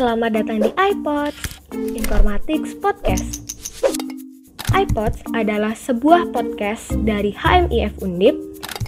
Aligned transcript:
selamat 0.00 0.32
datang 0.32 0.64
di 0.64 0.72
iPods, 0.80 1.60
Informatics 1.76 2.72
Podcast. 2.80 3.52
iPods 4.72 5.20
adalah 5.36 5.76
sebuah 5.76 6.32
podcast 6.32 6.96
dari 7.04 7.36
HMIF 7.36 8.00
Undip 8.00 8.32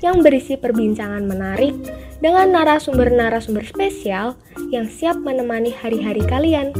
yang 0.00 0.24
berisi 0.24 0.56
perbincangan 0.56 1.28
menarik 1.28 1.76
dengan 2.24 2.56
narasumber-narasumber 2.56 3.60
spesial 3.60 4.40
yang 4.72 4.88
siap 4.88 5.20
menemani 5.20 5.68
hari-hari 5.76 6.24
kalian. 6.24 6.72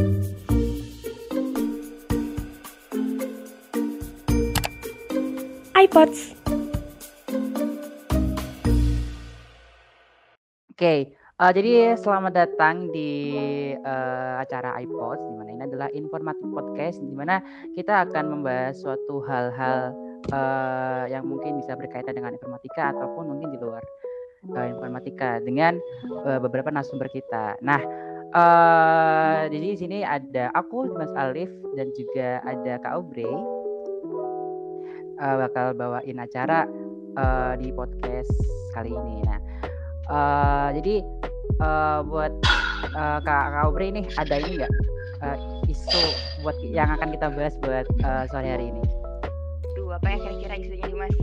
iPods. 5.76 6.32
Oke, 10.72 10.80
okay. 10.80 10.98
uh, 11.36 11.52
jadi 11.52 12.00
selamat 12.00 12.32
datang 12.32 12.88
di 12.88 13.20
uh, 13.84 14.42
acara 14.42 14.78
iPod, 14.82 15.18
di 15.18 15.34
mana 15.38 15.50
ini 15.52 15.62
adalah 15.66 15.88
informatif 15.94 16.46
podcast, 16.50 16.98
di 17.02 17.14
mana 17.14 17.42
kita 17.74 18.08
akan 18.08 18.24
membahas 18.38 18.78
suatu 18.78 19.22
hal-hal 19.26 19.92
uh, 20.30 21.04
yang 21.10 21.26
mungkin 21.26 21.58
bisa 21.58 21.74
berkaitan 21.74 22.14
dengan 22.14 22.34
informatika 22.34 22.94
ataupun 22.94 23.36
mungkin 23.36 23.50
di 23.54 23.58
luar 23.58 23.82
uh, 24.54 24.66
informatika 24.66 25.42
dengan 25.42 25.78
uh, 26.26 26.38
beberapa 26.38 26.70
narasumber 26.70 27.10
kita. 27.10 27.58
Nah, 27.62 27.80
uh, 28.34 29.46
jadi 29.50 29.66
di 29.74 29.78
sini 29.78 29.98
ada 30.06 30.50
aku 30.54 30.90
Mas 30.94 31.12
Alif 31.18 31.50
dan 31.74 31.90
juga 31.94 32.42
ada 32.46 32.78
Kak 32.82 32.92
Aubrey 32.94 33.34
uh, 35.22 35.36
bakal 35.46 35.74
bawain 35.78 36.18
acara 36.18 36.66
uh, 37.16 37.52
di 37.58 37.70
podcast 37.72 38.32
kali 38.74 38.90
ini. 38.90 39.16
Nah, 39.26 39.40
uh, 40.10 40.68
jadi 40.74 41.04
uh, 41.62 42.00
buat 42.06 42.32
uh, 42.96 43.18
Kak, 43.22 43.44
Kak 43.52 43.62
Aubrey 43.66 43.92
ini 43.92 44.02
ada 44.16 44.36
ini 44.40 44.60
enggak 44.60 44.72
uh, 45.22 45.36
isu 45.70 46.04
buat 46.42 46.56
yang 46.60 46.90
akan 46.98 47.14
kita 47.14 47.26
bahas 47.32 47.54
buat 47.62 47.86
uh, 48.04 48.24
sore 48.28 48.48
hari 48.48 48.68
ini? 48.74 48.82
Duh, 49.78 49.94
apa 49.94 50.06
yang 50.10 50.20
kira-kira 50.20 50.54
isunya 50.58 50.86
nih 50.90 50.98
Mas? 50.98 51.14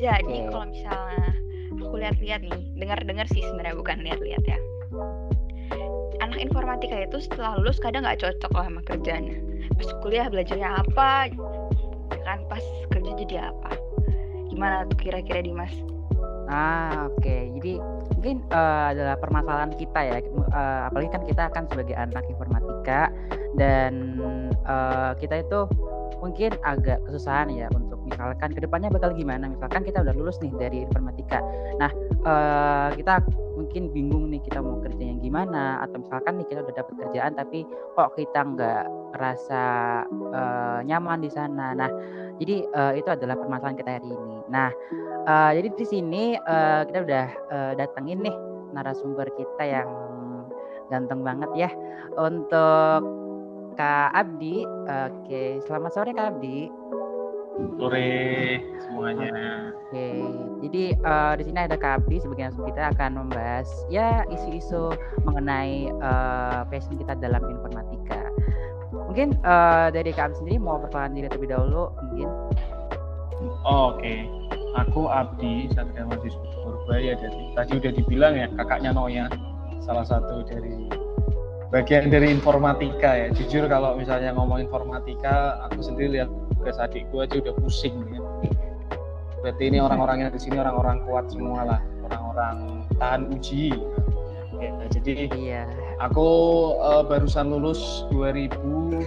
Jadi 0.00 0.36
okay. 0.40 0.48
kalau 0.48 0.66
misalnya 0.68 1.28
aku 1.76 1.94
lihat-lihat 2.00 2.40
nih, 2.44 2.60
dengar-dengar 2.80 3.26
sih 3.28 3.42
sebenarnya 3.44 3.76
bukan 3.76 3.98
lihat-lihat 4.00 4.44
ya. 4.48 4.58
Anak 6.20 6.40
informatika 6.40 6.96
itu 7.00 7.20
setelah 7.24 7.56
lulus 7.60 7.80
kadang 7.80 8.04
nggak 8.04 8.20
cocok 8.20 8.52
lah 8.52 8.66
sama 8.68 8.80
kerjanya. 8.84 9.36
Pas 9.76 9.88
kuliah 10.04 10.28
belajarnya 10.28 10.84
apa, 10.84 11.32
kan 12.24 12.38
pas 12.48 12.64
kerja 12.92 13.12
jadi 13.24 13.52
apa? 13.52 13.72
Gimana 14.52 14.84
tuh 14.88 14.98
kira-kira 15.00 15.40
Dimas? 15.40 15.72
Ah, 16.50 17.08
oke. 17.08 17.22
Okay. 17.22 17.48
Jadi 17.60 17.72
mungkin 18.16 18.44
uh, 18.52 18.92
adalah 18.92 19.16
permasalahan 19.18 19.72
kita 19.78 20.00
ya. 20.00 20.18
Uh, 20.52 20.88
apalagi 20.90 21.10
kan 21.12 21.22
kita 21.24 21.42
akan 21.48 21.64
sebagai 21.70 21.96
anak 21.96 22.24
informatika 22.26 23.08
dan 23.56 24.18
uh, 24.66 25.12
kita 25.18 25.42
itu 25.42 25.66
mungkin 26.20 26.52
agak 26.62 27.00
kesusahan 27.08 27.48
ya 27.48 27.66
untuk 27.72 27.96
misalkan 28.04 28.52
ke 28.52 28.60
depannya 28.60 28.92
bakal 28.92 29.10
gimana. 29.16 29.48
Misalkan 29.48 29.82
kita 29.86 30.04
udah 30.04 30.14
lulus 30.14 30.36
nih 30.44 30.52
dari 30.60 30.84
informatika. 30.84 31.40
Nah 31.80 31.90
uh, 32.28 32.88
kita 32.94 33.24
mungkin 33.56 33.92
bingung 33.92 34.32
nih 34.32 34.40
kita 34.44 34.60
mau 34.60 34.80
kerja 34.80 35.04
yang 35.04 35.20
gimana 35.20 35.84
atau 35.84 36.00
misalkan 36.00 36.40
nih 36.40 36.46
kita 36.48 36.60
udah 36.64 36.76
dapat 36.80 36.94
kerjaan 37.06 37.32
tapi 37.36 37.68
kok 37.96 38.16
kita 38.16 38.40
nggak 38.40 38.84
rasa 39.16 39.64
uh, 40.08 40.80
nyaman 40.84 41.24
di 41.24 41.30
sana. 41.32 41.72
Nah 41.72 41.90
jadi 42.40 42.64
uh, 42.72 42.92
itu 42.96 43.08
adalah 43.08 43.36
permasalahan 43.36 43.76
kita 43.76 43.90
hari 44.00 44.08
ini. 44.08 44.36
Nah 44.48 44.68
Uh, 45.28 45.52
jadi 45.52 45.68
di 45.76 45.84
sini 45.86 46.24
uh, 46.48 46.80
kita 46.88 47.04
udah 47.04 47.26
uh, 47.52 47.72
datengin 47.76 48.24
nih 48.24 48.36
narasumber 48.72 49.28
kita 49.36 49.64
yang 49.68 49.90
ganteng 50.88 51.20
banget 51.20 51.50
ya 51.52 51.70
untuk 52.16 53.04
Kak 53.76 54.16
Abdi. 54.16 54.64
Oke, 54.88 55.60
selamat 55.68 55.90
sore 55.92 56.16
Kak 56.16 56.36
Abdi. 56.36 56.72
Sore 57.76 58.08
semuanya. 58.80 59.28
Oke, 59.76 60.08
jadi 60.64 60.82
uh, 61.04 61.32
di 61.36 61.44
sini 61.44 61.58
ada 61.68 61.76
Kak 61.76 62.00
Abdi 62.00 62.16
sebagai 62.24 62.48
narasumber 62.48 62.72
kita 62.72 62.84
akan 62.96 63.10
membahas 63.20 63.68
ya 63.92 64.24
isu-isu 64.32 64.96
mengenai 65.28 65.92
uh, 66.00 66.64
passion 66.72 66.96
kita 66.96 67.12
dalam 67.20 67.44
informatika. 67.44 68.24
Mungkin 69.12 69.36
uh, 69.44 69.92
dari 69.92 70.16
Kak 70.16 70.32
Abdi 70.32 70.36
sendiri 70.40 70.56
mau 70.56 70.80
perkenalan 70.80 71.12
diri 71.12 71.28
terlebih 71.28 71.52
dahulu 71.52 71.92
mungkin. 72.08 72.28
Oh, 73.68 73.92
Oke. 73.92 74.00
Okay 74.00 74.59
aku 74.76 75.10
Abdi 75.10 75.70
Satria 75.74 76.06
Mahasiswa 76.06 76.46
Purbaya. 76.62 77.12
Dari 77.18 77.42
tadi 77.56 77.72
udah 77.78 77.92
dibilang 77.94 78.34
ya 78.36 78.46
kakaknya 78.60 78.90
Noya 78.94 79.26
salah 79.82 80.04
satu 80.04 80.44
dari 80.46 80.90
bagian 81.70 82.10
dari 82.10 82.30
informatika 82.30 83.16
ya. 83.16 83.28
Jujur 83.34 83.66
kalau 83.66 83.96
misalnya 83.98 84.34
ngomong 84.34 84.62
informatika 84.62 85.58
aku 85.70 85.82
sendiri 85.82 86.20
lihat 86.20 86.30
ke 86.60 86.70
adikku 86.70 87.22
aja 87.24 87.40
udah 87.40 87.54
pusing 87.58 87.96
ya. 88.10 88.20
Berarti 89.40 89.72
ini 89.72 89.80
orang-orangnya 89.80 90.28
di 90.36 90.40
sini 90.40 90.60
orang-orang 90.60 91.00
kuat 91.08 91.32
semua 91.32 91.64
lah 91.64 91.80
orang-orang 92.04 92.84
tahan 93.00 93.32
uji. 93.32 93.72
Ya, 94.60 94.76
jadi 94.92 95.32
iya. 95.32 95.64
aku 96.04 96.28
uh, 96.76 97.00
barusan 97.00 97.48
lulus 97.48 98.04
2021 98.12 99.00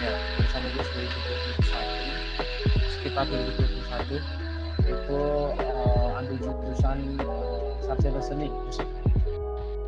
ya 0.00 0.12
barusan 0.40 0.60
lulus 0.72 0.88
2021 0.96 1.97
sekitar 3.08 3.24
2021 3.24 4.20
itu 4.84 5.20
uh, 5.56 6.20
ambil 6.20 6.36
jurusan 6.44 7.16
uh, 7.24 7.72
sarjana 7.80 8.20
seni 8.20 8.52
musik 8.52 8.84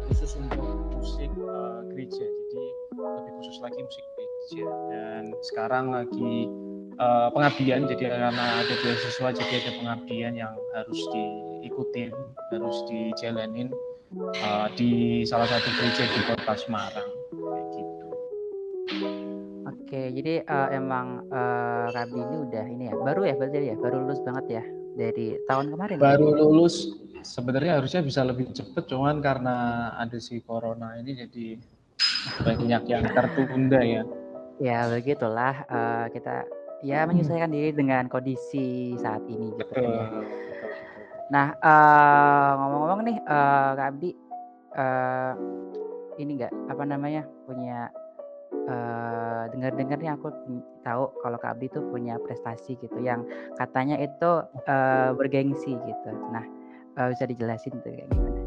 khusus 0.08 0.40
untuk 0.40 0.88
musik 0.96 1.28
uh, 1.36 1.84
gereja 1.92 2.24
jadi 2.24 2.62
lebih 2.96 3.32
khusus 3.36 3.60
lagi 3.60 3.76
musik 3.76 4.04
gereja 4.16 4.68
dan 4.88 5.22
sekarang 5.44 5.92
lagi 5.92 6.48
uh, 6.96 7.28
pengabdian 7.36 7.84
jadi 7.92 8.08
karena 8.08 8.44
ada 8.56 8.74
beasiswa 8.80 9.28
jadi 9.36 9.52
ada 9.68 9.72
pengabdian 9.84 10.32
yang 10.40 10.56
harus 10.72 11.00
diikutin 11.12 12.16
harus 12.56 12.76
dijalanin 12.88 13.68
uh, 14.16 14.72
di 14.80 15.28
salah 15.28 15.44
satu 15.44 15.68
gereja 15.76 16.08
di 16.08 16.24
kota 16.24 16.56
Semarang. 16.56 17.19
Oke, 19.90 20.06
jadi 20.22 20.46
uh, 20.46 20.70
emang 20.70 21.26
uh, 21.34 21.90
Rabi 21.90 22.14
ini 22.14 22.36
udah 22.46 22.62
ini 22.62 22.84
ya 22.86 22.94
baru 22.94 23.26
ya 23.26 23.34
berarti 23.34 23.74
ya 23.74 23.74
baru 23.74 24.06
lulus 24.06 24.22
banget 24.22 24.62
ya 24.62 24.64
dari 24.94 25.34
tahun 25.50 25.66
kemarin. 25.74 25.98
Ya? 25.98 26.02
Baru 26.14 26.26
ya? 26.30 26.36
lulus 26.46 26.94
sebenarnya 27.26 27.82
harusnya 27.82 27.98
bisa 28.06 28.22
lebih 28.22 28.54
cepet 28.54 28.86
cuman 28.86 29.18
karena 29.18 29.90
ada 29.98 30.14
si 30.22 30.38
corona 30.46 30.94
ini 30.94 31.26
jadi 31.26 31.58
banyak 32.38 32.82
yang 32.86 33.02
tertunda 33.02 33.82
ya. 33.82 34.06
Ya 34.62 34.86
begitulah 34.86 35.66
uh, 35.66 36.06
kita 36.14 36.46
ya 36.86 37.02
menyesuaikan 37.10 37.50
diri 37.50 37.74
dengan 37.74 38.06
kondisi 38.06 38.94
saat 38.94 39.26
ini 39.26 39.58
gitu 39.58 39.74
betul, 39.74 39.90
ya. 39.90 40.06
Nah 41.34 41.46
uh, 41.66 42.50
ngomong-ngomong 42.62 43.00
nih 43.10 43.18
uh, 43.26 43.74
Kak 43.74 43.86
Abdi 43.90 44.10
uh, 44.70 45.34
ini 46.22 46.38
enggak 46.38 46.54
apa 46.70 46.82
namanya 46.86 47.26
punya 47.42 47.90
uh, 48.68 49.44
dengar-dengar 49.54 49.96
nih 50.00 50.12
aku 50.12 50.28
tahu 50.84 51.12
kalau 51.22 51.38
Kak 51.40 51.56
Abdi 51.56 51.72
tuh 51.72 51.84
punya 51.88 52.20
prestasi 52.20 52.76
gitu 52.80 52.98
yang 53.00 53.24
katanya 53.56 53.96
itu 54.00 54.44
uh, 54.68 55.10
bergengsi 55.16 55.76
gitu. 55.76 56.10
Nah 56.32 56.44
uh, 57.00 57.08
bisa 57.12 57.24
dijelasin 57.24 57.78
tuh 57.80 57.90
kayak 57.92 58.08
gimana? 58.12 58.40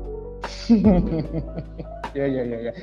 ya 2.17 2.25
ya 2.27 2.43
ya 2.43 2.57
ya. 2.69 2.73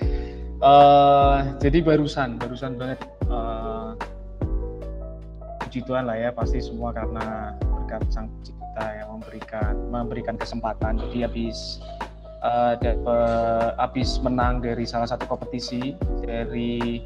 Jadi 1.60 1.78
barusan 1.84 2.40
barusan 2.40 2.76
banget 2.76 3.00
uh, 3.28 3.94
Tuhan 5.70 6.10
lah 6.10 6.18
ya 6.18 6.30
pasti 6.34 6.58
semua 6.58 6.90
karena 6.90 7.54
berkat 7.62 8.02
Sang 8.10 8.26
Pencipta 8.26 8.86
yang 8.90 9.08
memberikan 9.14 9.74
memberikan 9.86 10.34
kesempatan. 10.34 10.98
Jadi 10.98 11.18
habis 11.22 11.78
uh, 12.44 12.74
dapat 12.76 13.76
habis 13.76 14.18
menang 14.20 14.60
dari 14.60 14.84
salah 14.84 15.08
satu 15.08 15.24
kompetisi 15.28 15.96
dari 16.24 17.04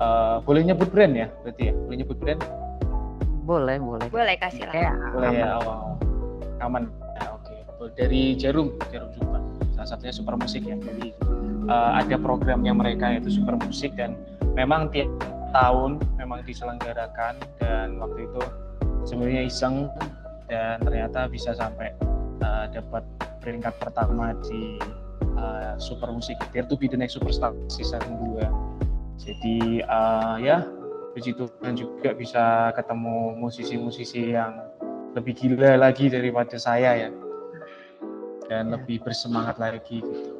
uh, 0.00 0.40
boleh 0.44 0.64
nyebut 0.66 0.88
brand 0.92 1.14
ya 1.16 1.28
berarti 1.44 1.70
ya? 1.70 1.74
Boleh 1.76 1.96
nyebut 2.00 2.18
brand? 2.20 2.40
Boleh 3.44 3.76
boleh. 3.80 4.06
Boleh 4.08 4.36
kasih 4.36 4.68
lah. 4.68 4.94
Boleh 5.12 5.30
ya 5.34 5.58
oh, 5.60 5.96
aman. 6.64 6.88
Dari 7.96 8.36
Jarum 8.36 8.76
Jarum 8.92 9.08
Jumpa 9.16 9.40
salah 9.72 9.88
satunya 9.96 10.12
Super 10.12 10.36
Musik 10.36 10.62
ya. 10.68 10.76
Jadi 10.76 11.16
uh, 11.68 11.96
ada 11.96 12.16
programnya 12.20 12.76
mereka 12.76 13.08
yaitu 13.16 13.32
Super 13.32 13.56
Musik 13.56 13.96
dan 13.96 14.16
memang 14.52 14.92
tiap 14.92 15.08
tahun 15.50 15.98
memang 16.20 16.46
diselenggarakan 16.46 17.40
dan 17.58 17.98
waktu 17.98 18.28
itu 18.28 18.42
sebenarnya 19.08 19.42
iseng 19.48 19.90
dan 20.46 20.78
ternyata 20.84 21.26
bisa 21.26 21.56
sampai 21.56 21.90
uh, 22.44 22.70
dapat 22.70 23.02
peringkat 23.40 23.74
pertama 23.80 24.36
di 24.44 24.76
uh, 25.40 25.74
Super 25.80 26.12
Musik 26.12 26.36
Dare 26.52 26.68
to 26.68 26.76
be 26.76 26.86
the 26.86 26.96
next 26.96 27.16
superstar 27.16 27.56
season 27.72 28.00
2 28.38 28.70
jadi 29.20 29.84
uh, 29.84 30.36
ya 30.40 30.64
puji 31.12 31.34
Tuhan 31.34 31.74
juga 31.74 32.14
bisa 32.14 32.70
ketemu 32.72 33.36
musisi-musisi 33.36 34.32
yang 34.32 34.56
lebih 35.18 35.34
gila 35.34 35.74
lagi 35.74 36.06
daripada 36.06 36.54
saya 36.54 37.08
ya 37.08 37.10
dan 38.50 38.74
lebih 38.74 38.98
bersemangat 39.02 39.58
lagi 39.62 40.02
gitu. 40.02 40.34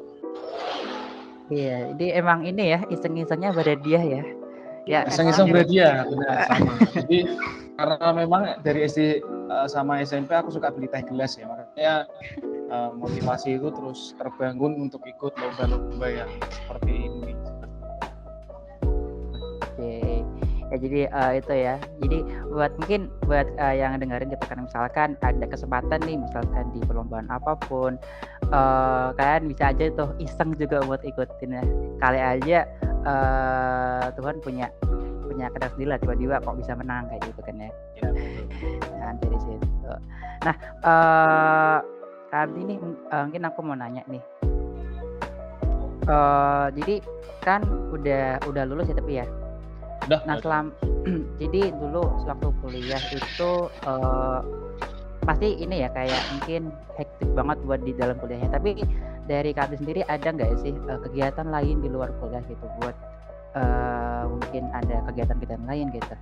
Iya, 1.51 1.95
jadi 1.95 2.23
emang 2.23 2.47
ini 2.47 2.75
ya 2.75 2.79
iseng-isengnya 2.87 3.51
pada 3.51 3.75
dia 3.75 3.99
ya. 3.99 4.23
Ya, 4.87 4.99
iseng-iseng 5.07 5.51
pada 5.51 5.67
dia, 5.67 6.07
benar 6.07 6.37
sama. 6.49 6.73
jadi 6.95 7.19
karena 7.75 8.07
memang 8.15 8.41
dari 8.63 8.87
SD 8.87 9.23
uh, 9.51 9.67
sama 9.67 9.99
SMP 10.03 10.31
aku 10.31 10.51
suka 10.51 10.71
beli 10.71 10.87
teh 10.87 11.03
gelas 11.07 11.35
ya, 11.35 11.47
makanya 11.47 12.07
uh, 12.71 12.91
motivasi 12.95 13.59
itu 13.59 13.67
terus 13.69 14.15
terbangun 14.15 14.87
untuk 14.89 15.03
ikut 15.03 15.35
lomba-lomba 15.35 16.07
yang 16.07 16.31
seperti 16.49 17.11
ini. 17.11 17.33
Oke. 19.59 20.23
Ya 20.71 20.75
jadi 20.79 20.99
uh, 21.11 21.31
itu 21.35 21.53
ya. 21.53 21.75
Jadi 21.99 22.17
buat 22.47 22.71
mungkin 22.79 23.11
buat 23.27 23.47
uh, 23.59 23.75
yang 23.75 23.99
dengerin 23.99 24.31
gitu 24.31 24.45
kan 24.47 24.63
misalkan 24.63 25.19
ada 25.19 25.45
kesempatan 25.45 25.99
nih 26.07 26.15
misalkan 26.15 26.71
di 26.71 26.79
perlombaan 26.87 27.27
apa 27.27 27.59
pun 27.67 27.99
uh, 28.55 29.11
kalian 29.19 29.51
bisa 29.51 29.75
aja 29.75 29.91
tuh 29.91 30.15
iseng 30.23 30.55
juga 30.55 30.79
buat 30.87 31.03
ikutin 31.03 31.59
ya. 31.59 31.63
Kali 31.99 32.19
aja 32.23 32.59
uh, 33.03 34.15
Tuhan 34.15 34.39
punya 34.39 34.71
punya 35.27 35.47
kedas 35.51 35.71
sendiri 35.75 35.95
tiba-tiba 35.99 36.43
kok 36.43 36.59
bisa 36.59 36.75
menang 36.75 37.07
kayak 37.07 37.23
gitu 37.23 37.39
kan 37.39 37.55
ya, 37.55 37.71
ya 38.03 38.09
nah 38.99 39.11
dari 39.15 39.39
situ. 39.39 39.91
Nah 40.43 40.55
uh, 40.83 41.77
kali 42.31 42.57
ini 42.63 42.75
uh, 43.11 43.27
mungkin 43.27 43.43
aku 43.45 43.59
mau 43.61 43.75
nanya 43.75 44.01
nih 44.07 44.23
uh, 46.07 46.71
jadi 46.71 47.03
kan 47.43 47.61
udah 47.91 48.39
udah 48.47 48.63
lulus 48.65 48.87
ya 48.87 48.95
tapi 48.95 49.19
ya 49.19 49.25
Udah. 50.09 50.19
Nah, 50.25 50.37
selam 50.41 50.65
jadi 51.41 51.69
dulu 51.77 52.01
waktu 52.25 52.47
kuliah 52.61 53.03
itu 53.13 53.51
uh, 53.85 54.39
pasti 55.21 55.61
ini 55.61 55.85
ya 55.85 55.89
kayak 55.93 56.21
mungkin 56.33 56.73
hektik 56.97 57.29
banget 57.37 57.57
buat 57.65 57.81
di 57.85 57.93
dalam 57.93 58.17
kuliahnya. 58.17 58.49
Tapi 58.49 58.81
dari 59.29 59.53
kalian 59.53 59.77
sendiri 59.77 60.01
ada 60.09 60.27
nggak 60.33 60.51
sih 60.65 60.73
uh, 60.89 60.99
kegiatan 61.05 61.47
lain 61.53 61.85
di 61.85 61.89
luar 61.89 62.09
kuliah 62.17 62.41
gitu 62.49 62.65
buat 62.81 62.97
uh, 63.53 64.25
mungkin 64.25 64.73
ada 64.73 65.05
kegiatan-kegiatan 65.13 65.65
lain 65.69 65.93
gitu? 65.93 66.15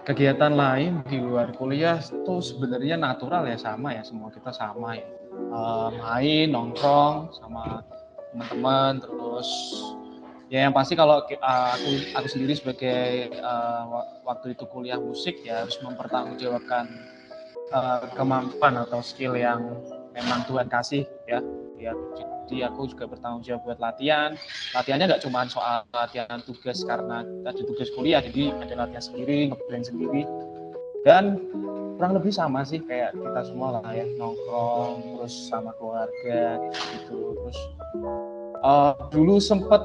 Kegiatan 0.00 0.56
lain 0.56 1.04
di 1.04 1.20
luar 1.20 1.52
kuliah 1.52 2.00
itu 2.00 2.34
sebenarnya 2.40 2.96
natural 2.96 3.44
ya 3.44 3.60
sama 3.60 3.92
ya 3.92 4.02
semua 4.02 4.32
kita 4.32 4.48
sama 4.48 4.96
ya. 4.96 5.06
Uh, 5.50 5.92
main 6.00 6.50
nongkrong 6.50 7.30
sama 7.36 7.84
teman-teman 8.32 9.02
terus 9.02 9.48
ya 10.50 10.66
yang 10.66 10.74
pasti 10.74 10.98
kalau 10.98 11.22
uh, 11.22 11.70
aku 11.76 11.90
aku 12.16 12.26
sendiri 12.26 12.54
sebagai 12.56 13.30
uh, 13.38 14.02
waktu 14.26 14.56
itu 14.56 14.64
kuliah 14.66 14.98
musik 14.98 15.38
ya 15.46 15.62
harus 15.62 15.78
mempertanggungjawabkan 15.82 16.90
uh, 17.70 18.04
kemampuan 18.16 18.80
atau 18.82 19.04
skill 19.04 19.38
yang 19.38 19.78
memang 20.16 20.42
Tuhan 20.48 20.66
kasih 20.66 21.06
ya 21.28 21.38
ya 21.78 21.94
jadi 22.50 22.66
aku 22.66 22.90
juga 22.90 23.06
bertanggung 23.06 23.46
jawab 23.46 23.62
buat 23.62 23.78
latihan. 23.78 24.34
Latihannya 24.74 25.06
nggak 25.06 25.22
cuma 25.22 25.46
soal 25.46 25.86
latihan 25.94 26.42
tugas 26.42 26.82
karena 26.82 27.22
ada 27.46 27.62
tugas 27.62 27.86
kuliah 27.94 28.18
jadi 28.18 28.50
ada 28.58 28.74
latihan 28.74 29.04
sendiri 29.06 29.54
ngeband 29.54 29.86
sendiri. 29.86 30.26
Dan 31.06 31.38
kurang 31.94 32.18
lebih 32.18 32.34
sama 32.34 32.66
sih 32.66 32.82
kayak 32.82 33.14
kita 33.14 33.40
semua 33.46 33.78
lah 33.78 33.94
ya 33.94 34.02
nongkrong 34.18 35.14
terus 35.14 35.34
sama 35.46 35.70
keluarga 35.78 36.58
gitu. 36.98 37.38
Terus 37.38 37.58
uh, 38.66 38.98
dulu 39.14 39.38
sempet 39.38 39.78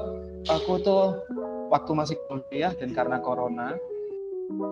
aku 0.50 0.82
tuh 0.82 1.22
waktu 1.70 1.90
masih 1.94 2.18
kuliah 2.26 2.74
dan 2.74 2.90
karena 2.90 3.22
corona 3.22 3.78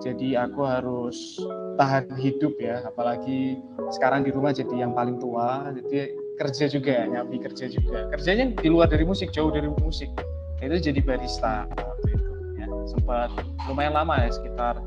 jadi 0.02 0.50
aku 0.50 0.66
harus 0.66 1.38
tahan 1.78 2.10
hidup 2.18 2.58
ya. 2.58 2.82
Apalagi 2.90 3.54
sekarang 3.94 4.26
di 4.26 4.34
rumah 4.34 4.50
jadi 4.50 4.82
yang 4.82 4.98
paling 4.98 5.22
tua 5.22 5.70
jadi 5.70 6.23
kerja 6.34 6.64
juga 6.66 6.90
ya 6.90 7.04
nyambi 7.06 7.38
kerja 7.42 7.70
juga. 7.70 8.10
Kerjanya 8.10 8.54
di 8.58 8.68
luar 8.70 8.90
dari 8.90 9.06
musik 9.06 9.30
jauh 9.30 9.50
dari 9.54 9.70
musik. 9.70 10.10
Itu 10.58 10.80
jadi 10.80 11.00
barista 11.04 11.68
waktu 11.70 12.16
itu 12.16 12.30
ya. 12.58 12.66
Sempat 12.90 13.28
lumayan 13.70 13.94
lama 13.94 14.18
ya 14.24 14.30
sekitar 14.32 14.80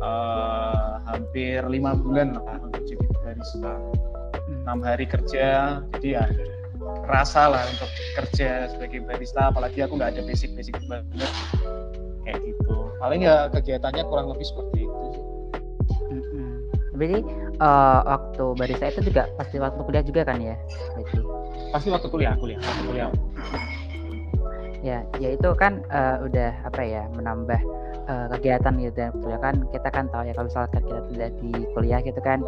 uh, 0.00 0.98
hampir 1.06 1.62
lima 1.68 1.94
bulan 1.94 2.34
lah 2.34 2.58
untuk 2.64 2.82
jadi 2.88 3.06
barista. 3.22 3.74
Enam 4.66 4.82
hari 4.82 5.06
kerja 5.06 5.78
jadi 5.98 6.08
ya 6.20 6.24
rasa 7.06 7.50
lah 7.52 7.62
untuk 7.70 7.90
kerja 8.18 8.70
sebagai 8.72 9.04
barista 9.04 9.50
apalagi 9.52 9.84
aku 9.84 9.98
nggak 9.98 10.18
ada 10.18 10.22
basic-basic 10.26 10.74
banget. 10.90 11.30
Kayak 12.26 12.38
gitu. 12.44 12.74
Paling 12.98 13.24
ya 13.24 13.48
kegiatannya 13.52 14.04
kurang 14.10 14.32
lebih 14.34 14.46
seperti 14.46 14.84
itu 14.84 15.04
sih. 15.14 15.24
Jadi 17.00 17.16
uh, 17.60 18.00
waktu 18.08 18.44
barista 18.56 18.90
itu 18.90 19.12
juga 19.12 19.28
pasti 19.36 19.60
waktu 19.60 19.80
kuliah 19.84 20.04
juga 20.04 20.22
kan 20.26 20.40
ya? 20.40 20.56
Berarti. 20.96 21.20
Pasti 21.70 21.88
waktu 21.92 22.08
kuliah, 22.10 22.34
kuliah, 22.40 22.58
waktu 22.58 22.82
kuliah. 22.88 23.10
Ya, 24.80 25.04
ya 25.20 25.36
itu 25.36 25.48
kan 25.60 25.84
uh, 25.92 26.24
udah 26.24 26.56
apa 26.64 26.80
ya 26.80 27.04
menambah 27.12 27.60
uh, 28.08 28.26
kegiatan 28.36 28.74
gitu 28.80 28.96
dan 28.96 29.12
kuliah 29.20 29.40
kan 29.40 29.54
kita 29.70 29.88
kan 29.92 30.04
tahu 30.08 30.24
ya 30.24 30.32
kalau 30.32 30.48
misalkan 30.48 30.80
kita 30.82 31.00
tidak 31.12 31.30
di 31.38 31.50
kuliah 31.76 32.00
gitu 32.00 32.20
kan 32.24 32.38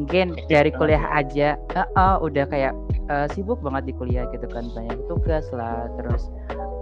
mungkin 0.00 0.26
dari 0.48 0.72
kuliah 0.72 1.04
aja 1.12 1.60
uh, 1.76 1.84
uh, 1.94 2.16
udah 2.24 2.48
kayak 2.48 2.72
uh, 3.10 3.26
sibuk 3.32 3.58
banget 3.62 3.90
di 3.90 3.94
kuliah 3.96 4.24
gitu 4.30 4.46
kan 4.50 4.66
banyak 4.74 4.98
tugas 5.06 5.46
lah 5.54 5.86
terus 5.98 6.30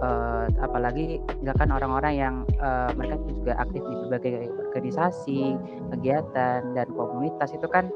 uh, 0.01 0.45
apalagi 0.61 1.21
misalkan 1.41 1.69
orang-orang 1.71 2.13
yang 2.15 2.35
uh, 2.61 2.89
mereka 2.97 3.17
juga 3.29 3.53
aktif 3.61 3.81
di 3.85 3.93
berbagai 4.05 4.49
organisasi 4.69 5.41
kegiatan 5.95 6.59
dan 6.73 6.87
komunitas 6.93 7.53
itu 7.53 7.67
kan 7.69 7.89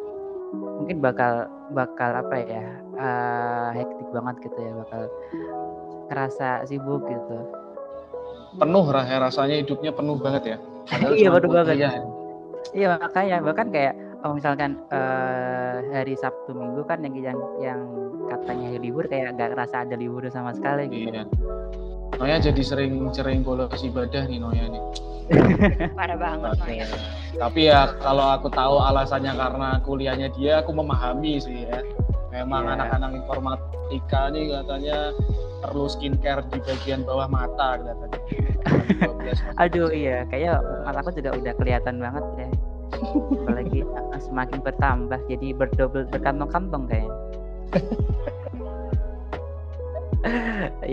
mungkin 0.54 0.98
bakal 0.98 1.46
bakal 1.78 2.10
apa 2.26 2.36
ya 2.42 2.66
uh, 2.98 3.70
hektik 3.78 4.08
banget 4.10 4.36
gitu 4.50 4.58
ya 4.58 4.72
bakal 4.81 5.02
kerasa 6.10 6.66
sibuk 6.66 7.06
gitu. 7.06 7.38
Penuh 8.58 8.81
rasanya 8.90 9.62
hidupnya 9.62 9.94
penuh 9.94 10.18
banget 10.18 10.44
ya. 10.56 10.58
Iya 11.22 11.30
penuh 11.30 11.54
banget. 11.54 11.78
ya. 11.78 11.92
iya 12.76 12.98
makanya 12.98 13.40
bahkan 13.40 13.72
kayak 13.72 13.94
oh, 14.24 14.33
misalkan 14.36 14.80
uh, 14.92 15.80
hari 15.94 16.16
Sabtu 16.19 16.51
Minggu 16.51 16.83
kan 16.83 17.04
yang 17.04 17.16
yang 17.19 17.39
yang 17.63 17.80
katanya 18.30 18.77
libur 18.77 19.06
kayak 19.07 19.36
nggak 19.36 19.56
ngerasa 19.56 19.88
ada 19.88 19.95
libur 19.95 20.24
sama 20.30 20.54
sekali 20.54 20.88
gitu. 20.92 21.16
Iya. 21.16 21.24
Noya 22.19 22.36
jadi 22.44 22.60
sering-sering 22.60 23.48
bolos 23.48 23.80
ibadah 23.80 24.27
nih 24.27 24.44
Noya 24.44 24.66
nih. 24.68 24.83
Parah 25.98 26.18
banget 26.19 26.57
Noya. 26.60 26.88
Tapi 27.39 27.71
ya 27.71 27.95
kalau 28.04 28.36
aku 28.36 28.51
tahu 28.51 28.75
alasannya 28.81 29.33
karena 29.39 29.69
kuliahnya 29.88 30.27
dia, 30.36 30.60
aku 30.60 30.75
memahami 30.75 31.39
sih 31.39 31.63
ya. 31.63 31.80
Memang 32.30 32.68
anak 32.68 32.92
anak-anak 32.92 33.25
informatika 33.25 34.21
nih 34.35 34.52
katanya 34.52 34.97
perlu 35.64 35.85
skincare 35.90 36.44
di 36.52 36.59
bagian 36.61 37.07
bawah 37.07 37.31
mata 37.31 37.80
katanya. 37.80 38.19
Aduh 39.64 39.90
iya, 39.95 40.28
kayak 40.28 40.59
mataku 40.83 41.16
juga 41.16 41.40
udah 41.40 41.54
kelihatan 41.56 42.04
banget 42.04 42.26
ya. 42.35 42.49
Apalagi 42.94 43.86
semakin 44.19 44.60
bertambah 44.66 45.19
jadi 45.30 45.48
berdobel 45.54 46.04
berkantong-kantong 46.10 46.90
kayaknya. 46.90 47.16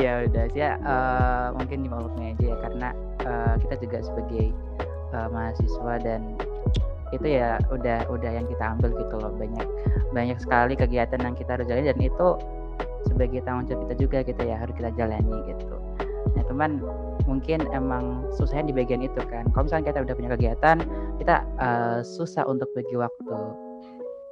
ya 0.03 0.23
udah 0.29 0.45
sih 0.55 0.63
ya 0.63 0.79
uh, 0.87 1.51
mungkin 1.57 1.83
dimaklumi 1.83 2.37
aja 2.37 2.45
ya 2.47 2.57
karena 2.63 2.89
uh, 3.27 3.55
kita 3.59 3.75
juga 3.83 3.99
sebagai 4.05 4.55
uh, 5.11 5.29
mahasiswa 5.35 5.95
dan 5.99 6.21
itu 7.15 7.39
ya 7.39 7.59
udah 7.71 8.07
udah 8.11 8.31
yang 8.31 8.47
kita 8.51 8.65
ambil 8.77 8.91
gitu 8.95 9.15
loh 9.19 9.33
banyak 9.35 9.67
banyak 10.11 10.39
sekali 10.43 10.75
kegiatan 10.75 11.23
yang 11.23 11.35
kita 11.39 11.59
harus 11.59 11.67
jalani 11.71 11.91
dan 11.91 12.01
itu 12.03 12.29
sebagai 13.07 13.41
tanggung 13.47 13.67
jawab 13.71 13.81
kita 13.87 13.95
juga 14.03 14.19
gitu 14.27 14.43
ya 14.43 14.57
harus 14.59 14.75
kita 14.75 14.91
jalani 14.99 15.37
gitu 15.47 15.77
nah 16.35 16.45
teman 16.47 16.83
mungkin 17.27 17.67
emang 17.75 18.23
susahnya 18.39 18.71
di 18.71 18.75
bagian 18.75 19.03
itu 19.03 19.21
kan 19.27 19.45
kalau 19.53 19.67
misalnya 19.67 19.93
kita 19.93 20.01
udah 20.07 20.15
punya 20.15 20.31
kegiatan 20.39 20.77
kita 21.19 21.37
uh, 21.59 22.01
susah 22.01 22.47
untuk 22.47 22.71
bagi 22.73 22.95
waktu 22.95 23.67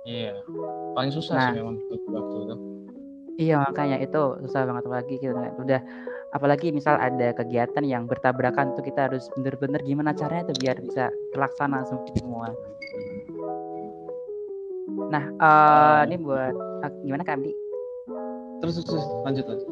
Iya, 0.04 0.36
paling 0.92 1.12
susah 1.16 1.32
nah, 1.32 1.48
sih 1.48 1.64
memang 1.64 1.80
waktu 1.88 2.36
itu. 2.44 2.54
Iya 3.34 3.56
makanya 3.64 3.96
itu 4.04 4.22
susah 4.44 4.68
banget 4.68 4.84
lagi 4.84 5.16
gitu 5.16 5.32
kan. 5.32 5.56
Udah 5.56 5.80
apalagi 6.36 6.68
misal 6.76 7.00
ada 7.00 7.32
kegiatan 7.32 7.80
yang 7.80 8.04
bertabrakan 8.04 8.76
tuh 8.76 8.84
kita 8.84 9.08
harus 9.08 9.32
bener-bener 9.32 9.80
gimana 9.80 10.12
caranya 10.12 10.52
tuh 10.52 10.56
biar 10.60 10.76
bisa 10.84 11.08
terlaksana 11.32 11.88
semua. 11.88 12.52
Nah, 15.08 15.24
uh, 15.40 16.00
ini 16.04 16.20
buat 16.20 16.52
uh, 16.84 16.92
gimana 17.00 17.24
Kak? 17.24 17.40
Terus 18.60 18.84
terus 18.84 19.04
lanjut 19.24 19.48
lanjut. 19.48 19.68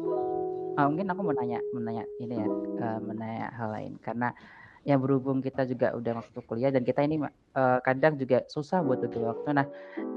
Uh, 0.73 0.89
mungkin 0.89 1.05
aku 1.13 1.21
mau 1.21 1.35
nanya, 1.37 1.59
mau 1.69 1.81
nanya 1.85 2.05
ini 2.17 2.33
ya, 2.33 2.49
uh, 2.81 2.99
menanya 3.01 3.53
hal 3.53 3.69
lain 3.69 3.93
karena 4.01 4.33
yang 4.83 4.99
berhubung 4.99 5.39
kita 5.39 5.63
juga 5.63 5.95
udah 5.95 6.19
masuk 6.19 6.43
kuliah 6.43 6.67
dan 6.67 6.83
kita 6.83 7.07
ini 7.07 7.23
uh, 7.55 7.79
kadang 7.87 8.19
juga 8.19 8.43
susah 8.51 8.83
buat 8.83 8.99
bagi 8.99 9.23
waktu. 9.23 9.49
Nah, 9.55 9.67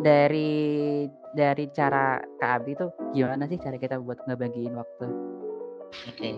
dari 0.02 1.06
dari 1.38 1.70
cara 1.70 2.18
Kak 2.42 2.50
Abi 2.62 2.74
itu 2.74 2.86
gimana 3.14 3.46
sih 3.46 3.62
cara 3.62 3.78
kita 3.78 4.02
buat 4.02 4.18
ngebagiin 4.26 4.74
waktu? 4.74 5.06
Oke. 6.10 6.18
Okay. 6.18 6.34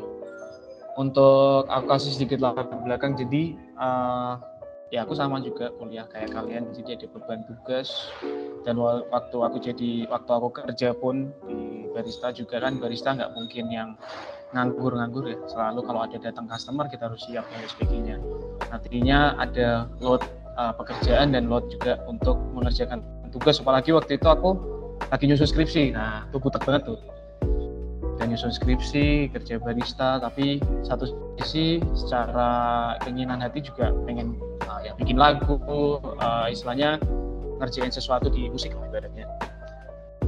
Untuk 0.99 1.71
aku 1.71 1.87
kasih 1.89 2.11
sedikit 2.11 2.43
latar 2.43 2.69
belakang, 2.83 3.15
jadi 3.17 3.55
uh, 3.79 4.35
ya 4.91 5.07
aku 5.07 5.15
sama 5.15 5.39
juga 5.41 5.71
kuliah 5.79 6.05
kayak 6.11 6.35
kalian, 6.35 6.69
jadi 6.75 6.99
ada 7.01 7.07
beban 7.09 7.47
tugas 7.47 8.11
dan 8.67 8.77
waktu 8.83 9.37
aku 9.39 9.57
jadi 9.63 10.11
waktu 10.11 10.31
aku 10.33 10.49
kerja 10.53 10.93
pun 10.99 11.31
di 11.47 11.68
barista 11.99 12.31
juga 12.31 12.63
kan 12.63 12.79
barista 12.79 13.11
nggak 13.19 13.35
mungkin 13.35 13.65
yang 13.75 13.99
nganggur-nganggur 14.55 15.25
ya. 15.27 15.39
Selalu 15.51 15.81
kalau 15.83 16.01
ada 16.07 16.17
datang 16.23 16.47
customer 16.47 16.87
kita 16.87 17.11
harus 17.11 17.27
siap 17.27 17.43
dan 17.51 17.67
sebagainya 17.67 18.17
artinya 18.71 19.35
ada 19.35 19.91
load 19.99 20.23
uh, 20.55 20.71
pekerjaan 20.79 21.35
dan 21.35 21.51
load 21.51 21.67
juga 21.75 21.99
untuk 22.07 22.39
mengerjakan 22.55 23.03
tugas. 23.35 23.59
Apalagi 23.59 23.91
waktu 23.91 24.15
itu 24.15 24.31
aku 24.31 24.55
lagi 25.11 25.27
nyusun 25.27 25.51
skripsi. 25.51 25.91
Nah 25.91 26.31
itu 26.31 26.39
butek 26.39 26.63
banget 26.63 26.95
tuh. 26.95 26.99
Dan 28.23 28.31
nyusun 28.31 28.55
skripsi 28.55 29.35
kerja 29.35 29.59
barista 29.59 30.23
tapi 30.23 30.63
satu 30.87 31.35
sisi 31.43 31.83
secara 31.99 32.95
keinginan 33.03 33.43
hati 33.43 33.63
juga 33.63 33.91
pengen 34.07 34.39
uh, 34.71 34.79
ya 34.87 34.95
bikin 34.95 35.19
lagu 35.19 35.59
uh, 36.19 36.47
istilahnya 36.47 37.03
ngerjain 37.59 37.91
sesuatu 37.91 38.31
di 38.31 38.47
musik 38.51 38.71
ibaratnya 38.75 39.27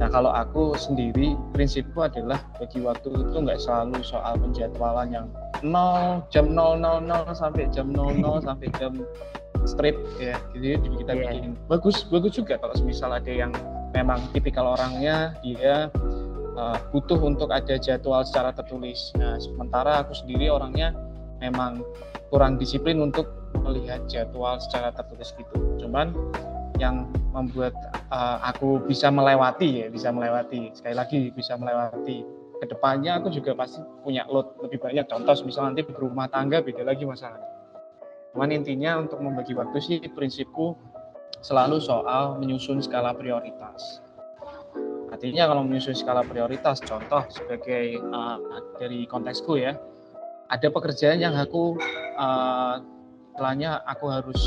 Nah 0.01 0.09
kalau 0.09 0.33
aku 0.33 0.73
sendiri 0.81 1.37
prinsipku 1.53 2.01
adalah 2.01 2.41
bagi 2.57 2.81
waktu 2.81 3.13
itu 3.13 3.37
nggak 3.37 3.61
selalu 3.61 4.01
soal 4.01 4.33
penjadwalan 4.41 5.13
yang 5.13 5.27
0 5.61 6.25
jam 6.33 6.57
000 6.57 7.05
sampai 7.37 7.69
jam 7.69 7.93
00 7.93 8.17
sampai 8.49 8.67
jam 8.81 8.97
straight 9.69 9.93
ya. 10.17 10.41
Jadi 10.57 10.81
kita 11.05 11.13
yeah. 11.13 11.21
bikin. 11.29 11.53
Bagus 11.69 12.01
bagus 12.09 12.33
juga 12.33 12.57
kalau 12.57 12.73
misal 12.81 13.13
ada 13.13 13.29
yang 13.29 13.53
memang 13.93 14.25
tipikal 14.33 14.73
orangnya 14.73 15.37
dia 15.45 15.93
uh, 16.57 16.77
butuh 16.89 17.21
untuk 17.21 17.53
ada 17.53 17.77
jadwal 17.77 18.25
secara 18.25 18.57
tertulis. 18.57 19.13
Nah 19.21 19.37
sementara 19.37 20.01
aku 20.01 20.17
sendiri 20.17 20.49
orangnya 20.49 20.97
memang 21.37 21.85
kurang 22.33 22.57
disiplin 22.57 22.97
untuk 23.05 23.29
melihat 23.61 24.01
jadwal 24.09 24.57
secara 24.57 24.89
tertulis 24.97 25.29
gitu. 25.37 25.55
Cuman 25.77 26.09
yang 26.81 27.05
membuat 27.29 27.77
uh, 28.09 28.41
aku 28.41 28.81
bisa 28.89 29.13
melewati 29.13 29.85
ya 29.85 29.87
bisa 29.93 30.09
melewati. 30.09 30.73
Sekali 30.73 30.95
lagi 30.97 31.21
bisa 31.29 31.53
melewati 31.53 32.25
ke 32.57 32.65
depannya 32.65 33.21
aku 33.21 33.29
juga 33.29 33.53
pasti 33.53 33.85
punya 34.01 34.25
load 34.25 34.57
lebih 34.65 34.81
banyak. 34.81 35.05
Contoh 35.05 35.37
misalnya 35.45 35.77
nanti 35.77 35.85
berumah 35.85 36.25
tangga 36.33 36.65
beda 36.65 36.81
lagi 36.81 37.05
masalahnya 37.05 37.51
cuman 38.31 38.49
intinya 38.55 38.99
untuk 38.99 39.19
membagi 39.19 39.51
waktu 39.55 39.77
sih 39.83 39.97
prinsipku 40.15 40.75
selalu 41.43 41.83
soal 41.83 42.39
menyusun 42.39 42.79
skala 42.79 43.11
prioritas. 43.11 43.99
Artinya 45.11 45.51
kalau 45.51 45.67
menyusun 45.67 45.97
skala 45.97 46.23
prioritas 46.23 46.79
contoh 46.79 47.27
sebagai 47.27 47.99
uh, 47.99 48.39
dari 48.79 49.03
konteksku 49.03 49.59
ya 49.59 49.75
ada 50.47 50.67
pekerjaan 50.71 51.19
yang 51.19 51.35
aku 51.35 51.75
uh, 52.15 52.79
aku 53.35 54.05
harus 54.07 54.41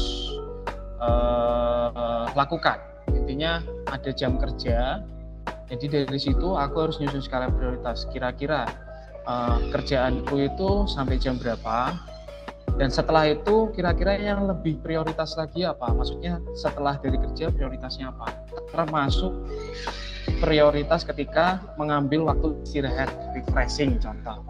uh, 1.02 1.63
lakukan. 2.36 2.78
Intinya 3.14 3.62
ada 3.88 4.10
jam 4.10 4.36
kerja, 4.36 5.00
jadi 5.70 6.04
dari 6.04 6.20
situ 6.20 6.54
aku 6.54 6.76
harus 6.88 6.96
nyusun 7.00 7.24
skala 7.24 7.48
prioritas. 7.48 8.04
Kira-kira 8.12 8.68
uh, 9.24 9.58
kerjaanku 9.72 10.38
itu 10.44 10.84
sampai 10.90 11.16
jam 11.16 11.40
berapa, 11.40 11.96
dan 12.74 12.90
setelah 12.90 13.30
itu 13.30 13.70
kira-kira 13.70 14.18
yang 14.18 14.50
lebih 14.50 14.82
prioritas 14.82 15.38
lagi 15.38 15.62
apa? 15.62 15.94
Maksudnya 15.94 16.42
setelah 16.58 16.98
dari 16.98 17.16
kerja 17.16 17.54
prioritasnya 17.54 18.10
apa? 18.10 18.34
Termasuk 18.74 19.30
prioritas 20.42 21.06
ketika 21.06 21.62
mengambil 21.78 22.26
waktu 22.26 22.58
istirahat 22.66 23.08
refreshing 23.32 24.02
contoh. 24.02 24.42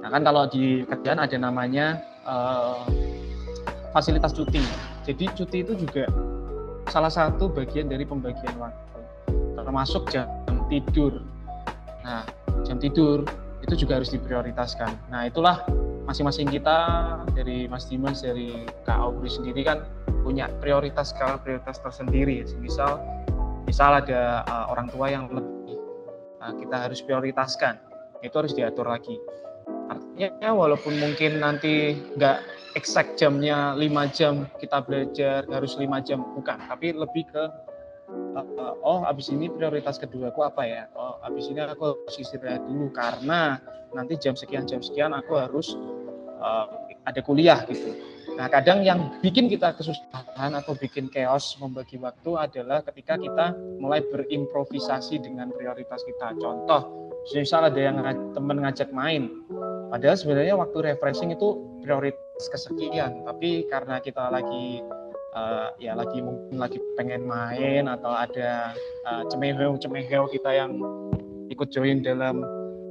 Nah 0.00 0.08
kan 0.12 0.22
kalau 0.22 0.46
di 0.46 0.86
kerjaan 0.86 1.18
ada 1.18 1.34
namanya 1.34 1.98
uh, 2.22 2.86
fasilitas 3.90 4.30
cuti. 4.30 4.62
Jadi 5.04 5.28
cuti 5.34 5.66
itu 5.66 5.72
juga 5.74 6.06
salah 6.94 7.10
satu 7.10 7.50
bagian 7.50 7.90
dari 7.90 8.06
pembagian 8.06 8.54
waktu, 8.54 9.02
termasuk 9.58 10.06
jam 10.14 10.30
tidur. 10.70 11.26
Nah, 12.06 12.22
jam 12.62 12.78
tidur 12.78 13.26
itu 13.66 13.74
juga 13.74 13.98
harus 13.98 14.14
diprioritaskan. 14.14 15.10
Nah, 15.10 15.26
itulah 15.26 15.66
masing-masing 16.06 16.46
kita 16.54 16.78
dari 17.34 17.66
Mas 17.66 17.90
Dimas, 17.90 18.22
dari 18.22 18.62
Kak 18.86 18.94
Aubry 18.94 19.26
sendiri 19.26 19.66
kan 19.66 19.82
punya 20.22 20.46
prioritas 20.62 21.10
skala 21.10 21.42
prioritas 21.42 21.82
tersendiri. 21.82 22.46
Misal, 22.62 23.02
misal 23.66 23.98
ada 23.98 24.46
uh, 24.46 24.70
orang 24.70 24.86
tua 24.94 25.10
yang 25.10 25.26
lebih 25.34 25.74
uh, 26.46 26.54
kita 26.62 26.76
harus 26.78 27.02
prioritaskan, 27.02 27.74
itu 28.22 28.34
harus 28.38 28.54
diatur 28.54 28.86
lagi. 28.86 29.18
Artinya 29.66 30.50
walaupun 30.54 30.96
mungkin 30.98 31.42
nanti 31.42 31.98
nggak 32.16 32.38
exact 32.74 33.16
jamnya 33.20 33.74
5 33.76 34.16
jam 34.16 34.46
kita 34.58 34.82
belajar 34.82 35.46
harus 35.48 35.78
lima 35.78 36.02
jam 36.02 36.22
bukan. 36.34 36.58
Tapi 36.58 36.94
lebih 36.94 37.24
ke 37.30 37.44
uh, 38.38 38.74
oh 38.82 39.06
abis 39.06 39.30
ini 39.30 39.50
prioritas 39.50 39.98
kedua 39.98 40.30
aku 40.30 40.46
apa 40.46 40.62
ya? 40.66 40.82
Oh 40.94 41.18
abis 41.22 41.50
ini 41.50 41.62
aku 41.62 41.94
harus 42.06 42.16
istirahat 42.18 42.62
dulu 42.66 42.90
karena 42.94 43.58
nanti 43.94 44.18
jam 44.18 44.34
sekian 44.34 44.66
jam 44.66 44.82
sekian 44.82 45.14
aku 45.14 45.38
harus 45.38 45.78
uh, 46.42 46.66
ada 47.06 47.20
kuliah 47.22 47.62
gitu 47.68 48.13
nah 48.34 48.48
kadang 48.48 48.82
yang 48.82 49.12
bikin 49.20 49.46
kita 49.46 49.76
kesusahan 49.76 50.52
atau 50.56 50.74
bikin 50.74 51.12
chaos 51.12 51.54
membagi 51.60 52.00
waktu 52.00 52.30
adalah 52.34 52.80
ketika 52.82 53.20
kita 53.20 53.54
mulai 53.78 54.02
berimprovisasi 54.10 55.22
dengan 55.22 55.52
prioritas 55.54 56.02
kita. 56.02 56.34
Contoh 56.40 57.04
misal 57.32 57.72
ada 57.72 57.80
yang 57.80 57.96
teman 58.36 58.60
ngajak 58.60 58.92
main 58.92 59.32
padahal 59.88 60.16
sebenarnya 60.20 60.54
waktu 60.60 60.92
refreshing 60.92 61.32
itu 61.32 61.56
prioritas 61.80 62.44
kesekian 62.52 63.24
tapi 63.24 63.64
karena 63.72 63.96
kita 64.04 64.28
lagi 64.28 64.84
uh, 65.32 65.72
ya 65.80 65.96
lagi 65.96 66.20
mungkin 66.20 66.60
lagi 66.60 66.76
pengen 67.00 67.24
main 67.24 67.88
atau 67.88 68.12
ada 68.12 68.76
uh, 69.08 69.24
cemeheu 69.32 69.80
cemeheu 69.80 70.28
kita 70.28 70.52
yang 70.52 70.76
ikut 71.48 71.72
join 71.72 72.04
dalam 72.04 72.44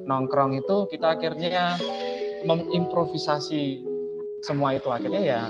nongkrong 0.09 0.57
itu 0.57 0.89
kita 0.89 1.13
akhirnya 1.13 1.77
mengimprovisasi 2.49 3.85
semua 4.43 4.75
itu 4.75 4.91
akhirnya 4.91 5.21
ya 5.23 5.41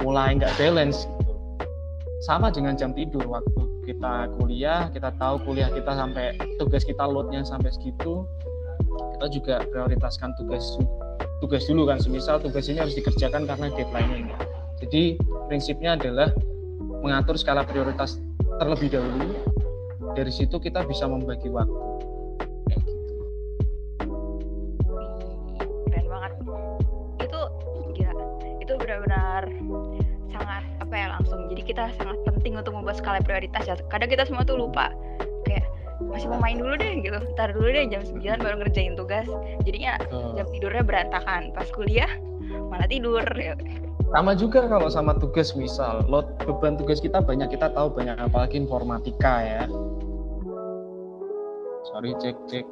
mulai 0.00 0.36
nggak 0.36 0.52
balance 0.56 1.04
gitu. 1.04 1.32
sama 2.24 2.48
dengan 2.48 2.74
jam 2.74 2.96
tidur 2.96 3.24
waktu 3.28 3.62
kita 3.84 4.32
kuliah 4.40 4.88
kita 4.90 5.12
tahu 5.20 5.36
kuliah 5.44 5.68
kita 5.68 5.92
sampai 5.92 6.32
tugas 6.56 6.82
kita 6.82 7.04
loadnya 7.04 7.44
sampai 7.44 7.68
segitu 7.68 8.24
kita 9.16 9.26
juga 9.28 9.54
prioritaskan 9.68 10.32
tugas 10.40 10.64
tugas 11.44 11.68
dulu 11.68 11.84
kan. 11.84 12.00
Semisal 12.00 12.40
tugas 12.40 12.66
ini 12.72 12.80
harus 12.80 12.96
dikerjakan 12.96 13.44
karena 13.44 13.68
deadline 13.76 14.12
ini. 14.24 14.34
Jadi 14.80 15.02
prinsipnya 15.52 16.00
adalah 16.00 16.32
mengatur 17.04 17.36
skala 17.36 17.68
prioritas 17.68 18.16
terlebih 18.60 18.88
dahulu. 18.96 19.36
Dari 20.16 20.32
situ 20.32 20.56
kita 20.56 20.86
bisa 20.88 21.04
membagi 21.04 21.52
waktu 21.52 21.93
kita 31.74 31.90
sangat 31.98 32.22
penting 32.22 32.54
untuk 32.54 32.70
membuat 32.70 33.02
skala 33.02 33.18
prioritas 33.18 33.66
ya. 33.66 33.74
Kadang 33.90 34.06
kita 34.06 34.22
semua 34.30 34.46
tuh 34.46 34.54
lupa 34.54 34.94
masih 36.14 36.30
mau 36.30 36.40
main 36.42 36.58
dulu 36.58 36.74
deh 36.78 37.02
gitu. 37.02 37.18
Ntar 37.34 37.54
dulu 37.54 37.68
deh 37.70 37.86
jam 37.90 38.02
9 38.02 38.38
baru 38.42 38.54
ngerjain 38.62 38.94
tugas. 38.94 39.26
Jadinya 39.66 39.98
jam 40.38 40.46
tidurnya 40.50 40.82
berantakan. 40.86 41.50
Pas 41.54 41.68
kuliah 41.74 42.10
malah 42.70 42.86
tidur 42.86 43.24
ya. 43.34 43.58
sama 44.12 44.36
juga 44.36 44.68
kalau 44.70 44.86
sama 44.86 45.16
tugas 45.18 45.56
misal 45.58 46.06
load 46.06 46.28
beban 46.46 46.78
tugas 46.78 47.02
kita 47.02 47.18
banyak 47.18 47.50
kita 47.50 47.66
tahu 47.72 47.90
banyak 47.90 48.14
apalagi 48.20 48.62
informatika 48.62 49.42
ya. 49.42 49.62
Sorry 51.90 52.14
cek 52.22 52.36
cek. 52.46 52.66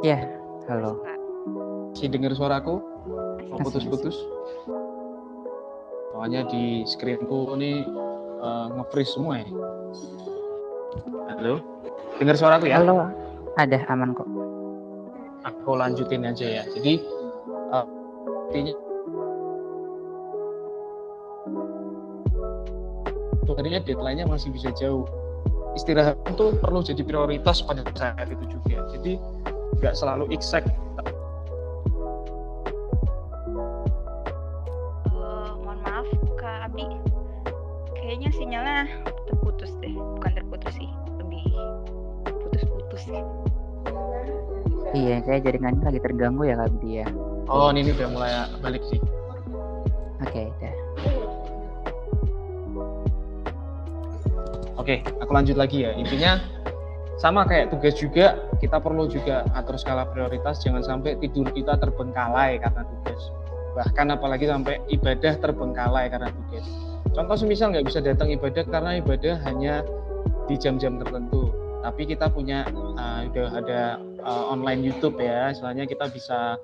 Ya 0.00 0.24
halo. 0.70 0.96
Si 1.92 2.08
dengar 2.08 2.32
suaraku? 2.32 2.80
Putus-putus 3.60 4.16
soalnya 6.20 6.44
di 6.52 6.84
screenku 6.84 7.56
ini 7.56 7.80
uh, 8.44 8.68
nge-freeze 8.76 9.16
semua 9.16 9.40
ya 9.40 9.48
halo 11.32 11.64
Dengar 12.20 12.36
suara 12.36 12.60
aku 12.60 12.68
ya? 12.68 12.76
Halo. 12.76 13.08
Ada 13.56 13.80
aman 13.88 14.12
kok. 14.12 14.28
Aku 15.48 15.72
lanjutin 15.72 16.28
aja 16.28 16.60
ya. 16.60 16.62
Jadi 16.68 17.00
uh, 17.72 17.88
intinya 18.52 18.76
sebenarnya 23.48 23.80
deadline-nya 23.88 24.28
masih 24.28 24.52
bisa 24.52 24.68
jauh. 24.76 25.08
Istirahat 25.80 26.20
itu 26.28 26.52
perlu 26.60 26.84
jadi 26.84 27.00
prioritas 27.00 27.64
pada 27.64 27.88
saat 27.96 28.28
itu 28.28 28.44
juga. 28.52 28.84
Jadi 28.92 29.16
nggak 29.80 29.96
selalu 29.96 30.28
exact. 30.36 30.68
Kayak 45.22 45.40
jaringannya 45.48 45.84
lagi 45.84 46.00
terganggu 46.00 46.42
ya 46.48 46.54
Kak 46.58 46.68
Budi 46.76 46.90
ya. 47.04 47.06
Oh, 47.50 47.68
ini 47.74 47.90
udah 47.92 48.08
mulai 48.10 48.30
balik 48.62 48.82
sih. 48.88 49.00
Oke, 50.20 50.46
okay, 50.46 50.46
dah. 50.60 50.74
Oke, 54.80 55.04
aku 55.20 55.30
lanjut 55.32 55.56
lagi 55.60 55.84
ya. 55.84 55.92
Intinya 55.96 56.40
sama 57.20 57.44
kayak 57.44 57.68
tugas 57.68 58.00
juga 58.00 58.40
kita 58.64 58.80
perlu 58.80 59.04
juga 59.04 59.44
atur 59.52 59.76
skala 59.76 60.08
prioritas 60.08 60.64
jangan 60.64 60.80
sampai 60.80 61.20
tidur 61.20 61.52
kita 61.52 61.76
terbengkalai 61.76 62.56
karena 62.56 62.80
tugas 62.80 63.20
bahkan 63.76 64.08
apalagi 64.08 64.48
sampai 64.48 64.80
ibadah 64.88 65.36
terbengkalai 65.36 66.08
karena 66.08 66.32
tugas 66.32 66.64
contoh 67.12 67.36
semisal 67.36 67.76
nggak 67.76 67.84
bisa 67.92 68.00
datang 68.00 68.32
ibadah 68.32 68.64
karena 68.64 69.04
ibadah 69.04 69.36
hanya 69.44 69.84
di 70.48 70.56
jam-jam 70.56 70.96
tertentu 70.96 71.52
tapi 71.84 72.08
kita 72.08 72.32
punya 72.32 72.64
uh, 72.72 73.28
udah 73.28 73.48
ada 73.52 73.80
uh, 74.24 74.44
online 74.52 74.84
YouTube 74.84 75.20
ya, 75.20 75.52
istilahnya 75.52 75.84
kita 75.88 76.08
bisa 76.12 76.56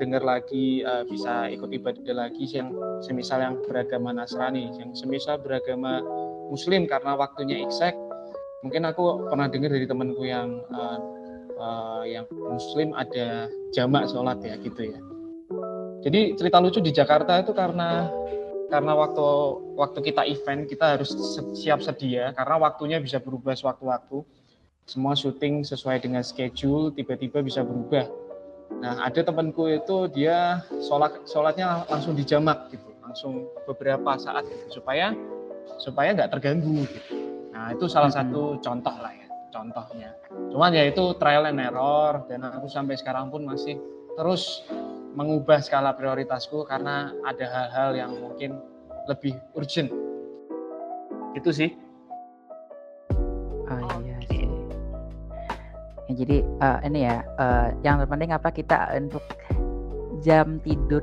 dengar 0.00 0.24
lagi, 0.24 0.82
uh, 0.84 1.04
bisa 1.06 1.48
ikut 1.52 1.70
ibadah 1.70 2.26
lagi 2.26 2.44
yang 2.50 2.72
semisal 3.04 3.40
yang 3.40 3.56
beragama 3.64 4.10
Nasrani, 4.12 4.72
yang 4.76 4.92
semisal 4.96 5.40
beragama 5.40 6.02
Muslim 6.48 6.84
karena 6.88 7.16
waktunya 7.16 7.62
exact. 7.62 7.96
Mungkin 8.64 8.88
aku 8.88 9.28
pernah 9.28 9.46
dengar 9.48 9.70
dari 9.72 9.84
temanku 9.84 10.24
yang 10.24 10.60
uh, 10.72 10.98
uh, 11.60 12.02
yang 12.08 12.24
Muslim 12.32 12.96
ada 12.96 13.48
jamak 13.76 14.08
sholat 14.08 14.40
ya 14.40 14.56
gitu 14.60 14.92
ya. 14.94 14.98
Jadi 16.04 16.36
cerita 16.36 16.60
lucu 16.60 16.84
di 16.84 16.92
Jakarta 16.92 17.40
itu 17.40 17.56
karena 17.56 18.08
karena 18.68 18.92
waktu 18.96 19.28
waktu 19.76 19.98
kita 20.04 20.22
event 20.28 20.66
kita 20.68 20.96
harus 20.98 21.12
siap 21.56 21.84
sedia 21.84 22.32
karena 22.32 22.56
waktunya 22.58 22.98
bisa 23.00 23.20
berubah 23.20 23.54
sewaktu-waktu 23.54 24.24
semua 24.84 25.16
syuting 25.16 25.64
sesuai 25.64 26.04
dengan 26.04 26.20
schedule 26.20 26.92
tiba-tiba 26.92 27.40
bisa 27.40 27.64
berubah. 27.64 28.04
Nah 28.84 29.00
ada 29.00 29.24
temanku 29.24 29.68
itu 29.72 30.08
dia 30.12 30.60
sholat 30.84 31.24
sholatnya 31.24 31.88
langsung 31.88 32.12
dijamak 32.12 32.68
gitu 32.68 32.92
langsung 33.00 33.48
beberapa 33.64 34.16
saat 34.20 34.44
gitu 34.44 34.80
supaya 34.80 35.16
supaya 35.80 36.12
nggak 36.12 36.36
terganggu 36.36 36.84
gitu. 36.84 37.16
Nah 37.56 37.72
itu 37.72 37.88
salah 37.88 38.12
satu 38.12 38.60
contoh 38.60 38.92
lah 39.00 39.12
ya 39.12 39.28
contohnya. 39.48 40.10
Cuman 40.52 40.76
ya 40.76 40.84
itu 40.84 41.16
trial 41.16 41.48
and 41.48 41.64
error 41.64 42.28
dan 42.28 42.44
aku 42.44 42.68
sampai 42.68 43.00
sekarang 43.00 43.32
pun 43.32 43.48
masih 43.48 43.80
terus 44.20 44.68
mengubah 45.16 45.62
skala 45.64 45.96
prioritasku 45.96 46.66
karena 46.68 47.14
ada 47.24 47.46
hal-hal 47.46 47.90
yang 47.96 48.12
mungkin 48.20 48.60
lebih 49.08 49.32
urgent. 49.56 49.88
Itu 51.32 51.50
sih 51.56 51.72
Ya, 56.10 56.12
jadi 56.20 56.36
uh, 56.60 56.78
ini 56.84 57.08
ya 57.08 57.24
uh, 57.40 57.68
yang 57.80 57.96
terpenting 57.96 58.32
apa 58.36 58.52
kita 58.52 58.92
untuk 58.92 59.24
jam 60.20 60.60
tidur 60.60 61.00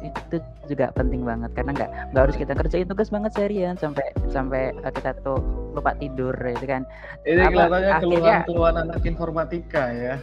itu 0.00 0.36
juga 0.70 0.94
penting 0.94 1.26
banget. 1.26 1.50
Karena 1.52 1.74
nggak 1.74 1.90
nggak 2.14 2.22
harus 2.22 2.36
kita 2.38 2.52
kerjain 2.54 2.86
tugas 2.86 3.10
banget 3.10 3.34
seharian 3.34 3.74
sampai 3.74 4.06
sampai 4.30 4.70
uh, 4.86 4.92
kita 4.94 5.18
tuh 5.26 5.42
lupa 5.74 5.98
tidur 5.98 6.34
itu 6.46 6.66
kan. 6.66 6.86
Ini 7.26 7.50
apa, 7.50 7.50
kelihatannya 7.50 7.94
keluhan-keluhan 8.02 8.74
anak 8.86 9.02
informatika 9.02 9.82
ya. 9.90 10.14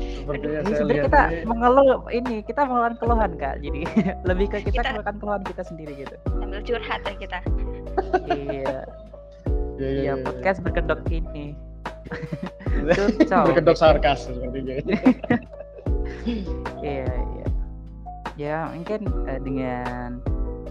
Sepertinya 0.00 0.64
saya 0.64 0.84
lihat 0.88 1.04
kita 1.12 1.22
ini... 1.28 1.44
mengeluh 1.44 2.00
ini 2.08 2.34
kita 2.40 2.60
mengeluarkan 2.64 2.96
keluhan 2.96 3.30
kak. 3.36 3.54
Jadi 3.60 3.80
lebih 4.28 4.46
ke 4.48 4.58
kita, 4.64 4.80
kita 4.80 4.88
mengeluarkan 4.88 5.16
keluhan 5.20 5.42
kita 5.44 5.62
sendiri 5.68 5.92
gitu. 6.00 6.16
Sambil 6.32 6.60
curhat 6.64 7.00
ya 7.04 7.14
kita. 7.20 7.38
Iya. 8.32 8.88
Iya, 9.80 9.88
iya, 9.88 10.12
iya 10.12 10.14
podcast 10.20 10.60
iya. 10.60 10.64
berkedok 10.68 11.00
ini 11.08 11.56
berkedok 13.46 13.76
sarkas 13.78 14.26
sepertinya 14.26 14.74
iya 16.84 17.06
iya. 17.06 17.46
Ya 18.40 18.72
mungkin 18.72 19.04
uh, 19.28 19.40
dengan 19.44 20.24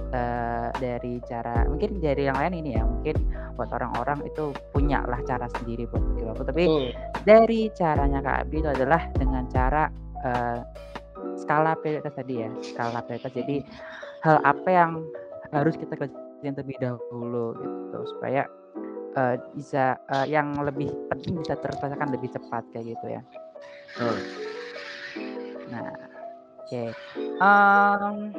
uh, 0.10 0.74
dari 0.82 1.22
cara 1.30 1.70
mungkin 1.70 2.02
dari 2.02 2.26
yang 2.26 2.38
lain 2.38 2.66
ini 2.66 2.76
ya 2.76 2.84
mungkin 2.84 3.16
buat 3.54 3.70
orang-orang 3.76 4.26
itu 4.26 4.56
punya 4.74 5.06
lah 5.06 5.22
cara 5.28 5.46
sendiri 5.60 5.86
buat 5.86 6.02
waktu 6.34 6.44
tapi 6.50 6.64
dari 7.28 7.70
caranya 7.78 8.26
Kak 8.26 8.48
Abi 8.48 8.64
itu 8.64 8.70
adalah 8.74 9.02
dengan 9.16 9.46
cara 9.54 9.92
uh, 10.26 10.66
skala 11.38 11.78
prioritas 11.80 12.14
tadi 12.16 12.42
ya 12.42 12.50
skala 12.64 13.00
prioritas. 13.06 13.34
Jadi 13.38 13.62
hal 14.26 14.38
apa 14.44 14.70
yang 14.70 14.92
harus 15.54 15.78
kita 15.78 15.94
kerjain 15.96 16.54
terlebih 16.56 16.78
dahulu 16.82 17.56
gitu 17.58 18.00
supaya 18.18 18.46
uh, 19.18 19.36
bisa 19.56 19.98
uh, 20.12 20.26
yang 20.28 20.54
lebih 20.62 20.92
penting 21.10 21.40
bisa 21.42 21.58
terselesaikan 21.58 22.10
lebih 22.14 22.30
cepat 22.34 22.64
kayak 22.74 22.94
gitu 22.94 23.06
ya. 23.10 23.22
Oh. 24.02 24.18
Nah, 25.70 25.90
oke. 26.66 26.70
Okay. 26.70 26.90
Um, 27.42 28.34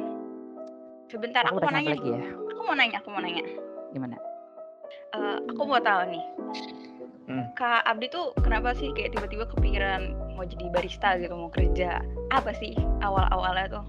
Sebentar, 1.11 1.43
aku, 1.43 1.59
aku 1.59 1.67
mau 1.67 1.71
nanya. 1.75 1.91
Lagi 1.95 2.09
ya. 2.11 2.23
Aku 2.55 2.61
mau 2.63 2.75
nanya, 2.75 2.97
aku 3.03 3.09
mau 3.11 3.21
nanya. 3.23 3.43
Gimana? 3.91 4.15
Uh, 5.11 5.37
aku 5.51 5.61
mau 5.67 5.81
tahu 5.83 6.01
nih. 6.07 6.25
Hmm. 7.31 7.47
Kak 7.55 7.87
Abdi 7.87 8.11
tuh 8.11 8.35
kenapa 8.43 8.75
sih 8.75 8.91
kayak 8.91 9.15
tiba-tiba 9.15 9.47
kepikiran 9.47 10.15
mau 10.35 10.43
jadi 10.43 10.67
barista 10.71 11.15
gitu, 11.19 11.35
mau 11.35 11.51
kerja? 11.51 12.03
Apa 12.31 12.51
sih 12.55 12.75
awal-awalnya 13.03 13.79
tuh? 13.79 13.85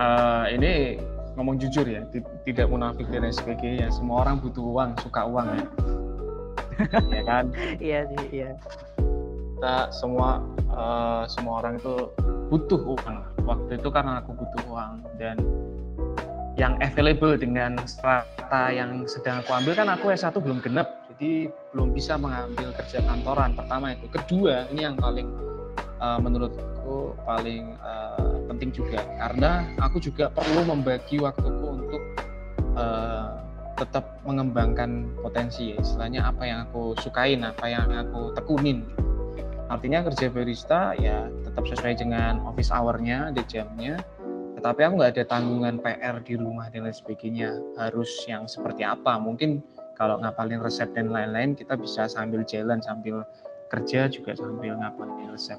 Uh, 0.00 0.48
ini 0.48 0.96
ngomong 1.36 1.56
jujur 1.56 1.86
ya, 1.88 2.04
tidak 2.44 2.66
munafik 2.68 3.08
dan 3.08 3.28
sebagainya. 3.32 3.88
Semua 3.92 4.26
orang 4.26 4.40
butuh 4.40 4.62
uang, 4.62 4.90
suka 5.00 5.24
uang 5.24 5.48
ya. 5.48 5.64
ya 7.16 7.22
kan? 7.24 7.44
Iya 7.78 8.00
sih, 8.08 8.24
iya. 8.42 8.50
Kita 9.56 9.94
semua 9.94 10.42
uh, 10.74 11.24
semua 11.30 11.62
orang 11.64 11.78
itu 11.78 12.10
butuh 12.52 12.80
uang. 12.98 13.16
Waktu 13.42 13.80
itu 13.80 13.88
karena 13.90 14.20
aku 14.20 14.36
butuh 14.36 14.62
uang 14.70 14.92
dan 15.16 15.36
yang 16.60 16.76
available 16.84 17.34
dengan 17.40 17.80
strata 17.88 18.68
yang 18.68 19.08
sedang 19.08 19.40
aku 19.40 19.56
ambil 19.56 19.72
kan 19.72 19.88
aku 19.88 20.12
S1 20.12 20.36
belum 20.36 20.60
genap 20.60 21.08
jadi 21.16 21.48
belum 21.72 21.96
bisa 21.96 22.20
mengambil 22.20 22.76
kerja 22.76 23.00
kantoran 23.00 23.56
pertama 23.56 23.96
itu 23.96 24.04
kedua 24.12 24.68
ini 24.68 24.84
yang 24.84 24.96
paling 25.00 25.32
uh, 26.04 26.20
paling 27.24 27.76
uh, 27.80 28.44
penting 28.50 28.70
juga. 28.74 29.00
Karena 29.18 29.66
aku 29.80 30.02
juga 30.02 30.28
perlu 30.32 30.66
membagi 30.66 31.20
waktuku 31.22 31.64
untuk 31.66 32.02
uh, 32.76 33.42
tetap 33.78 34.20
mengembangkan 34.28 35.10
potensi. 35.20 35.74
Ya 35.74 35.76
istilahnya 35.80 36.20
apa 36.28 36.42
yang 36.44 36.58
aku 36.68 36.94
sukain 37.00 37.42
apa 37.42 37.66
yang 37.68 37.88
aku 37.90 38.34
tekunin. 38.36 38.84
Artinya 39.72 40.04
kerja 40.04 40.28
barista 40.28 40.92
ya 41.00 41.32
tetap 41.48 41.64
sesuai 41.64 41.96
dengan 41.96 42.44
office 42.44 42.68
hournya 42.68 43.32
ada 43.32 43.42
jamnya. 43.48 44.00
Tetapi 44.60 44.80
aku 44.84 44.92
nggak 45.00 45.12
ada 45.18 45.24
tanggungan 45.26 45.82
PR 45.82 46.22
di 46.22 46.38
rumah 46.38 46.70
dan 46.70 46.86
lain 46.86 46.94
sebagainya. 46.94 47.50
Harus 47.80 48.10
yang 48.30 48.46
seperti 48.46 48.86
apa? 48.86 49.18
Mungkin 49.18 49.64
kalau 49.96 50.20
ngapalin 50.20 50.60
resep 50.62 50.92
dan 50.94 51.10
lain-lain 51.10 51.58
kita 51.58 51.74
bisa 51.74 52.06
sambil 52.06 52.46
jalan 52.46 52.78
sambil 52.84 53.26
kerja 53.72 54.10
juga 54.12 54.36
sambil 54.36 54.76
ngapalin 54.76 55.32
resep 55.32 55.56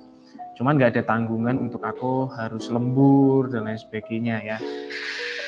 cuman 0.53 0.77
nggak 0.77 0.97
ada 0.97 1.03
tanggungan 1.05 1.57
untuk 1.57 1.81
aku 1.81 2.29
harus 2.33 2.69
lembur 2.69 3.49
dan 3.49 3.65
lain 3.65 3.79
sebagainya 3.79 4.37
ya. 4.41 4.57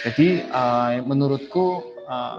Jadi 0.06 0.46
uh, 0.54 1.02
menurutku 1.02 1.82
uh, 2.06 2.38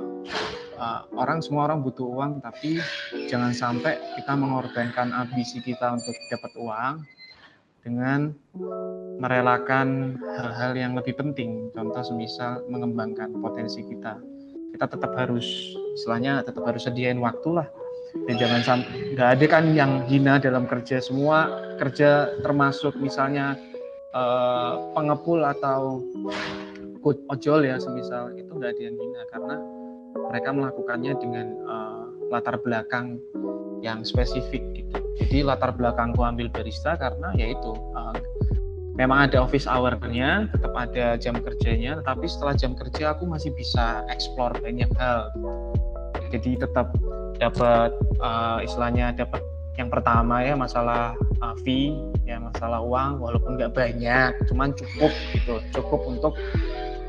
uh, 0.79 1.01
orang 1.19 1.43
semua 1.43 1.67
orang 1.71 1.83
butuh 1.83 2.07
uang 2.07 2.43
tapi 2.43 2.79
jangan 3.27 3.51
sampai 3.51 3.99
kita 4.15 4.33
mengorbankan 4.39 5.11
ambisi 5.11 5.59
kita 5.63 5.99
untuk 5.99 6.15
dapat 6.31 6.53
uang 6.59 6.95
dengan 7.87 8.35
merelakan 9.23 10.19
hal-hal 10.19 10.75
yang 10.75 10.93
lebih 10.99 11.15
penting. 11.15 11.71
Contoh 11.71 12.03
semisal 12.03 12.67
mengembangkan 12.67 13.35
potensi 13.39 13.83
kita. 13.87 14.19
Kita 14.75 14.91
tetap 14.91 15.15
harus 15.15 15.47
istilahnya 15.95 16.43
tetap 16.43 16.67
harus 16.67 16.83
sediain 16.83 17.23
waktu 17.23 17.63
lah 17.63 17.67
dan 18.25 18.35
jangan 18.41 18.61
sampai 18.65 19.13
nggak 19.13 19.29
ada 19.37 19.45
kan 19.47 19.65
yang 19.77 19.93
hina 20.09 20.41
dalam 20.41 20.65
kerja. 20.65 20.99
Semua 21.05 21.53
kerja 21.77 22.33
termasuk 22.41 22.97
misalnya 22.97 23.61
uh, 24.17 24.93
pengepul 24.97 25.45
atau 25.45 26.01
ojol 27.05 27.69
ya 27.69 27.77
semisal. 27.77 28.33
Itu 28.35 28.57
nggak 28.57 28.73
ada 28.77 28.83
yang 28.83 28.97
hina 28.97 29.23
karena 29.31 29.55
mereka 30.33 30.49
melakukannya 30.51 31.13
dengan 31.21 31.47
uh, 31.69 32.05
latar 32.33 32.59
belakang 32.59 33.21
yang 33.85 34.03
spesifik 34.03 34.65
gitu. 34.73 34.97
Jadi 35.21 35.45
latar 35.45 35.73
belakangku 35.73 36.21
ambil 36.25 36.49
barista 36.51 36.97
karena 36.97 37.33
yaitu 37.37 37.73
uh, 37.95 38.17
memang 38.97 39.29
ada 39.29 39.45
office 39.45 39.69
hour-nya, 39.69 40.49
tetap 40.51 40.73
ada 40.73 41.21
jam 41.21 41.37
kerjanya, 41.39 42.01
tetapi 42.03 42.27
setelah 42.27 42.55
jam 42.57 42.73
kerja 42.73 43.13
aku 43.13 43.29
masih 43.29 43.53
bisa 43.53 44.03
explore 44.09 44.57
banyak 44.65 44.89
hal. 44.97 45.29
Jadi 46.31 46.61
tetap 46.61 46.93
dapat 47.37 47.93
uh, 48.21 48.59
istilahnya 48.65 49.13
dapat 49.13 49.43
yang 49.77 49.93
pertama 49.93 50.41
ya 50.41 50.57
masalah 50.57 51.13
uh, 51.45 51.53
fee 51.61 51.93
ya 52.25 52.41
masalah 52.41 52.81
uang 52.81 53.21
walaupun 53.21 53.61
nggak 53.61 53.77
banyak 53.77 54.33
cuman 54.49 54.73
cukup 54.73 55.13
gitu. 55.37 55.61
Cukup 55.77 56.01
untuk 56.09 56.33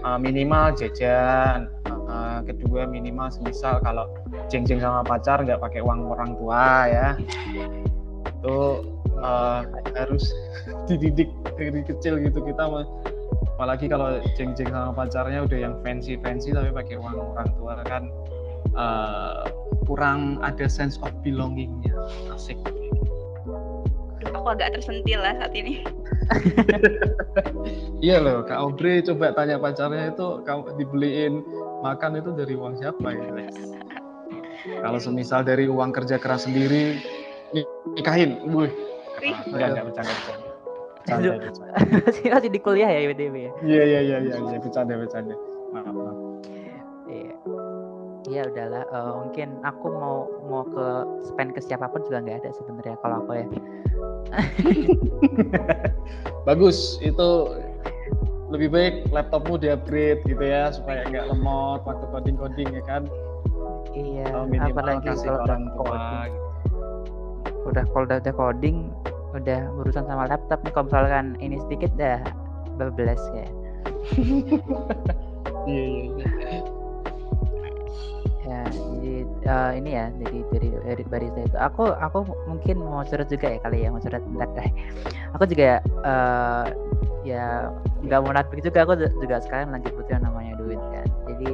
uh, 0.04 0.20
minimal 0.20 0.76
jajan 0.76 1.72
uh, 1.88 2.44
kedua 2.44 2.86
minimal 2.86 3.32
semisal 3.32 3.80
kalau 3.82 4.12
jeng-jeng 4.52 4.84
sama 4.84 5.02
pacar 5.02 5.42
nggak 5.44 5.60
pakai 5.64 5.80
uang 5.80 6.12
orang 6.12 6.36
tua 6.36 6.66
ya. 6.92 7.08
Itu 8.28 8.84
uh, 9.18 9.64
harus 9.96 10.28
dididik 10.92 11.32
dari 11.56 11.82
kecil 11.88 12.20
gitu 12.22 12.44
kita 12.44 12.68
apalagi 13.58 13.90
kalau 13.90 14.22
jeng-jeng 14.38 14.70
sama 14.70 14.94
pacarnya 14.94 15.42
udah 15.42 15.58
yang 15.58 15.74
fancy 15.82 16.14
fancy 16.22 16.54
tapi 16.54 16.70
pakai 16.70 17.02
uang 17.02 17.34
orang 17.34 17.50
tua 17.58 17.82
kan 17.90 18.06
uh, 18.78 19.50
kurang 19.90 20.38
ada 20.46 20.70
sense 20.70 21.02
of 21.02 21.12
belongingnya 21.26 21.92
asik 22.32 22.58
aku 24.48 24.56
agak 24.56 24.80
tersentil 24.80 25.20
lah 25.24 25.36
saat 25.40 25.52
ini. 25.56 25.84
iya 28.06 28.20
loh 28.20 28.44
Kak 28.44 28.60
Aubrey 28.60 29.00
coba 29.04 29.32
tanya 29.36 29.60
pacarnya 29.60 30.12
itu 30.12 30.44
kamu 30.44 30.76
dibeliin 30.80 31.34
makan 31.84 32.20
itu 32.20 32.32
dari 32.36 32.54
uang 32.56 32.76
siapa 32.80 33.08
ya 33.16 33.48
kalau 34.84 35.00
semisal 35.00 35.44
dari 35.48 35.72
uang 35.72 35.96
kerja 35.96 36.20
keras 36.20 36.44
sendiri 36.48 37.00
nikahin 37.96 38.40
wih 38.52 38.68
Wih. 39.24 39.34
bercanda 39.52 39.82
bercanda 39.88 40.14
bercanda 40.14 40.46
bercanda 41.08 41.28
bercanda. 41.40 41.74
masih 42.12 42.26
masih 42.36 42.50
di 42.52 42.60
kuliah 42.60 42.90
ya 42.92 43.00
BTW 43.16 43.36
ya. 43.40 43.52
iya 43.64 43.84
iya 43.84 44.00
iya 44.04 44.18
iya 44.28 44.36
iya, 44.44 44.58
bercanda 44.60 44.94
bercanda 45.00 45.36
maaf 45.72 45.88
maaf 45.96 46.16
Iya. 46.16 46.27
Iya 48.28 48.44
udahlah. 48.52 48.84
eh, 48.92 49.12
mungkin 49.24 49.50
aku 49.64 49.88
mau 49.88 50.28
mau 50.52 50.68
ke 50.68 50.86
spend 51.32 51.56
ke 51.56 51.64
siapa 51.64 51.88
pun 51.88 52.04
juga 52.04 52.20
nggak 52.20 52.44
ada 52.44 52.52
sebenarnya 52.60 53.00
kalau 53.00 53.24
aku 53.24 53.32
ya. 53.40 53.46
bagus 56.48 57.00
itu 57.00 57.28
lebih 58.52 58.68
baik 58.72 58.96
laptopmu 59.16 59.56
di 59.60 59.72
upgrade 59.72 60.20
gitu 60.28 60.44
ya 60.44 60.72
supaya 60.76 61.08
nggak 61.08 61.32
lemot 61.32 61.80
waktu 61.88 62.06
coding 62.12 62.36
coding 62.36 62.68
ya 62.72 62.84
kan 62.84 63.04
Iya. 63.98 64.30
Minimal 64.46 64.78
apalagi 64.78 65.10
kasih 65.10 65.26
kalau 65.34 65.42
udah 65.42 65.58
coding, 65.74 66.30
gitu. 66.30 66.38
udah 67.68 67.84
kalau 67.90 68.04
udah, 68.06 68.18
udah 68.22 68.34
coding 68.36 68.78
udah 69.36 69.62
urusan 69.82 70.06
sama 70.06 70.24
laptop 70.30 70.60
nih 70.64 70.72
kalau 70.76 70.86
misalkan 70.92 71.26
ini 71.42 71.56
sedikit 71.66 71.92
dah 71.98 72.20
bablas 72.78 73.20
ya. 73.34 73.48
iya 75.72 75.84
iya 75.84 76.04
iya 76.52 76.62
Ya, 78.48 78.64
jadi 78.72 79.14
eh, 79.44 79.72
ini 79.84 79.90
ya, 79.92 80.06
jadi 80.16 80.38
dari 80.56 80.70
dari 80.88 81.04
barista 81.12 81.40
itu, 81.44 81.58
aku 81.60 81.84
aku 81.92 82.18
mungkin 82.48 82.80
mau 82.80 83.04
curhat 83.04 83.28
juga 83.28 83.48
ya 83.52 83.60
kali 83.60 83.84
ya, 83.84 83.92
mau 83.92 84.00
curhat 84.00 84.24
bentar 84.24 84.50
deh. 84.56 84.70
Aku 85.36 85.44
juga 85.52 85.84
eh 85.84 86.66
ya 87.28 87.68
nggak 88.08 88.20
mau 88.24 88.32
nafik 88.32 88.64
juga, 88.64 88.88
aku 88.88 88.94
ju- 88.96 89.16
juga 89.20 89.44
sekarang 89.44 89.76
lagi 89.76 89.92
butuh 89.92 90.16
yang 90.16 90.24
namanya 90.24 90.54
duit 90.64 90.80
kan. 90.96 91.08
Jadi 91.28 91.50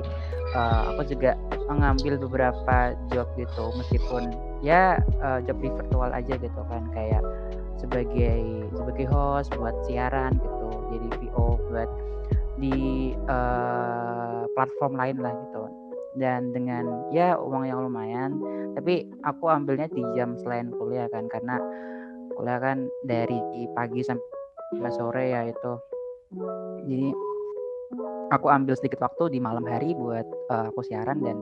eh, 0.53 0.81
aku 0.93 1.01
juga 1.09 1.33
mengambil 1.65 2.13
beberapa 2.21 2.77
job 3.09 3.25
gitu, 3.39 3.65
meskipun 3.73 4.21
ya 4.61 5.01
eh, 5.01 5.39
job 5.49 5.57
di 5.57 5.69
virtual 5.73 6.11
aja 6.13 6.33
gitu 6.37 6.61
kan, 6.69 6.83
kayak 6.93 7.23
sebagai 7.81 8.37
sebagai 8.77 9.05
host 9.09 9.49
buat 9.57 9.73
siaran 9.89 10.37
gitu, 10.37 10.69
jadi 10.93 11.07
VO 11.09 11.57
buat 11.67 11.89
di 12.61 13.11
eh, 13.17 14.41
platform 14.53 14.93
lain 14.93 15.17
lah 15.19 15.33
gitu 15.49 15.62
dan 16.17 16.53
dengan 16.53 17.09
ya 17.09 17.37
uang 17.37 17.65
yang 17.65 17.81
lumayan 17.81 18.37
tapi 18.73 19.05
aku 19.21 19.49
ambilnya 19.49 19.87
di 19.89 20.01
jam 20.17 20.33
selain 20.41 20.73
kuliah 20.73 21.05
kan 21.09 21.29
karena 21.29 21.61
kuliah 22.33 22.57
kan 22.57 22.89
dari 23.05 23.37
pagi 23.77 24.01
sampai 24.01 24.91
sore 24.91 25.29
ya 25.29 25.45
itu. 25.45 25.73
Jadi 26.83 27.13
aku 28.33 28.47
ambil 28.49 28.73
sedikit 28.73 29.05
waktu 29.05 29.37
di 29.37 29.39
malam 29.39 29.63
hari 29.69 29.93
buat 29.93 30.25
eh, 30.25 30.65
aku 30.73 30.81
siaran 30.81 31.21
dan 31.21 31.37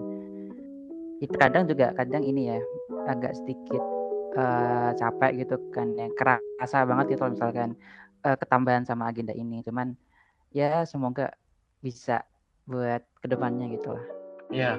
itu 1.24 1.32
kadang 1.38 1.70
juga 1.70 1.96
kadang 1.96 2.26
ini 2.28 2.52
ya 2.52 2.60
agak 3.08 3.32
sedikit 3.40 3.82
eh, 4.36 4.92
capek 5.00 5.48
gitu 5.48 5.56
kan 5.72 5.96
yang 5.96 6.12
kerasa 6.14 6.84
banget 6.84 7.16
kalau 7.16 7.32
misalkan 7.32 7.70
eh, 8.28 8.36
ketambahan 8.36 8.84
sama 8.84 9.08
agenda 9.08 9.32
ini. 9.32 9.64
Cuman 9.64 9.96
ya 10.52 10.84
semoga 10.84 11.32
bisa 11.80 12.28
buat 12.68 13.02
ke 13.24 13.28
depannya 13.32 13.72
gitu 13.74 13.96
lah 13.96 14.21
Ya, 14.52 14.76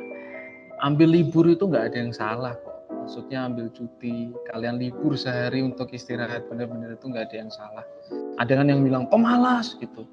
ambil 0.85 1.08
libur 1.08 1.48
itu 1.48 1.64
nggak 1.64 1.92
ada 1.92 1.98
yang 1.98 2.12
salah 2.12 2.54
kok. 2.61 2.76
Maksudnya 2.92 3.48
ambil 3.48 3.66
cuti, 3.72 4.30
kalian 4.52 4.78
libur 4.78 5.16
sehari 5.18 5.64
untuk 5.64 5.90
istirahat 5.90 6.46
bener-bener 6.46 6.94
itu 6.94 7.08
nggak 7.08 7.32
ada 7.32 7.37
yang 7.40 7.50
salah. 7.50 7.85
Ada 8.37 8.62
kan 8.62 8.68
yang 8.68 8.85
bilang 8.85 9.08
pemalas 9.08 9.74
gitu. 9.80 10.04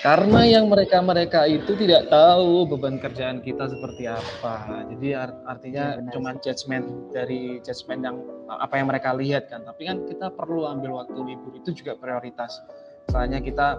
Karena 0.00 0.48
yang 0.48 0.72
mereka-mereka 0.72 1.44
itu 1.44 1.76
tidak 1.76 2.08
tahu 2.08 2.64
beban 2.64 2.96
kerjaan 2.96 3.44
kita 3.44 3.68
seperti 3.68 4.08
apa. 4.08 4.86
Jadi 4.96 5.12
art- 5.12 5.44
artinya 5.44 6.00
benar 6.00 6.12
cuma 6.16 6.30
judgement 6.40 6.86
dari 7.12 7.60
judgement 7.60 8.00
yang 8.00 8.16
apa 8.48 8.80
yang 8.80 8.88
mereka 8.88 9.12
lihat 9.12 9.52
kan. 9.52 9.60
Tapi 9.60 9.82
kan 9.84 10.08
kita 10.08 10.32
perlu 10.32 10.64
ambil 10.64 11.04
waktu 11.04 11.20
libur 11.20 11.52
itu 11.52 11.76
juga 11.76 12.00
prioritas. 12.00 12.64
Soalnya 13.12 13.44
kita 13.44 13.76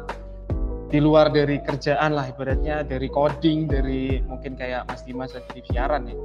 di 0.91 0.99
luar 0.99 1.31
dari 1.31 1.63
kerjaan 1.63 2.11
lah 2.11 2.27
ibaratnya 2.27 2.83
dari 2.83 3.07
coding 3.07 3.71
dari 3.71 4.19
mungkin 4.27 4.59
kayak 4.59 4.91
Mas 4.91 5.07
Dimas 5.07 5.31
di 5.31 5.63
siaran 5.71 6.11
ya. 6.11 6.19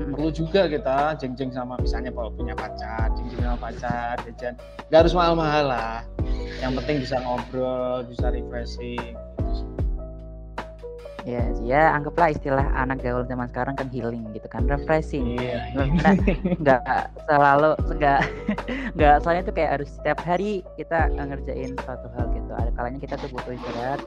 Mm. 0.00 0.16
perlu 0.16 0.32
juga 0.32 0.64
kita 0.64 1.16
jeng-jeng 1.20 1.52
sama 1.52 1.76
misalnya 1.76 2.08
kalau 2.12 2.32
punya 2.32 2.56
pacar 2.56 3.12
jeng-jeng 3.16 3.40
sama 3.44 3.58
pacar 3.68 4.16
jajan. 4.24 4.54
Nggak 4.88 5.00
harus 5.04 5.14
mahal-mahal 5.16 5.64
lah. 5.72 6.00
Yang 6.60 6.72
penting 6.80 6.96
bisa 7.04 7.16
ngobrol 7.24 8.04
bisa 8.08 8.32
refreshing. 8.32 9.16
Gitu 9.16 9.52
sih. 9.52 9.68
ya 11.28 11.44
ya 11.60 11.82
anggaplah 11.92 12.32
istilah 12.32 12.64
anak 12.72 13.04
gaul 13.04 13.28
zaman 13.28 13.44
sekarang 13.52 13.76
kan 13.76 13.92
healing 13.92 14.24
gitu 14.32 14.48
kan 14.48 14.64
refreshing. 14.68 15.36
Iya 15.36 15.72
Karena 15.76 16.12
nggak 16.64 16.80
selalu 17.28 17.70
nggak 17.96 18.20
nggak 18.96 19.14
soalnya 19.20 19.44
tuh 19.44 19.54
kayak 19.56 19.70
harus 19.80 19.88
setiap 20.00 20.20
hari 20.24 20.64
kita 20.80 21.12
ngerjain 21.12 21.76
suatu 21.84 22.08
hal 22.16 22.24
gitu 22.32 22.39
ada 22.56 22.70
kalanya 22.74 22.98
kita 22.98 23.14
tuh 23.20 23.28
butuh 23.30 23.54
istirahat 23.54 24.00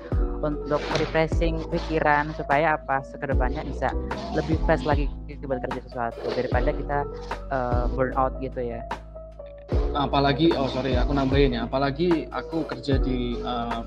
untuk 0.43 0.81
refreshing 0.99 1.61
pikiran 1.71 2.35
supaya 2.35 2.75
apa? 2.75 2.99
Sekedepannya 3.07 3.63
bisa 3.67 3.95
lebih 4.35 4.59
fresh 4.67 4.83
lagi 4.83 5.07
buat 5.43 5.59
kerja 5.59 5.79
sesuatu 5.83 6.23
daripada 6.35 6.71
kita 6.71 6.99
eh, 7.51 7.83
burn 7.95 8.15
out 8.15 8.35
gitu 8.39 8.59
ya. 8.63 8.83
Apalagi 9.93 10.51
oh 10.55 10.67
sorry 10.71 10.95
aku 10.95 11.15
nambahin 11.15 11.55
ya. 11.55 11.67
Apalagi 11.67 12.27
aku 12.31 12.67
kerja 12.67 12.99
di 12.99 13.39
eh, 13.39 13.81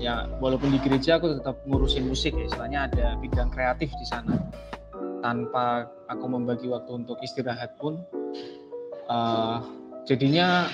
ya 0.00 0.28
walaupun 0.40 0.72
di 0.74 0.78
gereja 0.80 1.16
aku 1.16 1.40
tetap 1.40 1.60
ngurusin 1.68 2.08
musik 2.08 2.36
ya. 2.36 2.48
Istilahnya 2.48 2.80
ada 2.92 3.06
bidang 3.20 3.52
kreatif 3.52 3.92
di 3.96 4.06
sana. 4.08 4.36
Tanpa 5.24 5.88
aku 6.12 6.28
membagi 6.28 6.68
waktu 6.68 7.04
untuk 7.04 7.16
istirahat 7.24 7.76
pun 7.80 8.00
eh, 9.08 9.56
jadinya 10.04 10.68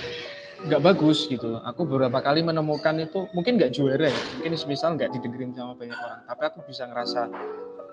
nggak 0.68 0.82
bagus 0.84 1.24
gitu. 1.30 1.60
Aku 1.64 1.88
beberapa 1.88 2.20
kali 2.20 2.44
menemukan 2.44 2.98
itu 3.00 3.30
mungkin 3.32 3.56
nggak 3.56 3.72
juara 3.72 4.12
ya 4.12 4.20
mungkin 4.36 4.52
misal 4.68 4.96
nggak 4.98 5.10
didengerin 5.16 5.56
sama 5.56 5.72
banyak 5.78 5.96
orang 5.96 6.20
tapi 6.28 6.42
aku 6.48 6.58
bisa 6.68 6.82
ngerasa 6.88 7.20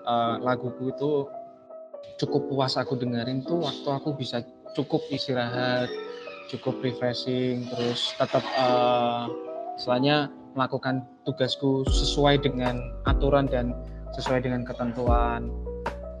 eh, 0.04 0.34
laguku 0.44 0.92
itu 0.92 1.10
cukup 2.18 2.50
puas 2.50 2.74
aku 2.76 2.98
dengerin 2.98 3.46
tuh 3.46 3.62
waktu 3.62 3.88
aku 3.88 4.14
bisa 4.18 4.42
cukup 4.76 5.00
istirahat 5.08 5.88
cukup 6.48 6.80
refreshing 6.80 7.68
terus 7.68 8.16
tetap 8.16 8.40
uh, 8.56 9.28
istilahnya 9.76 10.32
melakukan 10.56 11.04
tugasku 11.28 11.84
sesuai 11.86 12.40
dengan 12.42 12.80
aturan 13.04 13.46
dan 13.46 13.76
sesuai 14.16 14.42
dengan 14.42 14.64
ketentuan. 14.64 15.52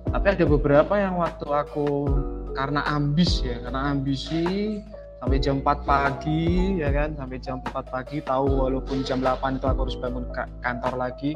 Tapi 0.08 0.26
ada 0.38 0.44
beberapa 0.44 0.94
yang 1.00 1.18
waktu 1.18 1.48
aku 1.48 2.06
karena 2.54 2.84
ambis 2.86 3.40
ya 3.44 3.60
karena 3.60 3.92
ambisi 3.92 4.78
sampai 5.18 5.38
jam 5.42 5.58
4 5.60 5.82
pagi 5.82 6.78
ya 6.78 6.90
kan? 6.94 7.14
Sampai 7.18 7.38
jam 7.42 7.58
4 7.62 7.84
pagi 7.90 8.22
tahu 8.22 8.46
walaupun 8.66 9.02
jam 9.02 9.18
8 9.18 9.58
itu 9.58 9.66
aku 9.66 9.80
harus 9.86 9.98
bangun 9.98 10.24
ka- 10.30 10.50
kantor 10.62 10.94
lagi. 10.94 11.34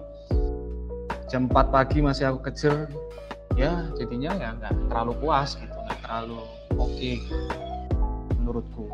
Jam 1.27 1.51
4 1.51 1.75
pagi 1.75 1.99
masih 1.99 2.31
aku 2.31 2.47
kejar. 2.51 2.87
Ya 3.53 3.85
jadinya 4.01 4.33
ya 4.33 4.57
nggak 4.57 4.73
terlalu 4.89 5.13
puas 5.21 5.61
gitu 5.61 5.77
nggak 5.77 6.01
terlalu 6.09 6.41
oke 6.81 7.13
menurutku. 8.41 8.89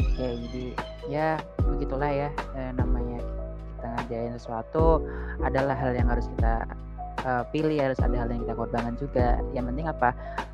Oke, 0.00 0.26
jadi 0.48 0.64
ya 1.08 1.28
begitulah 1.60 2.08
ya 2.08 2.28
eh, 2.56 2.72
namanya 2.76 3.20
kita 3.76 3.86
ngerjain 3.96 4.32
sesuatu 4.36 5.04
adalah 5.40 5.76
hal 5.76 5.92
yang 5.96 6.08
harus 6.08 6.28
kita 6.36 6.64
eh, 7.24 7.44
pilih, 7.52 7.78
harus 7.80 8.00
ada 8.00 8.16
hal 8.16 8.28
yang 8.30 8.42
kita 8.44 8.54
korbankan 8.56 8.94
juga. 8.96 9.28
Yang 9.52 9.64
penting 9.72 9.86
apa? 9.88 10.08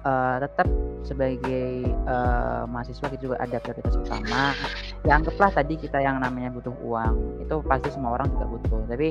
Eh, 0.07 0.37
tetap 0.43 0.69
sebagai 1.07 1.69
eh, 1.87 2.63
mahasiswa 2.67 3.07
kita 3.11 3.23
juga 3.23 3.37
ada 3.39 3.57
prioritas 3.63 3.95
utama. 3.95 4.55
Ya 5.07 5.19
anggaplah 5.19 5.51
tadi 5.55 5.75
kita 5.79 5.99
yang 6.03 6.19
namanya 6.19 6.51
butuh 6.51 6.75
uang, 6.83 7.43
itu 7.43 7.55
pasti 7.67 7.89
semua 7.95 8.19
orang 8.19 8.27
juga 8.35 8.47
butuh. 8.51 8.81
Tapi 8.91 9.09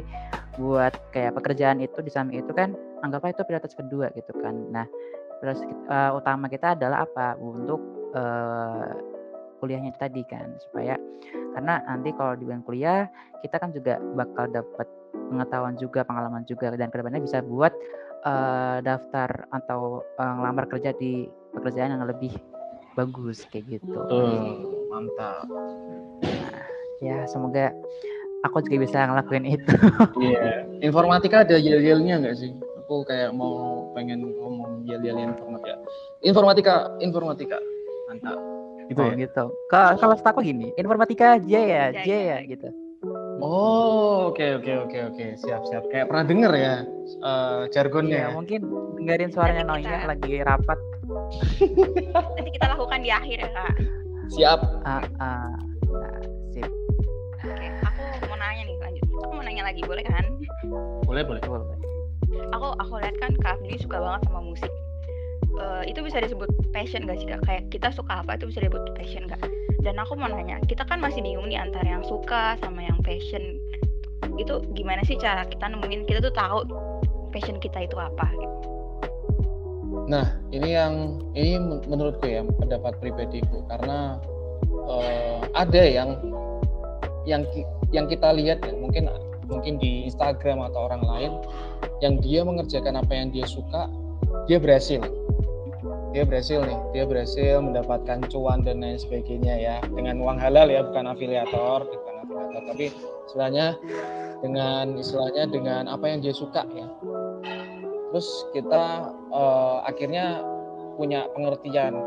buat 0.60 0.94
kayak 1.12 1.36
pekerjaan 1.36 1.84
itu 1.84 2.00
di 2.00 2.12
samping 2.12 2.44
itu 2.44 2.52
kan 2.56 2.76
anggaplah 3.04 3.32
itu 3.32 3.44
prioritas 3.48 3.76
kedua 3.76 4.12
gitu 4.15 4.32
kan. 4.39 4.56
Nah, 4.72 4.86
prioritas 5.39 5.63
eh, 5.68 6.12
utama 6.12 6.52
kita 6.52 6.76
adalah 6.76 7.08
apa? 7.08 7.39
Untuk 7.39 7.80
eh, 8.15 9.15
kuliahnya 9.60 9.96
tadi 9.98 10.22
kan 10.28 10.52
supaya 10.62 10.94
karena 11.56 11.80
nanti 11.88 12.12
kalau 12.13 12.36
di 12.36 12.44
bulan 12.46 12.62
kuliah 12.68 13.08
kita 13.41 13.56
kan 13.58 13.72
juga 13.72 13.98
bakal 14.13 14.52
dapat 14.52 14.88
pengetahuan 15.32 15.75
juga 15.80 16.06
pengalaman 16.06 16.43
juga 16.45 16.73
dan 16.75 16.89
ke 16.91 16.97
depannya 17.01 17.21
bisa 17.23 17.41
buat 17.45 17.73
eh, 18.25 18.78
daftar 18.86 19.49
atau 19.51 20.06
eh, 20.17 20.34
ngelamar 20.39 20.65
kerja 20.69 20.93
di 20.95 21.25
pekerjaan 21.56 21.97
yang 21.97 22.06
lebih 22.06 22.34
bagus 22.95 23.43
kayak 23.51 23.80
gitu 23.80 23.95
tuh 24.08 24.39
mantap 24.88 25.43
ya 27.04 27.28
semoga 27.28 27.75
aku 28.45 28.63
juga 28.63 28.78
bisa 28.88 28.97
ngelakuin 29.04 29.45
itu 29.60 29.73
Iya. 30.21 30.63
Informatika 30.86 31.43
ada 31.43 31.58
yel-yelnya 31.58 32.21
nggak 32.21 32.36
sih? 32.38 32.51
Aku 32.86 33.01
kayak 33.04 33.34
mau 33.34 33.89
pengen 33.97 34.21
ngomong 34.38 34.86
yel-yel 34.86 35.17
informatika. 35.17 35.82
Informatika, 36.21 36.75
informatika. 37.01 37.58
Mantap. 38.06 38.38
Gitu 38.86 39.01
oh, 39.01 39.10
ya? 39.10 39.15
gitu 39.17 39.45
Ka- 39.65 39.97
kalau 39.97 40.13
setahu 40.13 40.38
aku 40.38 40.41
gini 40.45 40.69
informatika 40.78 41.41
Jaya 41.41 41.89
Jaya. 41.89 42.06
Jaya 42.06 42.38
gitu 42.45 42.69
Oh, 43.38 44.32
oke 44.32 44.62
oke 44.62 44.71
oke 44.86 44.98
oke. 45.12 45.26
Siap 45.38 45.62
siap. 45.65 45.84
Kayak 45.89 46.08
pernah 46.08 46.26
denger 46.26 46.52
ya 46.54 46.76
eh, 47.21 47.62
jargonnya. 47.69 48.17
Iya, 48.17 48.28
ya? 48.28 48.34
mungkin 48.34 48.60
dengerin 48.95 49.30
suaranya 49.30 49.63
Nanti 49.65 49.84
Noya 49.84 49.91
kita- 49.91 50.08
lagi 50.08 50.34
rapat 50.41 50.80
Nanti 52.36 52.50
kita 52.50 52.65
lakukan 52.67 53.00
di 53.00 53.12
akhir 53.12 53.38
ya 53.38 53.50
kak. 53.52 53.74
Siap. 54.32 54.60
ah 54.84 55.04
ah. 55.19 55.54
Nah, 55.86 56.17
sip 56.50 56.65
Oke, 57.45 57.67
aku 57.86 58.02
mau 58.26 58.38
nanya 58.39 58.63
nih 58.65 58.76
lanjut. 58.80 59.06
Aku 59.06 59.32
mau 59.32 59.43
nanya 59.43 59.63
lagi, 59.63 59.82
boleh 59.86 60.02
kan? 60.02 60.26
Boleh 61.06 61.21
boleh. 61.21 61.41
boleh 61.45 61.78
Aku 62.52 62.67
aku 62.74 62.93
lihat 62.98 63.15
kan 63.19 63.32
Kak 63.38 63.60
Abdi 63.60 63.78
suka 63.78 64.02
banget 64.02 64.21
sama 64.26 64.41
musik. 64.41 64.71
Eh, 65.56 65.84
itu 65.88 66.00
bisa 66.02 66.19
disebut 66.19 66.50
passion 66.74 67.06
gak 67.06 67.15
sih 67.15 67.28
kak? 67.30 67.39
Kayak 67.45 67.63
kita 67.71 67.88
suka 67.91 68.19
apa 68.19 68.36
itu 68.36 68.50
bisa 68.50 68.60
disebut 68.60 68.91
passion 68.91 69.24
gak? 69.24 69.39
Dan 69.86 70.02
aku 70.02 70.17
mau 70.17 70.26
nanya, 70.26 70.58
kita 70.65 70.82
kan 70.89 70.98
masih 70.98 71.21
bingung 71.21 71.45
nih 71.45 71.62
antara 71.62 71.86
yang 71.86 72.02
suka 72.10 72.58
sama 72.58 72.82
yang 72.82 72.98
passion. 73.06 73.62
Itu 74.41 74.65
gimana 74.74 75.06
sih 75.06 75.13
cara 75.21 75.45
kita 75.45 75.69
nemuin 75.69 76.10
kita 76.10 76.26
tuh 76.26 76.34
tahu 76.34 76.65
passion 77.30 77.62
kita 77.62 77.86
itu 77.86 77.93
apa? 77.93 78.26
Nah, 80.10 80.41
ini 80.50 80.74
yang 80.74 81.21
ini 81.38 81.62
men- 81.62 81.86
menurutku 81.86 82.26
ya 82.26 82.41
pendapat 82.58 82.98
pribadiku 82.98 83.62
karena 83.69 84.17
eh, 84.89 85.39
ada 85.54 85.84
yang 85.86 86.17
yang 87.30 87.45
yang 87.93 88.10
kita 88.10 88.34
lihat 88.34 88.65
ya 88.65 88.74
mungkin 88.74 89.06
mungkin 89.45 89.78
di 89.78 90.10
Instagram 90.10 90.65
atau 90.65 90.89
orang 90.89 91.06
lain 91.06 91.32
yang 92.02 92.17
dia 92.26 92.41
mengerjakan 92.41 92.98
apa 92.98 93.13
yang 93.13 93.30
dia 93.30 93.45
suka, 93.45 93.86
dia 94.50 94.58
berhasil. 94.58 95.06
Dia 96.15 96.23
berhasil 96.23 96.63
nih, 96.63 96.80
dia 96.95 97.04
berhasil 97.04 97.60
mendapatkan 97.60 98.23
cuan 98.32 98.63
dan 98.63 98.80
lain 98.80 98.95
sebagainya 98.95 99.60
ya. 99.60 99.75
Dengan 99.84 100.23
uang 100.23 100.39
halal 100.39 100.71
ya, 100.71 100.80
bukan 100.88 101.12
afiliator, 101.12 101.84
bukan 101.91 102.15
afiliator, 102.23 102.62
tapi 102.71 102.86
istilahnya 103.28 103.75
dengan 104.39 104.95
istilahnya 104.95 105.43
dengan 105.51 105.91
apa 105.91 106.08
yang 106.08 106.23
dia 106.23 106.32
suka 106.32 106.63
ya. 106.71 106.88
Terus 108.15 108.47
kita 108.56 109.12
eh, 109.12 109.78
akhirnya 109.91 110.39
punya 110.95 111.28
pengertian 111.36 111.99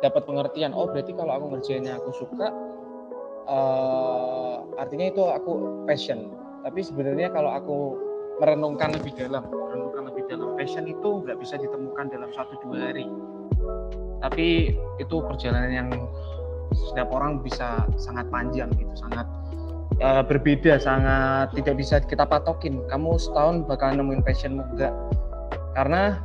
dapat 0.00 0.24
pengertian 0.24 0.72
oh 0.72 0.88
berarti 0.88 1.12
kalau 1.12 1.36
aku 1.36 1.52
ngerjainnya 1.52 2.00
aku 2.00 2.16
suka 2.16 2.48
eh, 3.44 4.54
artinya 4.80 5.06
itu 5.12 5.20
aku 5.20 5.84
passion. 5.84 6.32
Tapi 6.64 6.80
sebenarnya 6.80 7.28
kalau 7.28 7.52
aku 7.52 7.76
merenungkan 8.40 8.96
lebih 8.96 9.12
dalam 9.20 9.44
merenungkan 9.52 10.08
lebih 10.08 10.24
dalam 10.32 10.56
passion 10.56 10.88
itu 10.88 11.20
nggak 11.28 11.36
bisa 11.36 11.60
ditemukan 11.60 12.08
dalam 12.08 12.32
satu 12.32 12.56
dua 12.64 12.88
hari 12.88 13.04
tapi 14.24 14.76
itu 14.96 15.16
perjalanan 15.24 15.72
yang 15.72 15.90
setiap 16.72 17.12
orang 17.12 17.44
bisa 17.44 17.84
sangat 18.00 18.26
panjang 18.32 18.72
gitu 18.74 18.94
sangat 18.96 19.26
eh, 20.00 20.22
berbeda 20.24 20.80
sangat 20.80 21.54
tidak 21.54 21.74
bisa 21.78 22.02
kita 22.02 22.26
patokin. 22.26 22.82
Kamu 22.90 23.14
setahun 23.20 23.68
bakal 23.68 23.94
nemuin 23.94 24.26
passionmu 24.26 24.64
enggak. 24.74 24.94
Karena 25.74 26.18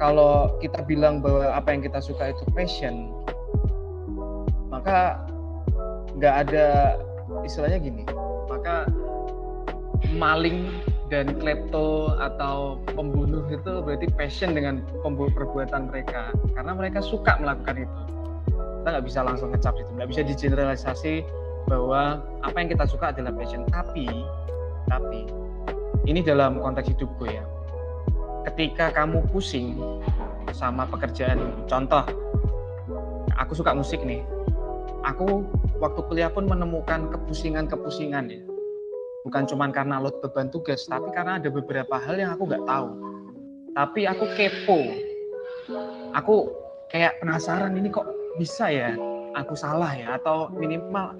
kalau 0.00 0.56
kita 0.64 0.80
bilang 0.88 1.20
bahwa 1.20 1.52
apa 1.52 1.76
yang 1.76 1.84
kita 1.84 2.00
suka 2.00 2.32
itu 2.32 2.42
passion 2.56 3.12
maka 4.72 5.20
nggak 6.16 6.34
ada 6.48 6.96
istilahnya 7.44 7.78
gini 7.84 8.02
maka 8.48 8.88
maling 10.16 10.72
dan 11.10 11.34
klepto 11.42 12.14
atau 12.22 12.78
pembunuh 12.94 13.42
itu 13.50 13.82
berarti 13.82 14.06
passion 14.14 14.54
dengan 14.54 14.86
pembu- 15.02 15.34
perbuatan 15.34 15.90
mereka. 15.90 16.30
Karena 16.54 16.72
mereka 16.72 17.02
suka 17.02 17.34
melakukan 17.42 17.82
itu. 17.82 18.00
Kita 18.80 18.88
nggak 18.94 19.04
bisa 19.10 19.20
langsung 19.26 19.50
ngecap 19.50 19.74
itu. 19.74 19.90
Nggak 19.98 20.08
bisa 20.14 20.22
digeneralisasi 20.22 21.14
bahwa 21.66 22.22
apa 22.46 22.56
yang 22.62 22.70
kita 22.70 22.86
suka 22.86 23.10
adalah 23.10 23.34
passion. 23.34 23.66
Tapi 23.74 24.06
tapi 24.86 25.26
ini 26.06 26.22
dalam 26.22 26.62
konteks 26.62 26.94
hidupku 26.94 27.26
ya. 27.26 27.42
Ketika 28.46 28.94
kamu 28.94 29.26
pusing 29.34 29.76
sama 30.54 30.86
pekerjaan 30.86 31.66
contoh 31.66 32.06
aku 33.34 33.52
suka 33.58 33.74
musik 33.74 33.98
nih. 34.06 34.22
Aku 35.00 35.42
waktu 35.82 36.00
kuliah 36.06 36.30
pun 36.30 36.44
menemukan 36.44 37.08
kepusingan-kepusingan 37.08 38.24
ya 38.30 38.49
bukan 39.26 39.44
cuma 39.48 39.68
karena 39.68 40.00
load 40.00 40.18
beban 40.24 40.48
tugas 40.48 40.84
tapi 40.88 41.08
karena 41.12 41.36
ada 41.36 41.48
beberapa 41.52 41.96
hal 41.96 42.16
yang 42.16 42.30
aku 42.34 42.48
nggak 42.48 42.64
tahu. 42.64 42.90
Tapi 43.70 44.00
aku 44.08 44.24
kepo. 44.34 44.80
Aku 46.16 46.50
kayak 46.90 47.22
penasaran 47.22 47.78
ini 47.78 47.88
kok 47.92 48.08
bisa 48.34 48.66
ya 48.72 48.96
aku 49.38 49.54
salah 49.54 49.94
ya? 49.94 50.18
Atau 50.18 50.50
minimal 50.56 51.14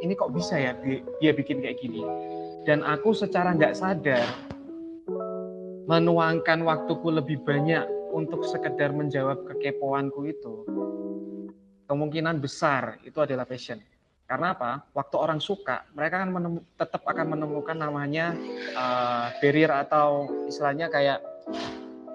ini 0.00 0.14
kok 0.14 0.30
bisa 0.30 0.54
ya 0.56 0.72
di- 0.80 1.02
dia 1.18 1.34
bikin 1.34 1.58
kayak 1.64 1.80
gini? 1.82 2.04
Dan 2.64 2.86
aku 2.86 3.16
secara 3.16 3.56
nggak 3.56 3.74
sadar 3.74 4.22
menuangkan 5.90 6.62
waktuku 6.62 7.10
lebih 7.10 7.42
banyak 7.42 7.82
untuk 8.14 8.46
sekedar 8.46 8.94
menjawab 8.94 9.42
kekepoanku 9.46 10.22
itu 10.30 10.66
kemungkinan 11.90 12.38
besar 12.38 13.02
itu 13.02 13.18
adalah 13.18 13.42
passion 13.42 13.82
karena 14.30 14.54
apa? 14.54 14.86
Waktu 14.94 15.16
orang 15.18 15.42
suka 15.42 15.82
mereka 15.90 16.22
kan 16.22 16.30
menemu- 16.30 16.62
tetap 16.78 17.02
akan 17.02 17.34
menemukan 17.34 17.74
namanya 17.74 18.30
eh, 18.78 19.26
barrier 19.42 19.74
atau 19.74 20.30
istilahnya 20.46 20.86
kayak 20.86 21.18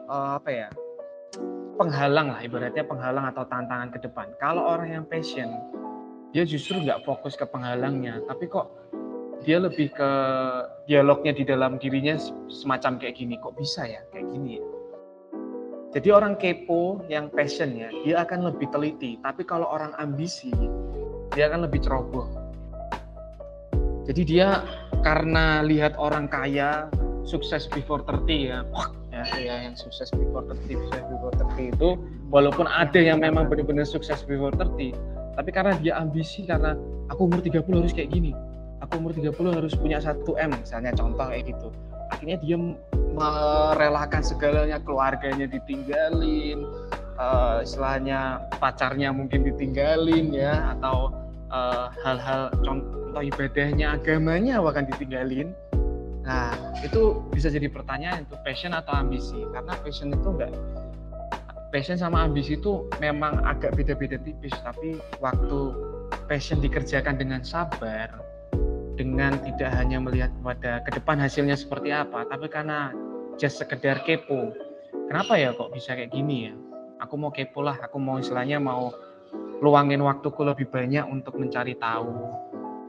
eh, 0.08 0.30
apa 0.39 0.47
ya? 0.47 0.69
Penghalang 1.75 2.32
lah 2.32 2.39
ibaratnya 2.39 2.88
penghalang 2.88 3.28
atau 3.36 3.43
tantangan 3.43 3.91
ke 3.91 3.99
depan. 3.99 4.32
Kalau 4.39 4.63
orang 4.63 4.95
yang 4.95 5.04
passion 5.04 5.51
dia 6.32 6.47
justru 6.47 6.80
nggak 6.80 7.04
fokus 7.04 7.36
ke 7.36 7.43
penghalangnya 7.43 8.23
tapi 8.32 8.47
kok 8.47 8.71
dia 9.43 9.60
lebih 9.60 9.91
ke 9.91 10.10
dialognya 10.88 11.36
di 11.36 11.43
dalam 11.43 11.75
dirinya 11.75 12.15
semacam 12.47 12.95
kayak 12.95 13.19
gini 13.19 13.36
kok 13.43 13.60
bisa 13.60 13.84
ya? 13.84 13.99
Kayak 14.15 14.32
gini 14.32 14.63
ya. 14.63 14.65
Jadi 15.99 16.10
orang 16.15 16.39
kepo 16.39 17.04
yang 17.12 17.28
passion 17.28 17.75
ya 17.75 17.91
dia 18.08 18.23
akan 18.23 18.56
lebih 18.56 18.71
teliti. 18.71 19.19
Tapi 19.19 19.43
kalau 19.43 19.67
orang 19.67 19.91
ambisi 19.99 20.51
dia 21.36 21.52
akan 21.52 21.67
lebih 21.67 21.84
ceroboh. 21.84 22.26
Jadi 24.08 24.21
dia 24.24 24.63
karena 25.04 25.62
lihat 25.62 26.00
orang 26.00 26.32
kaya 26.32 26.88
sukses 27.28 27.67
before 27.69 28.02
30 28.06 28.54
ya 28.54 28.60
ya, 29.10 29.24
ya 29.38 29.56
yang 29.65 29.76
sukses 29.76 30.13
before 30.13 30.45
30 30.45 30.78
sukses 30.78 31.04
before 31.10 31.34
30 31.58 31.74
itu 31.74 31.89
walaupun 32.30 32.69
ada 32.69 33.02
yang 33.02 33.17
memang 33.17 33.50
benar-benar 33.50 33.86
sukses 33.86 34.21
before 34.30 34.54
30 34.54 34.93
tapi 35.34 35.50
karena 35.50 35.74
dia 35.82 35.98
ambisi 35.98 36.45
karena 36.45 36.78
aku 37.10 37.26
umur 37.26 37.41
30 37.41 37.65
harus 37.65 37.93
kayak 37.98 38.13
gini 38.13 38.38
aku 38.86 39.02
umur 39.02 39.12
30 39.17 39.58
harus 39.58 39.74
punya 39.74 39.98
1 39.98 40.21
M 40.21 40.52
misalnya 40.62 40.91
contoh 40.93 41.26
kayak 41.26 41.50
gitu. 41.50 41.67
Akhirnya 42.13 42.38
dia 42.38 42.58
merelakan 43.17 44.21
segalanya 44.21 44.78
keluarganya 44.86 45.50
ditinggalin 45.50 46.62
eh, 47.17 47.58
istilahnya 47.65 48.45
pacarnya 48.62 49.10
mungkin 49.10 49.41
ditinggalin 49.41 50.30
ya 50.36 50.78
atau 50.78 51.10
eh, 51.55 51.85
hal-hal 52.03 52.51
contoh 52.61 53.23
ibadahnya 53.23 53.95
agamanya 53.95 54.59
bahkan 54.59 54.83
ditinggalin. 54.91 55.55
Nah 56.27 56.51
itu 56.83 57.23
bisa 57.31 57.47
jadi 57.47 57.71
pertanyaan 57.71 58.27
itu 58.27 58.35
passion 58.43 58.75
atau 58.75 58.91
ambisi. 58.91 59.39
Karena 59.55 59.73
passion 59.79 60.11
itu 60.11 60.27
enggak 60.27 60.51
passion 61.75 61.99
sama 61.99 62.23
ambisi 62.23 62.55
itu 62.55 62.87
memang 63.03 63.43
agak 63.43 63.75
beda-beda 63.75 64.15
tipis. 64.23 64.55
Tapi 64.63 64.99
waktu 65.19 65.59
passion 66.31 66.63
dikerjakan 66.63 67.19
dengan 67.19 67.43
sabar 67.43 68.11
dengan 68.95 69.35
tidak 69.43 69.75
hanya 69.75 69.99
melihat 69.99 70.31
pada 70.39 70.79
ke 70.87 70.95
depan 70.95 71.19
hasilnya 71.19 71.59
seperti 71.59 71.91
apa 71.91 72.23
tapi 72.31 72.47
karena 72.47 72.95
just 73.35 73.59
sekedar 73.59 73.99
kepo. 74.07 74.55
Kenapa 75.11 75.35
ya 75.35 75.51
kok 75.51 75.75
bisa 75.75 75.93
kayak 75.93 76.15
gini 76.15 76.49
ya? 76.49 76.53
Aku 77.03 77.19
mau 77.19 77.29
kepo 77.29 77.59
lah 77.59 77.75
aku 77.83 77.99
mau 77.99 78.17
istilahnya 78.17 78.57
mau 78.57 78.95
luangin 79.63 80.03
waktuku 80.03 80.43
lebih 80.43 80.67
banyak 80.67 81.05
untuk 81.07 81.39
mencari 81.39 81.75
tahu 81.79 82.11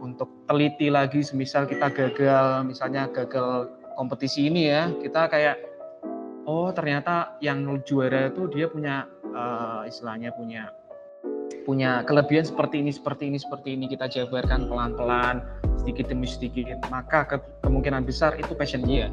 untuk 0.03 0.31
teliti 0.47 0.91
lagi. 0.91 1.23
Semisal 1.23 1.67
kita 1.67 1.91
gagal 1.91 2.67
misalnya 2.67 3.11
gagal 3.11 3.71
kompetisi 3.95 4.51
ini 4.51 4.69
ya 4.71 4.91
kita 4.93 5.31
kayak 5.31 5.57
oh 6.47 6.71
ternyata 6.71 7.39
yang 7.43 7.65
juara 7.83 8.31
itu 8.31 8.47
dia 8.51 8.67
punya 8.71 9.07
eh, 9.25 9.91
istilahnya 9.91 10.35
punya 10.35 10.71
punya 11.67 12.07
kelebihan 12.07 12.47
seperti 12.47 12.79
ini 12.79 12.95
seperti 12.95 13.27
ini 13.27 13.39
seperti 13.43 13.69
ini. 13.75 13.85
Kita 13.91 14.07
jabarkan 14.07 14.71
pelan-pelan 14.71 15.43
sedikit 15.83 16.07
demi 16.11 16.31
sedikit. 16.31 16.79
Maka 16.91 17.27
ke- 17.27 17.47
kemungkinan 17.67 18.07
besar 18.07 18.39
itu 18.39 18.55
passion 18.55 18.87
dia. 18.87 19.11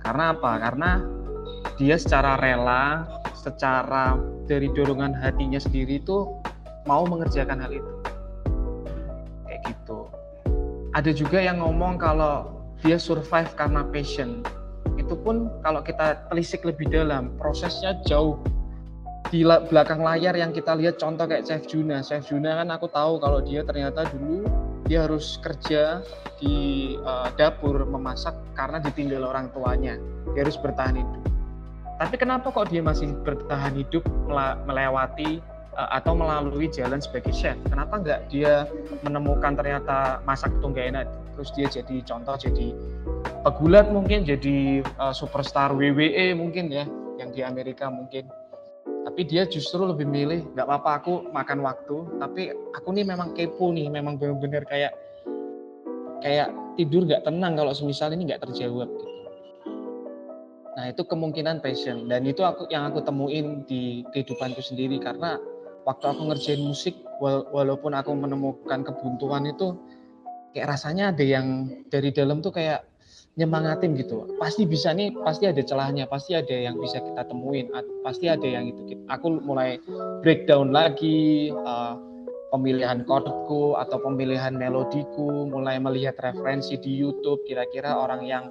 Karena 0.00 0.32
apa? 0.32 0.56
Karena 0.56 1.04
dia 1.76 2.00
secara 2.00 2.40
rela 2.40 3.04
secara 3.36 4.16
dari 4.48 4.72
dorongan 4.72 5.12
hatinya 5.12 5.60
sendiri 5.60 6.00
itu 6.00 6.37
mau 6.88 7.04
mengerjakan 7.04 7.60
hal 7.60 7.72
itu. 7.76 7.92
Kayak 9.44 9.60
gitu. 9.68 10.08
Ada 10.96 11.12
juga 11.12 11.38
yang 11.44 11.60
ngomong 11.60 12.00
kalau 12.00 12.64
dia 12.80 12.96
survive 12.96 13.52
karena 13.52 13.84
passion. 13.92 14.40
Itu 14.96 15.20
pun 15.20 15.52
kalau 15.60 15.84
kita 15.84 16.32
telisik 16.32 16.64
lebih 16.64 16.88
dalam 16.88 17.36
prosesnya 17.36 18.00
jauh. 18.08 18.40
Di 19.28 19.44
belakang 19.44 20.00
layar 20.00 20.32
yang 20.32 20.56
kita 20.56 20.72
lihat 20.72 20.96
contoh 20.96 21.28
kayak 21.28 21.44
Chef 21.44 21.68
Juna. 21.68 22.00
Chef 22.00 22.24
Juna 22.24 22.64
kan 22.64 22.72
aku 22.72 22.88
tahu 22.88 23.20
kalau 23.20 23.44
dia 23.44 23.60
ternyata 23.60 24.08
dulu 24.08 24.48
dia 24.88 25.04
harus 25.04 25.36
kerja 25.44 26.00
di 26.40 26.96
uh, 27.04 27.28
dapur 27.36 27.76
memasak 27.84 28.32
karena 28.56 28.80
ditinggal 28.80 29.28
orang 29.28 29.52
tuanya. 29.52 30.00
Dia 30.32 30.48
harus 30.48 30.56
bertahan 30.56 30.96
hidup. 30.96 31.22
Tapi 31.98 32.14
kenapa 32.16 32.48
kok 32.48 32.72
dia 32.72 32.80
masih 32.80 33.12
bertahan 33.20 33.76
hidup 33.76 34.06
melewati 34.64 35.44
atau 35.78 36.18
melalui 36.18 36.66
jalan 36.66 36.98
sebagai 36.98 37.30
chef. 37.30 37.54
Kenapa 37.70 38.02
nggak 38.02 38.20
dia 38.34 38.66
menemukan 39.06 39.54
ternyata 39.54 40.18
masak 40.26 40.50
itu 40.58 40.66
nggak 40.66 40.86
enak? 40.90 41.06
Terus 41.38 41.50
dia 41.54 41.66
jadi 41.70 41.96
contoh 42.02 42.34
jadi 42.34 42.74
pegulat 43.46 43.94
mungkin 43.94 44.26
jadi 44.26 44.82
uh, 44.98 45.14
superstar 45.14 45.70
WWE 45.70 46.34
mungkin 46.34 46.66
ya 46.74 46.82
yang 47.22 47.30
di 47.30 47.46
Amerika 47.46 47.86
mungkin. 47.86 48.26
Tapi 49.06 49.22
dia 49.24 49.46
justru 49.46 49.86
lebih 49.86 50.04
milih 50.04 50.50
nggak 50.58 50.66
apa-apa 50.66 50.90
aku 50.98 51.14
makan 51.30 51.62
waktu. 51.62 51.96
Tapi 52.18 52.42
aku 52.74 52.88
nih 52.90 53.06
memang 53.06 53.38
kepo 53.38 53.70
nih 53.70 53.86
memang 53.86 54.18
benar-benar 54.18 54.66
kayak 54.66 54.92
kayak 56.18 56.50
tidur 56.74 57.06
nggak 57.06 57.22
tenang 57.22 57.54
kalau 57.54 57.70
semisal 57.70 58.10
ini 58.10 58.34
nggak 58.34 58.42
terjawab 58.50 58.90
gitu. 58.90 59.18
Nah 60.78 60.94
itu 60.94 61.02
kemungkinan 61.02 61.58
passion. 61.58 62.06
Dan 62.06 62.22
itu 62.22 62.46
aku 62.46 62.70
yang 62.70 62.86
aku 62.86 63.02
temuin 63.02 63.66
di 63.66 64.06
kehidupanku 64.14 64.62
sendiri 64.62 65.02
karena 65.02 65.34
waktu 65.86 66.04
aku 66.10 66.22
ngerjain 66.32 66.62
musik 66.62 66.94
walaupun 67.52 67.94
aku 67.94 68.14
menemukan 68.14 68.86
kebuntuan 68.86 69.46
itu 69.50 69.74
kayak 70.54 70.74
rasanya 70.74 71.10
ada 71.14 71.24
yang 71.24 71.46
dari 71.92 72.14
dalam 72.14 72.40
tuh 72.40 72.54
kayak 72.54 72.86
nyemangatin 73.38 73.94
gitu. 73.94 74.26
Pasti 74.42 74.66
bisa 74.66 74.90
nih 74.90 75.14
pasti 75.22 75.46
ada 75.46 75.62
celahnya 75.62 76.10
pasti 76.10 76.34
ada 76.34 76.50
yang 76.50 76.78
bisa 76.78 76.98
kita 76.98 77.22
temuin 77.26 77.70
pasti 78.02 78.26
ada 78.26 78.46
yang 78.46 78.74
itu 78.74 78.98
aku 79.06 79.38
mulai 79.42 79.78
breakdown 80.26 80.74
lagi 80.74 81.54
uh, 81.54 81.94
pemilihan 82.50 83.04
chordku 83.04 83.76
atau 83.76 84.00
pemilihan 84.00 84.56
melodiku 84.56 85.48
mulai 85.48 85.76
melihat 85.76 86.16
referensi 86.20 86.80
di 86.80 86.96
YouTube 86.96 87.44
kira-kira 87.44 87.92
orang 87.94 88.24
yang 88.24 88.44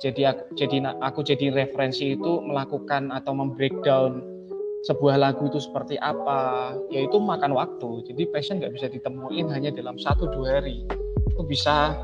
jadi 0.00 0.32
aku 0.32 0.42
jadi 0.56 0.76
aku 1.02 1.20
jadi 1.20 1.52
referensi 1.52 2.16
itu 2.16 2.40
melakukan 2.40 3.12
atau 3.12 3.36
membreakdown 3.36 4.39
sebuah 4.88 5.20
lagu 5.20 5.44
itu 5.48 5.60
seperti 5.60 6.00
apa 6.00 6.72
yaitu 6.88 7.20
makan 7.20 7.52
waktu 7.52 8.00
jadi 8.08 8.22
passion 8.32 8.64
nggak 8.64 8.72
bisa 8.72 8.86
ditemuin 8.88 9.52
hanya 9.52 9.68
dalam 9.68 10.00
satu 10.00 10.24
dua 10.32 10.60
hari 10.60 10.88
itu 11.28 11.42
bisa 11.44 12.00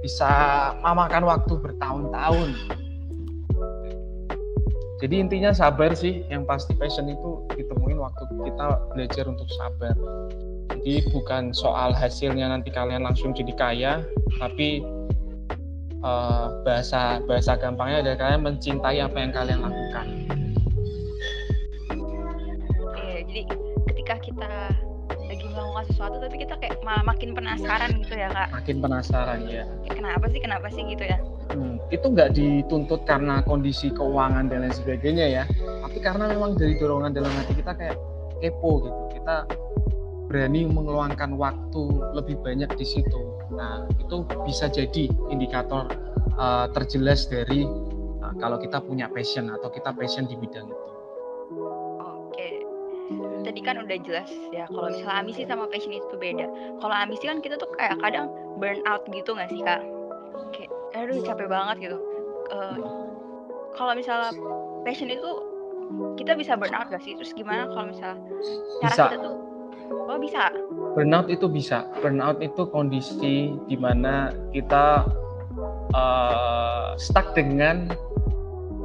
bisa 0.00 0.32
memakan 0.80 1.28
waktu 1.28 1.54
bertahun-tahun. 1.60 2.56
Jadi 5.00 5.14
intinya 5.16 5.52
sabar 5.52 5.96
sih, 5.96 6.28
yang 6.28 6.44
pasti 6.44 6.76
passion 6.76 7.08
itu 7.08 7.48
ditemuin 7.56 7.96
waktu 7.96 8.24
kita 8.44 8.64
belajar 8.92 9.24
untuk 9.28 9.48
sabar. 9.56 9.96
Jadi 10.76 11.08
bukan 11.12 11.56
soal 11.56 11.96
hasilnya 11.96 12.52
nanti 12.52 12.68
kalian 12.68 13.04
langsung 13.04 13.32
jadi 13.32 13.52
kaya, 13.56 13.92
tapi 14.36 14.84
uh, 16.04 16.52
bahasa 16.64 17.24
bahasa 17.24 17.56
gampangnya 17.56 18.04
adalah 18.04 18.18
kalian 18.28 18.42
mencintai 18.44 18.98
apa 19.00 19.16
yang 19.16 19.32
kalian 19.32 19.60
lakukan. 19.64 20.06
Jadi 23.30 23.46
ketika 23.86 24.14
kita 24.18 24.50
melakukan 25.54 25.84
sesuatu 25.92 26.16
tapi 26.18 26.36
kita 26.42 26.54
kayak 26.58 26.74
malah 26.82 27.04
makin 27.06 27.30
penasaran 27.34 27.90
gitu 28.02 28.14
ya 28.18 28.28
kak. 28.30 28.48
Makin 28.50 28.76
penasaran 28.82 29.38
ya. 29.46 29.64
Kayak 29.86 29.96
kenapa 30.02 30.24
sih 30.30 30.40
kenapa 30.40 30.66
sih 30.72 30.82
gitu 30.86 31.04
ya? 31.04 31.18
Hmm, 31.50 31.76
itu 31.90 32.06
nggak 32.06 32.30
dituntut 32.34 33.02
karena 33.06 33.42
kondisi 33.46 33.90
keuangan 33.94 34.50
dan 34.50 34.66
lain 34.66 34.74
sebagainya 34.74 35.26
ya. 35.30 35.44
Tapi 35.86 35.98
karena 36.02 36.30
memang 36.30 36.58
dari 36.58 36.74
dorongan 36.78 37.14
dalam 37.14 37.30
hati 37.38 37.52
kita 37.54 37.72
kayak 37.74 37.96
kepo 38.42 38.86
gitu. 38.86 39.00
Kita 39.20 39.36
berani 40.30 40.66
mengeluangkan 40.70 41.34
waktu 41.34 41.82
lebih 42.14 42.38
banyak 42.42 42.70
di 42.78 42.86
situ. 42.86 43.22
Nah 43.54 43.86
itu 43.98 44.26
bisa 44.46 44.70
jadi 44.70 45.10
indikator 45.30 45.90
uh, 46.38 46.66
terjelas 46.70 47.26
dari 47.26 47.66
uh, 48.22 48.34
kalau 48.38 48.58
kita 48.58 48.78
punya 48.78 49.10
passion 49.10 49.50
atau 49.50 49.70
kita 49.70 49.90
passion 49.90 50.30
di 50.30 50.38
bidang 50.38 50.70
itu 50.70 50.89
tadi 53.42 53.60
kan 53.64 53.80
udah 53.82 53.98
jelas 54.06 54.30
ya 54.54 54.68
kalau 54.70 54.88
misalnya 54.92 55.18
ambisi 55.24 55.42
sama 55.48 55.66
passion 55.66 55.94
itu 55.94 56.16
beda. 56.16 56.46
Kalau 56.78 56.94
ambisi 56.94 57.24
kan 57.26 57.38
kita 57.42 57.58
tuh 57.58 57.70
kayak 57.74 57.98
kadang 57.98 58.30
burn 58.60 58.80
out 58.86 59.02
gitu 59.10 59.34
nggak 59.34 59.50
sih 59.50 59.60
kak? 59.62 59.82
Kayak 60.54 60.70
aduh 60.94 61.18
capek 61.22 61.48
banget 61.50 61.76
gitu. 61.90 61.98
Uh, 62.50 62.76
kalau 63.78 63.94
misalnya 63.94 64.34
passion 64.82 65.10
itu 65.10 65.30
kita 66.18 66.38
bisa 66.38 66.54
burn 66.54 66.74
out 66.74 66.90
gak 66.90 67.02
sih? 67.02 67.18
Terus 67.18 67.34
gimana 67.34 67.66
kalau 67.70 67.90
misalnya 67.90 68.18
cara 68.82 68.94
bisa. 68.94 69.04
kita 69.10 69.18
tuh? 69.22 69.36
Oh 69.90 70.18
bisa. 70.18 70.50
Burnout 70.94 71.26
itu 71.26 71.46
bisa. 71.50 71.86
Burnout 71.98 72.38
itu 72.38 72.62
kondisi 72.70 73.54
di 73.66 73.76
mana 73.78 74.30
kita 74.54 75.06
uh, 75.94 76.94
stuck 76.94 77.34
dengan 77.34 77.90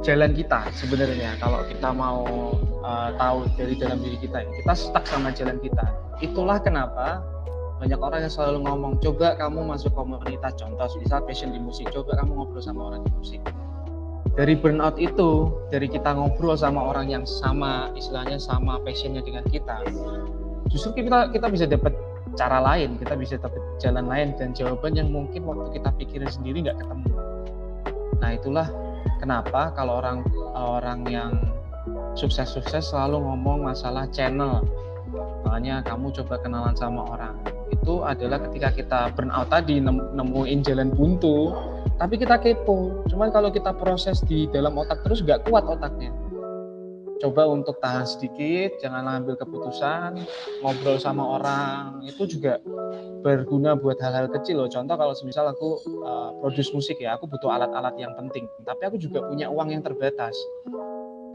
jalan 0.06 0.30
kita 0.30 0.70
sebenarnya 0.70 1.34
kalau 1.42 1.66
kita 1.66 1.90
mau 1.90 2.22
uh, 2.86 3.10
tahu 3.18 3.50
dari 3.58 3.74
dalam 3.74 3.98
diri 3.98 4.22
kita. 4.22 4.46
Kita 4.46 4.72
stuck 4.78 5.02
sama 5.02 5.34
jalan 5.34 5.58
kita. 5.58 5.82
Itulah 6.22 6.62
kenapa 6.62 7.26
banyak 7.82 7.98
orang 7.98 8.24
yang 8.24 8.32
selalu 8.32 8.58
ngomong, 8.64 8.92
coba 9.02 9.34
kamu 9.36 9.66
masuk 9.66 9.92
komunitas 9.92 10.54
contoh, 10.56 10.86
misal 10.96 11.20
passion 11.26 11.52
di 11.52 11.60
musik, 11.60 11.90
coba 11.92 12.16
kamu 12.22 12.32
ngobrol 12.38 12.62
sama 12.62 12.94
orang 12.94 13.04
di 13.04 13.12
musik. 13.12 13.42
Dari 14.32 14.56
burnout 14.56 14.96
itu, 14.96 15.52
dari 15.68 15.90
kita 15.90 16.16
ngobrol 16.16 16.56
sama 16.56 16.80
orang 16.80 17.12
yang 17.12 17.24
sama, 17.28 17.92
istilahnya 17.92 18.40
sama 18.40 18.80
passionnya 18.80 19.20
dengan 19.20 19.44
kita, 19.44 19.84
justru 20.72 21.04
kita 21.04 21.32
kita 21.36 21.52
bisa 21.52 21.68
dapat 21.68 21.92
cara 22.36 22.64
lain, 22.64 22.96
kita 22.96 23.12
bisa 23.16 23.36
dapat 23.36 23.60
jalan 23.76 24.08
lain 24.08 24.32
dan 24.40 24.56
jawaban 24.56 24.96
yang 24.96 25.12
mungkin 25.12 25.44
waktu 25.44 25.76
kita 25.76 25.92
pikirin 26.00 26.32
sendiri 26.32 26.64
nggak 26.64 26.80
ketemu. 26.80 27.12
Nah 28.24 28.30
itulah 28.32 28.68
kenapa 29.22 29.72
kalau 29.74 30.02
orang 30.02 30.26
orang 30.54 31.00
yang 31.08 31.30
sukses-sukses 32.16 32.90
selalu 32.90 33.22
ngomong 33.22 33.66
masalah 33.66 34.08
channel? 34.10 34.64
Makanya 35.46 35.86
kamu 35.86 36.10
coba 36.22 36.42
kenalan 36.42 36.74
sama 36.74 37.06
orang. 37.06 37.34
Itu 37.70 38.02
adalah 38.02 38.42
ketika 38.50 38.74
kita 38.74 39.00
burn 39.14 39.30
out 39.30 39.50
tadi 39.50 39.78
nemuin 39.82 40.60
jalan 40.66 40.90
buntu. 40.90 41.54
Tapi 41.96 42.20
kita 42.20 42.36
kepo. 42.36 43.06
Cuman 43.08 43.32
kalau 43.32 43.48
kita 43.48 43.72
proses 43.72 44.20
di 44.26 44.44
dalam 44.52 44.76
otak 44.76 45.00
terus 45.00 45.24
gak 45.24 45.48
kuat 45.48 45.64
otaknya 45.64 46.12
coba 47.16 47.48
untuk 47.48 47.80
tahan 47.80 48.04
sedikit 48.04 48.76
jangan 48.80 49.22
ambil 49.22 49.36
keputusan 49.40 50.20
ngobrol 50.60 51.00
sama 51.00 51.22
orang. 51.40 52.04
Itu 52.04 52.28
juga 52.28 52.60
berguna 53.24 53.74
buat 53.74 53.98
hal-hal 54.00 54.28
kecil 54.30 54.64
loh. 54.64 54.70
Contoh 54.70 54.94
kalau 54.94 55.14
semisal 55.16 55.48
aku 55.48 55.80
uh, 56.04 56.30
produce 56.40 56.70
musik 56.72 57.00
ya 57.00 57.16
aku 57.16 57.28
butuh 57.28 57.50
alat-alat 57.52 57.96
yang 57.96 58.12
penting. 58.14 58.44
Tapi 58.62 58.82
aku 58.86 58.96
juga 59.00 59.24
punya 59.24 59.48
uang 59.48 59.72
yang 59.72 59.82
terbatas. 59.82 60.36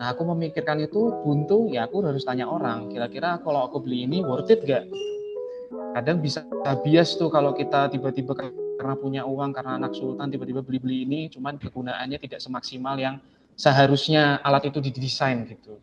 Nah 0.01 0.17
aku 0.17 0.25
memikirkan 0.33 0.81
itu 0.81 1.13
buntu 1.21 1.69
ya 1.69 1.85
aku 1.85 2.01
harus 2.01 2.25
tanya 2.25 2.49
orang 2.49 2.89
kira-kira 2.89 3.37
kalau 3.45 3.69
aku 3.69 3.85
beli 3.85 4.09
ini 4.09 4.25
worth 4.25 4.49
it 4.49 4.65
gak? 4.65 4.89
Kadang 5.91 6.23
bisa 6.23 6.47
bias 6.81 7.19
tuh 7.19 7.27
kalau 7.27 7.51
kita 7.51 7.91
tiba-tiba 7.91 8.33
karena 8.81 8.97
punya 8.97 9.21
uang 9.29 9.53
karena 9.53 9.77
anak 9.77 9.93
sultan 9.93 10.33
tiba-tiba 10.33 10.65
beli-beli 10.65 11.05
ini 11.05 11.29
cuman 11.29 11.61
kegunaannya 11.61 12.17
tidak 12.17 12.41
semaksimal 12.41 12.97
yang 12.97 13.21
seharusnya 13.55 14.39
alat 14.43 14.69
itu 14.69 14.79
didesain 14.79 15.47
gitu. 15.47 15.79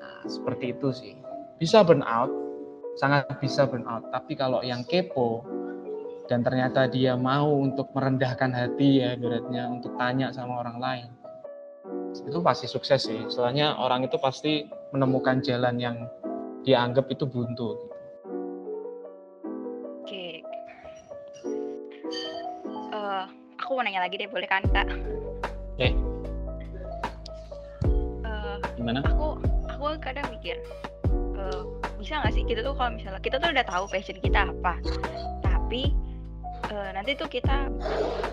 Nah, 0.00 0.22
seperti 0.26 0.76
itu 0.76 0.88
sih. 0.94 1.14
Bisa 1.60 1.84
burn 1.86 2.02
out, 2.04 2.30
sangat 2.98 3.28
bisa 3.38 3.68
burn 3.68 3.86
out. 3.86 4.08
Tapi 4.10 4.34
kalau 4.34 4.60
yang 4.64 4.82
kepo 4.84 5.44
dan 6.28 6.40
ternyata 6.40 6.88
dia 6.88 7.14
mau 7.14 7.52
untuk 7.60 7.92
merendahkan 7.92 8.52
hati 8.52 9.04
ya 9.04 9.12
beratnya 9.20 9.68
untuk 9.68 9.92
tanya 10.00 10.32
sama 10.32 10.64
orang 10.64 10.78
lain 10.80 11.08
itu 12.22 12.38
pasti 12.38 12.70
sukses 12.70 13.10
sih. 13.10 13.26
Soalnya 13.26 13.74
orang 13.74 14.06
itu 14.06 14.14
pasti 14.22 14.62
menemukan 14.94 15.42
jalan 15.42 15.76
yang 15.82 15.96
dianggap 16.62 17.10
itu 17.10 17.26
buntu. 17.26 17.74
Oke. 20.04 20.46
Uh, 22.94 23.26
aku 23.58 23.70
mau 23.74 23.82
nanya 23.82 24.06
lagi 24.06 24.14
deh, 24.14 24.30
boleh 24.30 24.46
kan 24.46 24.62
kak? 24.70 24.86
Oke. 25.74 26.13
Gimana? 28.84 29.00
Aku 29.08 29.40
aku 29.64 29.96
kadang 29.96 30.28
mikir, 30.28 30.60
uh, 31.40 31.64
bisa 31.96 32.20
nggak 32.20 32.36
sih 32.36 32.44
kita 32.44 32.60
tuh 32.60 32.76
kalau 32.76 32.92
misalnya 32.92 33.16
kita 33.24 33.40
tuh 33.40 33.48
udah 33.48 33.64
tahu 33.64 33.84
passion 33.88 34.20
kita 34.20 34.52
apa, 34.52 34.76
tapi 35.40 35.96
uh, 36.68 36.92
nanti 36.92 37.16
tuh 37.16 37.24
kita 37.32 37.72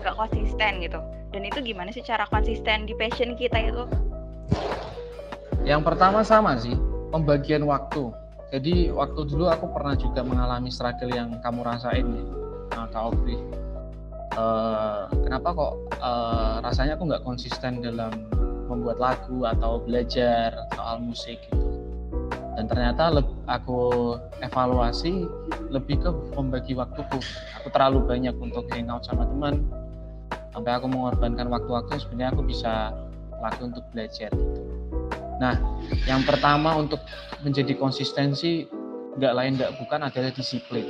nggak 0.04 0.12
konsisten 0.12 0.84
gitu. 0.84 1.00
Dan 1.32 1.48
itu 1.48 1.64
gimana 1.64 1.88
sih 1.88 2.04
cara 2.04 2.28
konsisten 2.28 2.84
di 2.84 2.92
passion 2.92 3.32
kita 3.32 3.64
itu? 3.64 3.88
Yang 5.64 5.88
pertama 5.88 6.20
sama 6.20 6.60
sih 6.60 6.76
pembagian 7.08 7.64
waktu. 7.64 8.12
Jadi 8.52 8.92
waktu 8.92 9.24
dulu 9.24 9.48
aku 9.48 9.72
pernah 9.72 9.96
juga 9.96 10.20
mengalami 10.20 10.68
struggle 10.68 11.08
yang 11.08 11.40
kamu 11.40 11.64
rasain 11.64 12.04
ya 12.04 12.24
uh, 12.76 12.86
Kak 12.92 13.00
Aubrey 13.00 13.40
uh, 14.36 15.08
kenapa 15.24 15.48
kok 15.52 15.72
uh, 16.00 16.60
rasanya 16.64 16.96
aku 16.96 17.08
nggak 17.08 17.24
konsisten 17.24 17.80
dalam 17.80 18.12
membuat 18.72 18.98
lagu 18.98 19.44
atau 19.44 19.84
belajar 19.84 20.56
soal 20.72 20.96
musik 21.04 21.36
gitu 21.52 21.68
dan 22.56 22.68
ternyata 22.68 23.12
aku 23.48 24.16
evaluasi 24.44 25.28
lebih 25.72 26.00
ke 26.04 26.10
membagi 26.36 26.76
waktuku 26.76 27.20
aku 27.60 27.68
terlalu 27.72 28.04
banyak 28.04 28.36
untuk 28.40 28.68
hangout 28.72 29.04
sama 29.04 29.28
teman 29.28 29.64
sampai 30.52 30.72
aku 30.76 30.86
mengorbankan 30.88 31.48
waktu-waktu 31.48 31.96
sebenarnya 32.00 32.36
aku 32.36 32.44
bisa 32.44 32.92
lagi 33.42 33.60
untuk 33.64 33.82
belajar 33.90 34.30
gitu. 34.30 34.62
Nah, 35.42 35.58
yang 36.06 36.22
pertama 36.22 36.78
untuk 36.78 37.02
menjadi 37.42 37.74
konsistensi 37.74 38.62
nggak 39.18 39.34
lain 39.34 39.52
nggak 39.58 39.74
bukan 39.82 40.06
adalah 40.06 40.30
disiplin. 40.30 40.86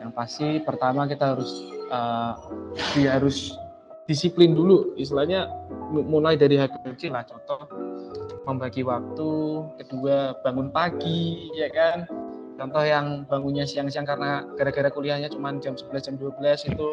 Yang 0.00 0.10
pasti 0.16 0.48
pertama 0.64 1.04
kita 1.04 1.36
harus 1.36 1.52
uh, 1.92 2.40
dia 2.96 3.20
harus 3.20 3.52
disiplin 4.10 4.58
dulu, 4.58 4.98
istilahnya 4.98 5.46
mulai 5.94 6.34
dari 6.34 6.58
hal 6.58 6.66
kecil 6.82 7.14
lah. 7.14 7.22
Contoh 7.22 7.70
membagi 8.42 8.82
waktu, 8.82 9.30
kedua 9.78 10.34
bangun 10.42 10.74
pagi, 10.74 11.46
ya 11.54 11.70
kan. 11.70 12.10
Contoh 12.58 12.82
yang 12.82 13.22
bangunnya 13.30 13.62
siang-siang 13.62 14.04
karena 14.04 14.42
gara-gara 14.58 14.90
kuliahnya 14.90 15.30
cuma 15.30 15.54
jam 15.62 15.78
11 15.78 16.02
jam 16.02 16.14
12 16.18 16.74
itu 16.74 16.90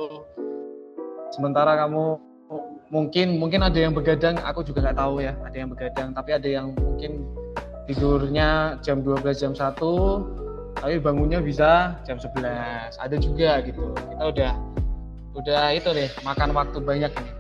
sementara 1.34 1.76
kamu 1.76 2.22
mungkin 2.88 3.36
mungkin 3.36 3.60
ada 3.60 3.76
yang 3.76 3.92
begadang 3.92 4.40
aku 4.48 4.64
juga 4.64 4.88
nggak 4.88 4.96
tahu 4.96 5.20
ya 5.20 5.36
ada 5.44 5.58
yang 5.60 5.68
begadang 5.68 6.16
tapi 6.16 6.32
ada 6.32 6.48
yang 6.48 6.72
mungkin 6.72 7.28
tidurnya 7.84 8.80
jam 8.80 9.04
12 9.04 9.28
jam 9.36 9.52
1 9.52 9.76
tapi 10.80 10.96
bangunnya 11.04 11.44
bisa 11.44 12.00
jam 12.08 12.16
11 12.16 12.96
ada 12.96 13.16
juga 13.20 13.60
gitu 13.68 13.92
kita 13.92 14.24
udah 14.24 14.52
udah 15.38 15.70
itu 15.78 15.90
deh 15.94 16.10
makan 16.26 16.50
waktu 16.58 16.82
banyak 16.82 17.14
nih 17.14 17.34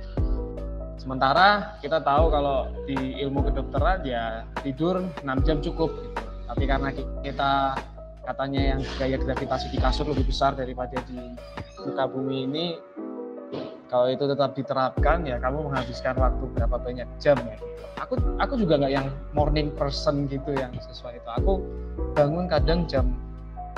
sementara 1.02 1.80
kita 1.82 1.98
tahu 2.06 2.30
kalau 2.30 2.70
di 2.86 3.18
ilmu 3.26 3.42
kedokteran 3.50 4.06
ya 4.06 4.46
tidur 4.62 5.02
6 5.24 5.48
jam 5.48 5.58
cukup 5.64 5.90
gitu. 6.04 6.20
Tapi 6.48 6.64
karena 6.64 6.90
kita 7.24 7.76
katanya 8.24 8.62
yang 8.76 8.80
gaya 9.00 9.16
gravitasi 9.20 9.72
di 9.72 9.80
kasur 9.80 10.08
lebih 10.08 10.28
besar 10.28 10.56
daripada 10.56 11.00
di 11.08 11.36
muka 11.84 12.08
bumi 12.08 12.44
ini 12.44 12.66
kalau 13.88 14.12
itu 14.12 14.28
tetap 14.28 14.52
diterapkan 14.52 15.24
ya 15.24 15.40
kamu 15.40 15.72
menghabiskan 15.72 16.16
waktu 16.20 16.44
berapa 16.56 16.76
banyak 16.76 17.08
jam 17.24 17.40
ya. 17.40 17.56
Aku 18.04 18.20
aku 18.40 18.60
juga 18.60 18.80
nggak 18.80 18.94
yang 18.94 19.08
morning 19.32 19.72
person 19.76 20.28
gitu 20.28 20.56
yang 20.56 20.76
sesuai 20.76 21.24
itu. 21.24 21.30
Aku 21.40 21.54
bangun 22.16 22.52
kadang 22.52 22.84
jam 22.88 23.16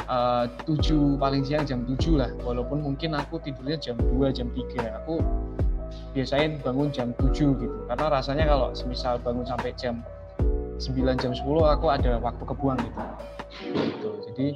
eh, 0.08 0.46
7 0.66 1.20
paling 1.20 1.44
siang 1.44 1.66
jam 1.68 1.84
7 1.84 2.16
lah. 2.16 2.32
Walaupun 2.46 2.84
mungkin 2.84 3.18
aku 3.18 3.42
tidurnya 3.44 3.78
jam 3.80 3.96
2 4.00 4.32
jam 4.32 4.48
3 4.54 5.00
aku 5.04 5.20
biasanya 6.14 6.62
bangun 6.62 6.90
jam 6.94 7.12
7 7.18 7.34
gitu. 7.36 7.78
Karena 7.90 8.06
rasanya 8.12 8.46
kalau 8.48 8.72
semisal 8.72 9.18
bangun 9.20 9.46
sampai 9.46 9.74
jam 9.76 10.02
9 10.80 10.96
jam 11.20 11.32
10 11.36 11.44
aku 11.46 11.86
ada 11.92 12.18
waktu 12.24 12.44
kebuang 12.44 12.80
gitu. 12.80 13.02
Gitu. 13.76 14.10
Jadi 14.32 14.48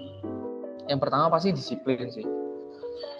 yang 0.87 0.99
pertama 0.99 1.31
pasti 1.31 1.51
disiplin 1.51 2.07
sih. 2.11 2.25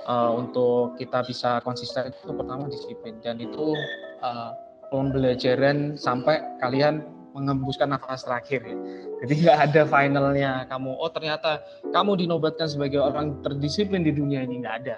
Uh, 0.03 0.35
untuk 0.35 0.99
kita 0.99 1.23
bisa 1.23 1.63
konsisten 1.63 2.11
itu 2.11 2.31
pertama 2.35 2.67
disiplin. 2.67 3.15
Dan 3.23 3.39
itu 3.39 3.71
uh, 4.19 4.51
pembelajaran 4.91 5.95
sampai 5.95 6.43
kalian 6.59 7.01
mengembuskan 7.33 7.89
nafas 7.89 8.23
terakhir 8.23 8.61
ya. 8.63 8.77
Jadi 9.25 9.33
nggak 9.45 9.59
ada 9.69 9.81
finalnya 9.89 10.51
kamu 10.69 10.91
oh 10.95 11.09
ternyata 11.09 11.65
kamu 11.89 12.25
dinobatkan 12.25 12.69
sebagai 12.69 13.01
orang 13.01 13.41
terdisiplin 13.41 14.05
di 14.05 14.13
dunia 14.13 14.45
ini 14.45 14.61
nggak 14.61 14.75
ada. 14.85 14.97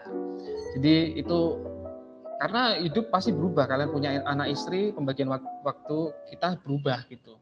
Jadi 0.78 1.16
itu 1.16 1.40
karena 2.44 2.76
hidup 2.78 3.10
pasti 3.10 3.32
berubah. 3.32 3.66
Kalian 3.66 3.90
punya 3.90 4.10
anak 4.28 4.52
istri, 4.52 4.92
pembagian 4.92 5.32
waktu 5.64 5.98
kita 6.36 6.60
berubah 6.62 7.08
gitu. 7.08 7.40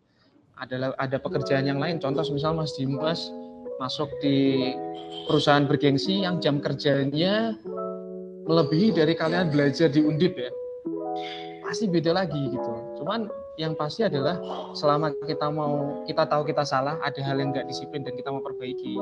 Ada 0.54 0.94
ada 0.96 1.18
pekerjaan 1.18 1.66
yang 1.66 1.82
lain. 1.82 1.98
Contoh 1.98 2.22
misal 2.30 2.54
Mas 2.54 2.78
Dimas 2.78 3.34
masuk 3.82 4.10
di 4.22 4.70
perusahaan 5.26 5.66
bergengsi 5.66 6.22
yang 6.22 6.38
jam 6.38 6.62
kerjanya 6.62 7.58
melebihi 8.46 8.94
dari 8.94 9.14
kalian 9.16 9.50
belajar 9.50 9.88
di 9.90 10.04
Undip 10.04 10.36
ya 10.36 10.52
pasti 11.64 11.90
beda 11.90 12.12
lagi 12.14 12.54
gitu 12.54 12.74
cuman 13.02 13.32
yang 13.58 13.78
pasti 13.78 14.02
adalah 14.02 14.42
selama 14.74 15.14
kita 15.30 15.48
mau 15.54 16.02
kita 16.10 16.26
tahu 16.26 16.42
kita 16.50 16.66
salah 16.66 16.98
ada 17.06 17.22
hal 17.22 17.38
yang 17.38 17.54
nggak 17.54 17.70
disiplin 17.70 18.02
dan 18.02 18.18
kita 18.18 18.34
mau 18.34 18.42
perbaiki. 18.42 18.98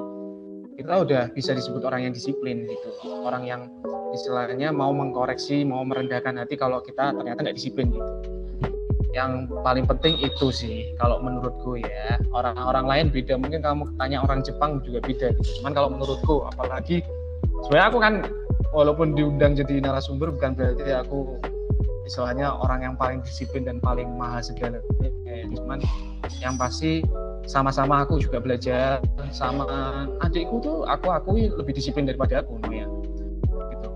Kita 0.76 1.04
udah 1.04 1.32
bisa 1.32 1.56
disebut 1.56 1.84
orang 1.88 2.10
yang 2.10 2.14
disiplin 2.16 2.68
gitu. 2.68 2.90
Orang 3.24 3.48
yang 3.48 3.72
istilahnya 4.12 4.76
mau 4.76 4.92
mengkoreksi 4.92 5.64
mau 5.64 5.84
merendahkan 5.88 6.36
hati 6.36 6.60
kalau 6.60 6.84
kita 6.84 7.16
ternyata 7.16 7.48
nggak 7.48 7.56
disiplin 7.56 7.96
gitu. 7.96 8.12
Yang 9.12 9.52
paling 9.64 9.86
penting 9.88 10.16
itu 10.24 10.48
sih 10.52 10.96
kalau 10.96 11.20
menurutku 11.20 11.80
ya 11.80 12.20
orang-orang 12.36 12.86
lain 12.88 13.06
beda. 13.12 13.40
Mungkin 13.40 13.64
kamu 13.64 13.84
tanya 13.96 14.20
orang 14.24 14.44
Jepang 14.44 14.84
juga 14.84 15.00
beda 15.00 15.32
cuman 15.60 15.72
kalau 15.72 15.90
menurutku 15.96 16.44
apalagi 16.52 17.04
sebenarnya 17.68 17.88
aku 17.88 18.00
kan 18.04 18.14
walaupun 18.72 19.16
diundang 19.16 19.56
jadi 19.56 19.84
narasumber 19.84 20.32
bukan 20.32 20.56
berarti 20.56 20.92
aku 20.96 21.40
istilahnya 22.06 22.54
orang 22.54 22.92
yang 22.92 22.96
paling 22.98 23.22
disiplin 23.22 23.66
dan 23.66 23.78
paling 23.78 24.10
mahal 24.18 24.42
segala. 24.42 24.82
Cuman 25.54 25.82
yang 26.42 26.58
pasti 26.58 27.06
sama-sama 27.46 28.06
aku 28.06 28.22
juga 28.22 28.38
belajar 28.42 29.02
sama 29.34 29.66
adikku 30.22 30.62
tuh 30.62 30.78
aku 30.86 31.10
akui 31.10 31.50
lebih 31.50 31.74
disiplin 31.74 32.06
daripada 32.06 32.46
aku 32.46 32.58
ya 32.70 32.86
gitu. 33.74 33.90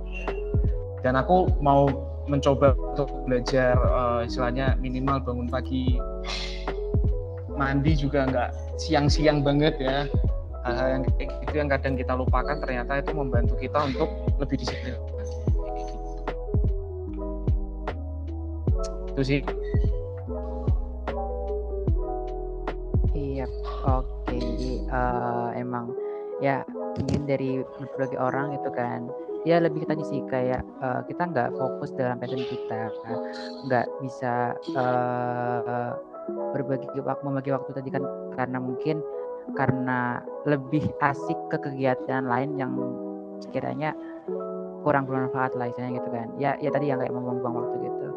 Dan 1.05 1.13
aku 1.17 1.49
mau 1.61 1.85
mencoba 2.25 2.73
untuk 2.73 3.09
belajar 3.29 3.77
uh, 3.77 4.25
istilahnya 4.25 4.73
minimal 4.81 5.21
bangun 5.21 5.45
pagi 5.45 6.01
mandi 7.53 7.93
juga 7.93 8.25
nggak 8.25 8.49
siang-siang 8.81 9.45
banget 9.45 9.77
ya. 9.77 10.09
Hal-hal 10.65 10.87
yang 10.97 11.03
itu 11.21 11.53
yang 11.53 11.69
kadang 11.69 11.93
kita 11.93 12.17
lupakan 12.17 12.57
ternyata 12.57 12.97
itu 12.97 13.13
membantu 13.13 13.53
kita 13.61 13.85
untuk 13.85 14.09
lebih 14.41 14.57
disiplin 14.57 14.97
itu 19.15 19.23
sih. 19.23 19.41
Iya 23.15 23.47
oke. 23.87 24.39
Uh, 24.91 25.55
emang 25.55 25.95
ya 26.43 26.67
ingin 26.99 27.23
dari 27.23 27.63
berbagai 27.79 28.19
orang 28.19 28.59
itu 28.59 28.69
kan. 28.75 29.07
Ya 29.47 29.63
lebih 29.63 29.87
tadi 29.87 30.03
sih 30.03 30.19
kayak 30.27 30.65
uh, 30.83 30.99
kita 31.07 31.31
nggak 31.31 31.55
fokus 31.55 31.95
dalam 31.95 32.19
passion 32.19 32.43
kita 32.43 32.91
nggak 33.71 33.87
bisa 34.03 34.57
uh, 34.75 35.95
berbagi 36.51 36.89
membagi 37.23 37.53
waktu 37.55 37.71
tadi 37.71 37.89
kan 37.93 38.03
karena 38.35 38.57
mungkin 38.59 38.99
karena 39.53 40.25
lebih 40.49 40.89
asik 40.99 41.37
ke 41.53 41.61
kegiatan 41.61 42.25
lain 42.25 42.57
yang 42.57 42.73
sekiranya 43.37 43.93
kurang 44.81 45.05
bermanfaat 45.05 45.53
lah 45.55 45.69
istilahnya 45.71 46.03
gitu 46.03 46.09
kan. 46.11 46.27
Ya 46.41 46.57
ya 46.59 46.73
tadi 46.73 46.89
yang 46.89 46.99
kayak 46.99 47.13
membuang-buang 47.13 47.55
waktu 47.63 47.75
gitu 47.85 48.07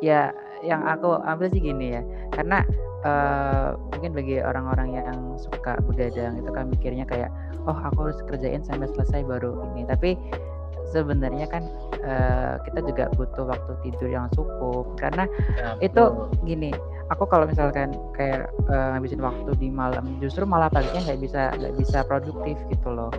ya 0.00 0.32
yang 0.60 0.84
aku 0.84 1.16
ambil 1.24 1.48
sih 1.48 1.60
gini 1.60 1.96
ya 1.96 2.02
karena 2.36 2.64
uh, 3.04 3.76
mungkin 3.92 4.12
bagi 4.12 4.36
orang-orang 4.40 4.96
yang 5.00 5.18
suka 5.40 5.80
begadang 5.88 6.36
itu 6.40 6.50
kan 6.52 6.68
mikirnya 6.68 7.04
kayak 7.08 7.32
oh 7.68 7.76
aku 7.76 8.08
harus 8.08 8.20
kerjain 8.28 8.64
sampai 8.64 8.88
selesai 8.92 9.24
baru 9.24 9.56
ini. 9.72 9.84
Tapi 9.88 10.16
sebenarnya 10.90 11.46
kan 11.46 11.62
uh, 12.02 12.58
kita 12.66 12.80
juga 12.82 13.04
butuh 13.14 13.46
waktu 13.46 13.72
tidur 13.86 14.10
yang 14.10 14.26
cukup 14.34 14.98
karena 14.98 15.22
ya, 15.54 15.78
itu 15.86 16.02
gini 16.42 16.74
aku 17.14 17.30
kalau 17.30 17.46
misalkan 17.46 17.94
kayak 18.18 18.50
uh, 18.66 18.98
ngabisin 18.98 19.22
waktu 19.22 19.54
di 19.62 19.70
malam 19.70 20.18
justru 20.18 20.42
malah 20.42 20.66
paginya 20.66 21.06
nggak 21.06 21.20
bisa 21.22 21.42
nggak 21.54 21.74
bisa 21.78 21.98
produktif 22.06 22.58
gitu 22.70 22.88
loh. 22.90 23.10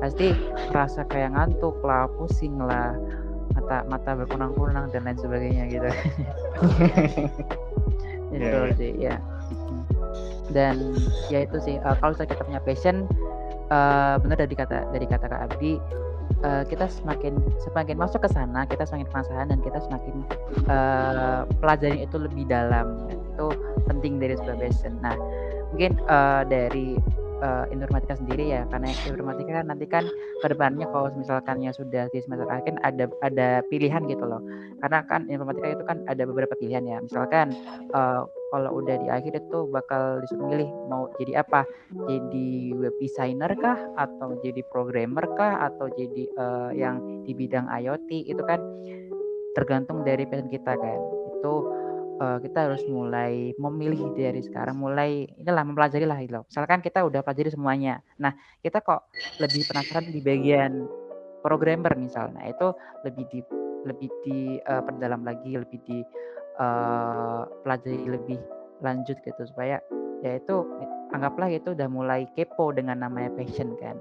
Pasti 0.00 0.32
rasa 0.72 1.04
kayak 1.08 1.36
ngantuk 1.36 1.76
lah 1.84 2.08
pusing 2.16 2.56
lah 2.60 2.96
mata 3.58 3.82
mata 3.90 4.10
berkunang-kunang 4.14 4.94
dan 4.94 5.02
lain 5.02 5.18
sebagainya 5.18 5.64
gitu. 5.66 5.90
Itu 8.28 8.44
yeah, 8.44 8.70
yeah. 8.70 8.76
sih 8.78 8.92
ya 8.96 9.16
dan 10.52 10.96
ya 11.28 11.44
itu 11.44 11.58
sih 11.60 11.76
uh, 11.84 11.96
kalau 12.00 12.16
kita 12.16 12.40
punya 12.40 12.60
passion 12.64 13.04
uh, 13.68 14.16
benar 14.20 14.40
dari 14.40 14.56
kata 14.56 14.88
dari 14.92 15.04
kata 15.04 15.28
Kak 15.28 15.40
Abdi 15.52 15.76
uh, 16.44 16.64
kita 16.64 16.88
semakin 16.88 17.36
semakin 17.68 17.96
masuk 18.00 18.24
ke 18.24 18.28
sana 18.32 18.64
kita 18.64 18.88
semakin 18.88 19.08
penasaran 19.12 19.46
dan 19.52 19.60
kita 19.60 19.78
semakin 19.84 20.14
uh, 20.68 21.44
pelajari 21.60 22.04
itu 22.04 22.16
lebih 22.16 22.48
dalam. 22.48 23.08
Itu 23.12 23.52
penting 23.86 24.18
dari 24.18 24.34
sebuah 24.40 24.56
passion. 24.58 24.96
Nah 25.04 25.16
mungkin 25.72 26.00
uh, 26.08 26.42
dari 26.48 26.96
uh, 27.42 27.64
informatika 27.70 28.18
sendiri 28.18 28.50
ya 28.52 28.62
karena 28.68 28.90
informatika 29.06 29.62
kan 29.62 29.66
nanti 29.70 29.86
kan 29.86 30.04
ke 30.42 30.46
depannya 30.46 30.86
kalau 30.90 31.08
misalkannya 31.14 31.70
sudah 31.74 32.10
di 32.10 32.18
semester 32.22 32.48
akhir 32.50 32.78
ada 32.82 33.04
ada 33.22 33.48
pilihan 33.66 34.04
gitu 34.06 34.24
loh. 34.26 34.42
Karena 34.78 35.02
kan 35.06 35.26
informatika 35.26 35.74
itu 35.74 35.84
kan 35.86 36.02
ada 36.06 36.22
beberapa 36.26 36.54
pilihan 36.54 36.84
ya. 36.86 36.98
Misalkan 37.02 37.54
uh, 37.94 38.26
kalau 38.48 38.80
udah 38.80 38.96
di 38.96 39.08
akhir 39.12 39.44
itu 39.44 39.58
bakal 39.68 40.22
disuruh 40.24 40.48
milih 40.48 40.68
mau 40.88 41.10
jadi 41.20 41.42
apa? 41.44 41.66
Jadi 42.08 42.72
web 42.74 42.94
designer 43.02 43.50
kah? 43.58 43.78
Atau 43.98 44.38
jadi 44.40 44.62
programmer 44.70 45.26
kah? 45.36 45.68
Atau 45.68 45.90
jadi 45.94 46.24
uh, 46.38 46.70
yang 46.72 47.24
di 47.26 47.32
bidang 47.36 47.68
IoT 47.68 48.30
itu 48.30 48.42
kan 48.46 48.62
tergantung 49.52 50.06
dari 50.06 50.24
passion 50.24 50.48
kita 50.48 50.78
kan. 50.78 51.00
Itu 51.38 51.54
uh, 52.18 52.38
kita 52.42 52.68
harus 52.70 52.82
mulai 52.90 53.54
memilih 53.56 54.12
dari 54.14 54.42
sekarang 54.42 54.78
mulai 54.78 55.26
inilah 55.38 55.64
mempelajari 55.64 56.06
lah 56.06 56.18
itu 56.20 56.40
misalkan 56.44 56.82
kita 56.82 57.06
udah 57.06 57.22
pelajari 57.22 57.50
semuanya. 57.54 58.02
Nah 58.20 58.34
kita 58.60 58.82
kok 58.82 59.08
lebih 59.38 59.62
penasaran 59.66 60.10
di 60.10 60.20
bagian 60.20 60.86
programmer 61.40 61.94
misalnya 61.94 62.42
itu 62.50 62.74
lebih 63.06 63.24
di 63.30 63.40
lebih 63.86 64.10
di 64.26 64.38
uh, 64.66 64.82
perdalam 64.82 65.22
lagi 65.22 65.54
lebih 65.54 65.78
di 65.86 65.98
uh, 66.58 67.46
pelajari 67.62 68.04
lebih 68.10 68.38
lanjut 68.82 69.16
gitu. 69.22 69.42
Supaya 69.46 69.78
ya 70.20 70.32
itu 70.36 70.66
anggaplah 71.14 71.48
itu 71.48 71.72
udah 71.72 71.88
mulai 71.88 72.26
kepo 72.34 72.74
dengan 72.74 73.00
namanya 73.06 73.30
passion 73.38 73.78
kan. 73.78 73.96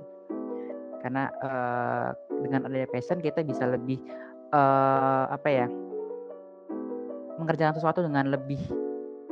Karena 1.05 1.29
uh, 1.45 2.09
dengan 2.41 2.67
adanya 2.67 2.89
passion 2.89 3.21
kita 3.21 3.45
bisa 3.45 3.69
lebih 3.69 4.01
uh, 4.51 5.29
apa 5.29 5.49
ya 5.49 5.67
mengerjakan 7.37 7.73
sesuatu 7.77 8.03
dengan 8.03 8.29
lebih 8.29 8.59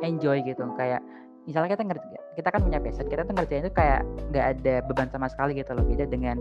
enjoy 0.01 0.41
gitu. 0.45 0.63
Kayak 0.77 1.01
misalnya 1.45 1.77
kita 1.77 1.83
kita 2.35 2.47
kan 2.51 2.61
punya 2.65 2.79
passion 2.81 3.07
kita 3.07 3.21
tuh 3.23 3.33
ngerjain 3.37 3.63
itu 3.65 3.73
kayak 3.73 4.01
nggak 4.33 4.45
ada 4.57 4.75
beban 4.85 5.09
sama 5.09 5.27
sekali 5.29 5.57
gitu 5.57 5.73
loh. 5.73 5.85
Beda 5.85 6.05
dengan 6.09 6.37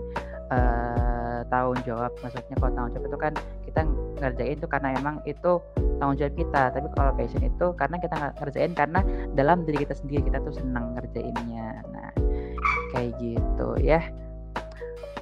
uh, 0.52 1.40
tanggung 1.48 1.80
jawab. 1.84 2.12
Maksudnya 2.20 2.56
kalau 2.60 2.72
tanggung 2.72 2.92
jawab 2.96 3.06
itu 3.08 3.18
kan 3.18 3.32
kita 3.64 3.80
ngerjain 4.22 4.56
itu 4.56 4.66
karena 4.68 4.88
emang 4.96 5.16
itu 5.24 5.52
tanggung 5.98 6.18
jawab 6.18 6.34
kita. 6.36 6.62
Tapi 6.72 6.86
kalau 6.96 7.10
passion 7.16 7.44
itu 7.44 7.66
karena 7.76 7.96
kita 8.00 8.14
ngerjain 8.40 8.72
karena 8.76 9.00
dalam 9.32 9.64
diri 9.64 9.84
kita 9.84 9.94
sendiri 9.96 10.26
kita 10.28 10.38
tuh 10.42 10.54
senang 10.54 10.94
ngerjainnya. 10.98 11.82
Nah 11.92 12.10
kayak 12.94 13.16
gitu 13.20 13.68
ya. 13.80 14.00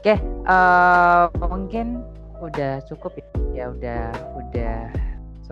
Oke 0.03 0.19
uh, 0.51 1.31
mungkin 1.47 2.03
udah 2.43 2.83
cukup 2.91 3.15
ya 3.55 3.71
udah 3.71 4.11
udah 4.35 4.91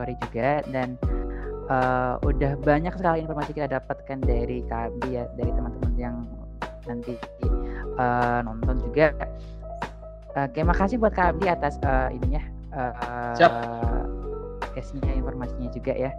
sorry 0.00 0.16
juga 0.16 0.64
dan 0.72 0.96
uh, 1.68 2.16
udah 2.24 2.56
banyak 2.64 2.96
sekali 2.96 3.20
informasi 3.20 3.52
kita 3.52 3.68
dapatkan 3.68 4.18
dari 4.24 4.64
kami 4.64 5.20
ya 5.20 5.28
dari 5.36 5.52
teman-teman 5.52 5.92
yang 6.00 6.16
nanti 6.88 7.20
uh, 8.00 8.40
nonton 8.40 8.80
juga. 8.80 9.12
Uh, 10.32 10.48
terima 10.56 10.72
kasih 10.72 10.96
buat 10.96 11.12
Abdi 11.12 11.52
atas 11.52 11.76
uh, 11.84 12.08
ininya 12.08 12.40
uh, 12.72 13.36
Siap. 13.36 13.52
Kesnya, 14.72 15.12
informasinya 15.12 15.68
juga 15.74 15.92
ya. 15.92 16.14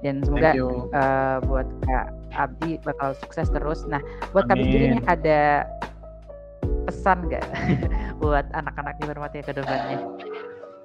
Dan 0.00 0.24
semoga 0.24 0.56
uh, 0.56 1.36
buat 1.44 1.68
Kak 1.84 2.06
Abdi 2.32 2.80
bakal 2.80 3.12
sukses 3.20 3.52
terus. 3.52 3.84
Nah, 3.84 4.00
buat 4.32 4.48
Amin. 4.48 4.64
Kak 4.64 4.64
Abdi 4.64 4.76
ini 4.80 5.00
ada 5.04 5.68
pesan 6.88 7.28
nggak 7.28 7.44
buat 8.22 8.46
anak-anak 8.56 8.96
informatika 9.04 9.52
ke 9.52 9.60
depannya? 9.60 9.98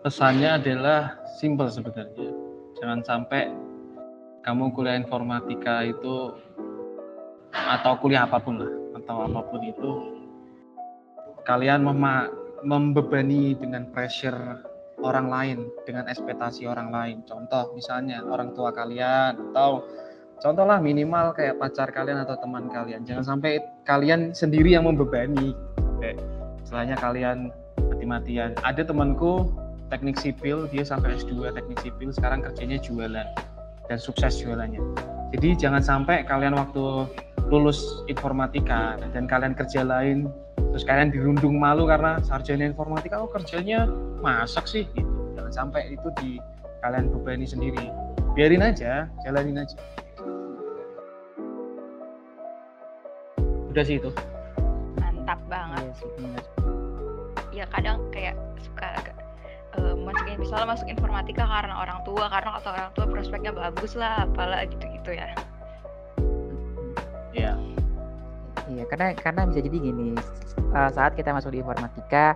Pesannya 0.06 0.62
adalah 0.62 1.18
simple 1.41 1.66
sebenarnya. 1.66 2.30
Jangan 2.78 3.01
sampai 3.01 3.49
kamu 4.45 4.70
kuliah 4.78 5.01
informatika 5.01 5.82
itu 5.82 6.30
atau 7.49 7.97
kuliah 7.97 8.30
apa 8.30 8.38
pun 8.38 8.62
lah 8.62 8.70
atau 9.01 9.26
apa 9.26 9.41
pun 9.49 9.66
itu 9.66 9.91
kalian 11.49 11.82
membebani 12.62 13.58
dengan 13.58 13.89
pressure 13.89 14.62
orang 15.01 15.26
lain 15.26 15.58
dengan 15.89 16.06
ekspektasi 16.06 16.70
orang 16.70 16.93
lain. 16.93 17.18
Contoh 17.26 17.74
misalnya 17.74 18.22
orang 18.30 18.53
tua 18.53 18.70
kalian 18.78 19.41
atau 19.49 19.89
contohlah 20.38 20.78
minimal 20.86 21.34
kayak 21.34 21.58
pacar 21.58 21.89
kalian 21.89 22.22
atau 22.22 22.38
teman 22.38 22.70
kalian. 22.70 23.01
Jangan 23.10 23.41
sampai 23.41 23.58
kalian 23.89 24.38
sendiri 24.38 24.78
yang 24.78 24.86
membebani. 24.86 25.58
Sampai 25.82 26.14
istilahnya 26.62 26.93
kalian 27.01 27.49
mati-matian. 27.89 28.53
Ada 28.62 28.86
temanku 28.86 29.64
teknik 29.95 30.19
sipil 30.19 30.67
dia 30.67 30.83
sampai 30.83 31.15
S2 31.15 31.55
teknik 31.55 31.79
sipil 31.79 32.11
sekarang 32.11 32.43
kerjanya 32.43 32.75
jualan 32.83 33.27
dan 33.87 33.95
sukses 33.95 34.43
jualannya. 34.43 34.83
Jadi 35.31 35.55
jangan 35.55 35.79
sampai 35.79 36.27
kalian 36.27 36.51
waktu 36.51 37.07
lulus 37.47 38.03
informatika 38.11 38.99
dan 39.15 39.23
kalian 39.23 39.55
kerja 39.55 39.87
lain 39.87 40.27
terus 40.75 40.83
kalian 40.83 41.15
dirundung 41.15 41.55
malu 41.55 41.87
karena 41.87 42.19
sarjana 42.27 42.67
informatika 42.67 43.23
oh 43.23 43.31
kerjanya 43.31 43.87
masak 44.19 44.67
sih 44.67 44.83
gitu. 44.91 45.07
Jangan 45.39 45.53
sampai 45.55 45.95
itu 45.95 46.11
di 46.19 46.43
kalian 46.83 47.07
bebani 47.15 47.47
sendiri. 47.47 47.87
Biarin 48.35 48.67
aja, 48.67 49.07
jalanin 49.23 49.63
aja. 49.63 49.79
Udah 53.71 53.83
sih 53.87 53.95
itu. 53.95 54.11
Mantap 54.99 55.39
banget. 55.47 55.95
Iya, 57.55 57.63
ya 57.63 57.65
kadang 57.71 58.03
kayak 58.11 58.35
suka 58.59 58.91
agak 58.99 59.14
uh, 59.80 59.95
masukin 59.99 60.38
misalnya 60.39 60.67
masuk 60.76 60.88
informatika 60.88 61.43
karena 61.43 61.76
orang 61.76 61.99
tua 62.07 62.26
karena 62.28 62.49
kata 62.59 62.69
orang 62.71 62.91
tua 62.95 63.05
prospeknya 63.07 63.51
bagus 63.51 63.93
lah 63.95 64.26
apalah 64.28 64.63
gitu-gitu 64.67 65.11
ya. 65.15 65.28
Iya. 67.36 67.53
Iya 68.65 68.84
karena 68.89 69.13
karena 69.13 69.41
bisa 69.45 69.61
jadi 69.61 69.78
gini 69.78 70.17
uh, 70.73 70.89
saat 70.89 71.13
kita 71.13 71.30
masuk 71.36 71.53
di 71.53 71.61
informatika 71.61 72.34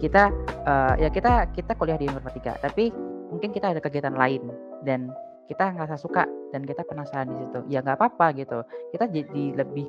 kita 0.00 0.32
uh, 0.64 0.94
ya 0.96 1.12
kita 1.12 1.52
kita 1.52 1.76
kuliah 1.76 2.00
di 2.00 2.08
informatika 2.08 2.56
tapi 2.64 2.88
mungkin 3.28 3.52
kita 3.52 3.76
ada 3.76 3.80
kegiatan 3.82 4.16
lain 4.16 4.40
dan 4.88 5.12
kita 5.46 5.74
ngerasa 5.74 5.96
suka 5.98 6.26
dan 6.50 6.66
kita 6.66 6.82
penasaran 6.82 7.30
di 7.30 7.36
situ. 7.38 7.60
Ya 7.70 7.78
nggak 7.82 8.02
apa-apa 8.02 8.34
gitu. 8.34 8.66
Kita 8.90 9.06
jadi 9.06 9.54
lebih 9.54 9.86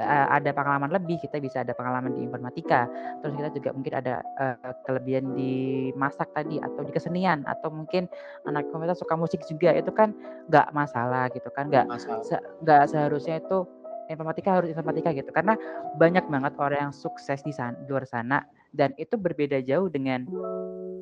ada 0.00 0.50
pengalaman 0.56 0.88
lebih, 0.88 1.20
kita 1.20 1.36
bisa 1.36 1.60
ada 1.60 1.76
pengalaman 1.76 2.16
di 2.16 2.24
informatika, 2.24 2.88
terus 3.20 3.36
kita 3.36 3.48
juga 3.52 3.70
mungkin 3.76 3.94
ada 4.00 4.14
uh, 4.40 4.72
kelebihan 4.88 5.36
di 5.36 5.90
masak 5.92 6.32
tadi 6.32 6.56
atau 6.62 6.80
di 6.80 6.92
kesenian 6.92 7.44
atau 7.44 7.68
mungkin 7.68 8.08
anak 8.48 8.64
komputer 8.72 8.96
suka 8.96 9.14
musik 9.18 9.44
juga 9.44 9.76
itu 9.76 9.92
kan 9.92 10.16
nggak 10.48 10.72
masalah 10.72 11.28
gitu 11.36 11.48
kan 11.52 11.68
nggak 11.68 11.84
nggak 12.64 12.82
se 12.88 12.96
seharusnya 12.96 13.40
itu 13.44 13.68
informatika 14.08 14.60
harus 14.60 14.72
informatika 14.72 15.12
gitu. 15.12 15.28
Karena 15.32 15.56
banyak 15.96 16.24
banget 16.28 16.52
orang 16.56 16.90
yang 16.90 16.94
sukses 16.94 17.40
di 17.44 17.52
sana 17.52 17.76
di 17.76 17.88
luar 17.88 18.08
sana 18.08 18.44
dan 18.72 18.96
itu 18.96 19.16
berbeda 19.20 19.60
jauh 19.64 19.92
dengan 19.92 20.24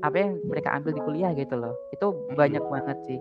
apa 0.00 0.16
yang 0.16 0.40
mereka 0.48 0.74
ambil 0.74 0.96
di 0.96 1.02
kuliah 1.02 1.30
gitu 1.34 1.54
loh. 1.54 1.74
Itu 1.94 2.14
banyak 2.34 2.62
banget 2.66 2.98
sih 3.06 3.20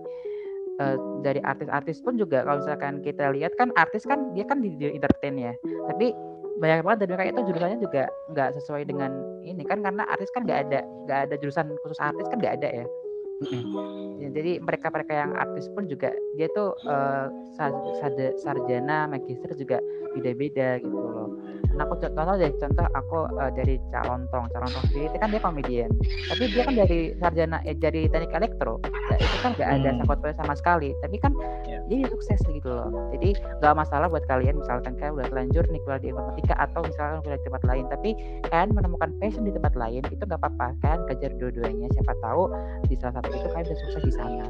uh, 0.80 0.98
dari 1.22 1.44
artis-artis 1.44 2.02
pun 2.02 2.16
juga 2.16 2.44
kalau 2.48 2.64
misalkan 2.64 3.04
kita 3.04 3.30
lihat 3.36 3.54
kan 3.60 3.70
artis 3.76 4.08
kan 4.08 4.32
dia 4.34 4.48
kan 4.48 4.64
di, 4.64 4.74
entertain 4.80 5.36
ya. 5.38 5.54
Tapi 5.92 6.16
banyak 6.60 6.84
banget 6.84 7.00
dari 7.08 7.12
mereka 7.16 7.30
itu 7.40 7.44
jurusannya 7.52 7.80
juga 7.80 8.04
nggak 8.36 8.50
sesuai 8.60 8.84
dengan 8.84 9.12
ini 9.48 9.64
kan 9.64 9.80
karena 9.80 10.04
artis 10.12 10.28
kan 10.36 10.44
nggak 10.44 10.60
ada 10.68 10.80
nggak 11.08 11.20
ada 11.32 11.36
jurusan 11.40 11.72
khusus 11.82 12.00
artis 12.04 12.28
kan 12.28 12.38
nggak 12.44 12.60
ada 12.60 12.84
ya 12.84 12.86
Ya, 14.20 14.28
jadi 14.36 14.60
mereka-mereka 14.60 15.14
yang 15.16 15.32
artis 15.40 15.72
pun 15.72 15.88
juga 15.88 16.12
dia 16.36 16.52
tuh 16.52 16.76
uh, 16.84 17.32
sarjana, 18.44 19.08
magister 19.08 19.56
juga 19.56 19.80
beda-beda 20.12 20.84
gitu 20.84 20.92
loh. 20.92 21.32
Nah 21.80 21.88
aku 21.88 21.96
contoh 22.04 22.36
deh, 22.36 22.52
contoh 22.60 22.84
aku 22.92 23.20
uh, 23.40 23.52
dari 23.56 23.80
Calontong, 23.96 24.52
Calontong 24.52 24.84
sendiri 24.92 25.08
itu 25.08 25.18
kan 25.24 25.30
dia 25.32 25.40
komedian, 25.40 25.92
tapi 26.28 26.44
dia 26.52 26.64
kan 26.68 26.76
dari 26.76 27.00
sarjana 27.16 27.58
eh, 27.64 27.78
dari 27.80 28.12
teknik 28.12 28.36
elektro, 28.36 28.84
nah, 28.84 29.16
itu 29.16 29.38
kan 29.40 29.52
nggak 29.56 29.70
ada 29.80 29.90
hmm. 29.96 29.98
sangkut 30.04 30.20
sama 30.36 30.54
sekali, 30.60 30.90
tapi 31.00 31.16
kan 31.24 31.32
yeah. 31.64 31.80
dia 31.88 32.12
sukses 32.12 32.44
gitu 32.44 32.68
loh. 32.68 32.92
Jadi 33.16 33.40
nggak 33.64 33.76
masalah 33.80 34.12
buat 34.12 34.28
kalian 34.28 34.60
misalkan 34.60 35.00
kalian 35.00 35.16
udah 35.16 35.28
terlanjur 35.32 35.64
nih 35.72 35.80
kuliah 35.88 36.02
di 36.04 36.08
informatika 36.12 36.54
atau 36.60 36.80
misalkan 36.84 37.24
kuliah 37.24 37.40
di 37.40 37.46
tempat 37.48 37.64
lain, 37.64 37.86
tapi 37.88 38.10
kalian 38.52 38.70
menemukan 38.76 39.10
passion 39.24 39.44
di 39.48 39.54
tempat 39.56 39.74
lain 39.80 40.04
itu 40.12 40.24
nggak 40.28 40.42
apa-apa, 40.42 40.76
kalian 40.84 41.02
kejar 41.08 41.32
dua-duanya. 41.40 41.88
Siapa 41.96 42.14
tahu 42.20 42.52
di 42.92 43.00
salah 43.00 43.24
satu 43.24 43.29
itu 43.34 43.48
kalian 43.50 43.66
bisa 43.66 43.76
sukses 43.86 44.04
di 44.04 44.14
sana 44.14 44.48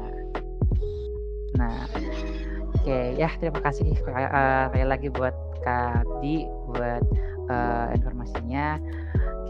nah 1.58 1.76
oke 1.92 2.80
okay, 2.80 3.14
ya 3.20 3.28
terima 3.36 3.60
kasih 3.60 3.92
uh, 4.08 4.70
lagi 4.86 5.12
buat 5.12 5.34
Kak 5.60 6.08
Di 6.24 6.48
buat 6.72 7.04
uh, 7.52 7.92
informasinya 7.92 8.80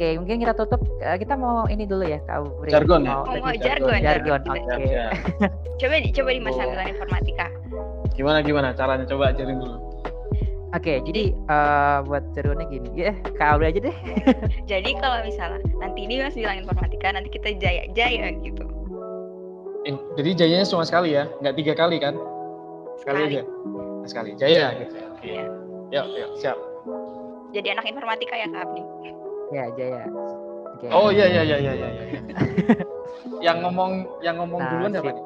Oke, 0.00 0.08
okay, 0.08 0.16
mungkin 0.16 0.40
kita 0.40 0.56
tutup. 0.56 0.80
Uh, 1.04 1.12
kita 1.20 1.36
mau 1.36 1.68
ini 1.68 1.84
dulu 1.84 2.08
ya, 2.08 2.24
Kak 2.24 2.40
Ubri. 2.40 2.72
Jargon 2.72 3.04
ya? 3.04 3.20
Oh, 3.20 3.36
mau 3.36 3.52
jargon. 3.52 4.00
Jargon, 4.00 4.40
oke. 4.48 4.64
Okay. 4.64 4.88
coba 5.84 5.94
coba 6.08 6.28
di 6.32 6.40
masa 6.40 6.62
oh. 6.64 6.88
informatika. 6.88 7.46
Gimana 8.16 8.40
gimana 8.40 8.72
caranya? 8.72 9.04
Coba 9.04 9.36
ajarin 9.36 9.60
dulu. 9.60 9.76
Oke, 10.72 10.86
okay, 10.86 10.96
jadi 11.04 11.36
uh, 11.52 12.00
buat 12.08 12.24
jargonnya 12.32 12.64
gini, 12.72 12.88
ya 12.96 13.12
Kak 13.36 13.60
Ubri 13.60 13.76
aja 13.76 13.80
deh. 13.92 13.96
jadi 14.72 14.90
kalau 15.02 15.20
misalnya 15.20 15.60
nanti 15.76 16.00
ini 16.06 16.24
mas 16.24 16.32
bilang 16.32 16.64
informatika, 16.64 17.06
nanti 17.12 17.28
kita 17.36 17.58
jaya 17.60 17.84
jaya 17.92 18.32
gitu. 18.40 18.69
Eh, 19.80 19.96
jadi 20.12 20.30
jayanya 20.44 20.66
cuma 20.68 20.84
sekali 20.84 21.16
ya, 21.16 21.24
nggak 21.40 21.54
tiga 21.56 21.72
kali 21.72 21.96
kan? 21.96 22.14
Sekali, 23.00 23.16
sekali. 23.16 23.22
aja. 23.32 23.42
Nah, 23.48 24.06
sekali. 24.06 24.30
Jaya 24.36 24.66
gitu. 24.76 24.94
Iya. 25.24 25.44
Yuk, 25.90 26.06
yuk, 26.14 26.30
siap. 26.38 26.58
jadi 27.50 27.74
anak 27.74 27.82
informatika 27.90 28.38
ya 28.38 28.46
Kak 28.46 28.62
Abdi? 28.62 28.82
Ya, 29.50 29.64
Jaya. 29.74 30.06
Oke. 30.70 30.86
Oh 30.94 31.10
iya 31.10 31.26
iya 31.26 31.42
iya 31.42 31.56
iya 31.58 31.72
iya. 31.74 31.88
iya. 31.90 32.20
yang 33.50 33.58
ngomong 33.64 34.06
yang 34.22 34.38
ngomong 34.38 34.60
Nah, 34.62 34.70
duluan 34.70 34.90
ya 34.94 35.00
sip. 35.02 35.10
Pak? 35.10 35.16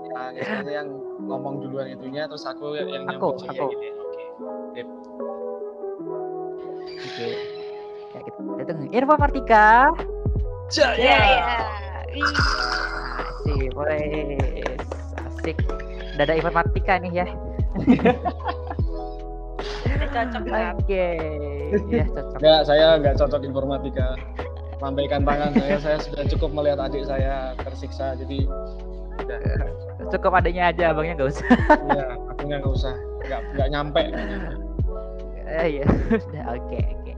Yang, 0.65 0.89
ngomong 1.21 1.55
duluan 1.61 1.87
itunya 1.91 2.25
terus 2.25 2.47
aku 2.49 2.79
yang 2.79 3.05
Aku, 3.13 3.37
Jaya 3.37 3.53
aku. 3.53 3.67
gitu 3.77 3.85
ya. 3.85 3.93
Oke. 3.93 4.23
Sip. 4.73 4.89
Oke. 7.05 7.29
Ya, 8.15 8.21
kita, 8.25 8.39
kita 8.63 8.71
tunggu. 8.73 8.91
Info 8.95 9.15
Martika. 9.21 9.69
Jaya. 10.73 11.19
Ya 12.15 12.25
ya. 13.45 13.53
Ih, 13.53 13.69
Asik, 13.69 13.71
boleh. 13.77 14.01
Asik. 15.21 15.57
Udah 16.15 16.25
ada 16.25 16.35
informatika 16.35 16.99
nih 17.03 17.13
ya. 17.23 17.27
cocok. 20.15 20.43
Oke. 20.79 21.07
Ya, 21.91 22.05
cocok. 22.07 22.39
Enggak, 22.39 22.61
saya 22.67 22.87
nggak 23.03 23.15
cocok 23.19 23.43
informatika. 23.43 24.07
Lambaikan 24.83 25.23
tangan 25.23 25.51
saya, 25.57 25.77
saya 25.81 25.99
sudah 26.03 26.25
cukup 26.29 26.51
melihat 26.55 26.79
adik 26.83 27.07
saya 27.07 27.57
tersiksa. 27.63 28.15
Jadi, 28.19 28.47
udah. 29.23 29.39
Cukup 30.13 30.33
adanya 30.37 30.71
aja, 30.71 30.93
abangnya 30.93 31.15
nggak 31.19 31.31
usah. 31.31 31.49
ya, 31.95 32.07
aku 32.31 32.43
nggak 32.47 32.63
usah, 32.69 32.95
nggak 33.27 33.41
nggak 33.57 33.69
nyampe. 33.71 34.03
Eh, 35.45 35.67
iya, 35.81 35.87
udah 36.31 36.45
oke 36.59 36.79
oke. 36.79 37.13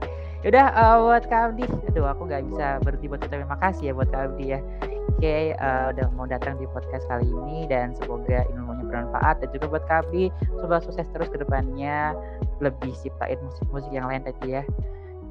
Yaudah 0.47 0.67
eh, 0.71 0.97
buat 1.03 1.23
Kak 1.27 1.41
Abdi, 1.51 1.67
aduh 1.91 2.07
aku 2.07 2.23
nggak 2.23 2.47
bisa 2.47 2.79
berhenti 2.79 3.11
buat 3.11 3.19
ucapin 3.19 3.51
makasih 3.51 3.91
ya 3.91 3.93
buat 3.99 4.07
Kak 4.07 4.31
Abdi 4.31 4.55
ya. 4.55 4.63
Oke, 5.11 5.51
eh, 5.51 5.85
udah 5.91 6.07
mau 6.15 6.23
datang 6.23 6.55
di 6.55 6.63
podcast 6.71 7.03
kali 7.11 7.27
ini 7.27 7.67
dan 7.67 7.91
semoga 7.99 8.47
ilmunya 8.55 8.87
bermanfaat 8.87 9.43
dan 9.43 9.49
juga 9.51 9.75
buat 9.75 9.83
Kak 9.91 10.07
Abdi, 10.07 10.31
semoga 10.55 10.79
sukses 10.79 11.03
terus 11.11 11.27
ke 11.27 11.43
depannya 11.43 12.15
lebih 12.63 12.95
ciptain 12.95 13.35
musik-musik 13.43 13.91
yang 13.91 14.07
lain 14.07 14.23
tadi 14.23 14.55
ya. 14.55 14.63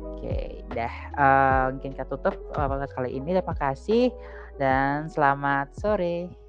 Oke, 0.04 0.60
dah 0.76 0.94
Eh, 1.16 1.64
mungkin 1.72 1.96
kita 1.96 2.04
tutup 2.12 2.36
podcast 2.52 2.92
kali 2.92 3.16
ini. 3.16 3.32
Terima 3.32 3.56
kasih 3.56 4.12
dan 4.60 5.08
selamat 5.08 5.72
sore. 5.80 6.45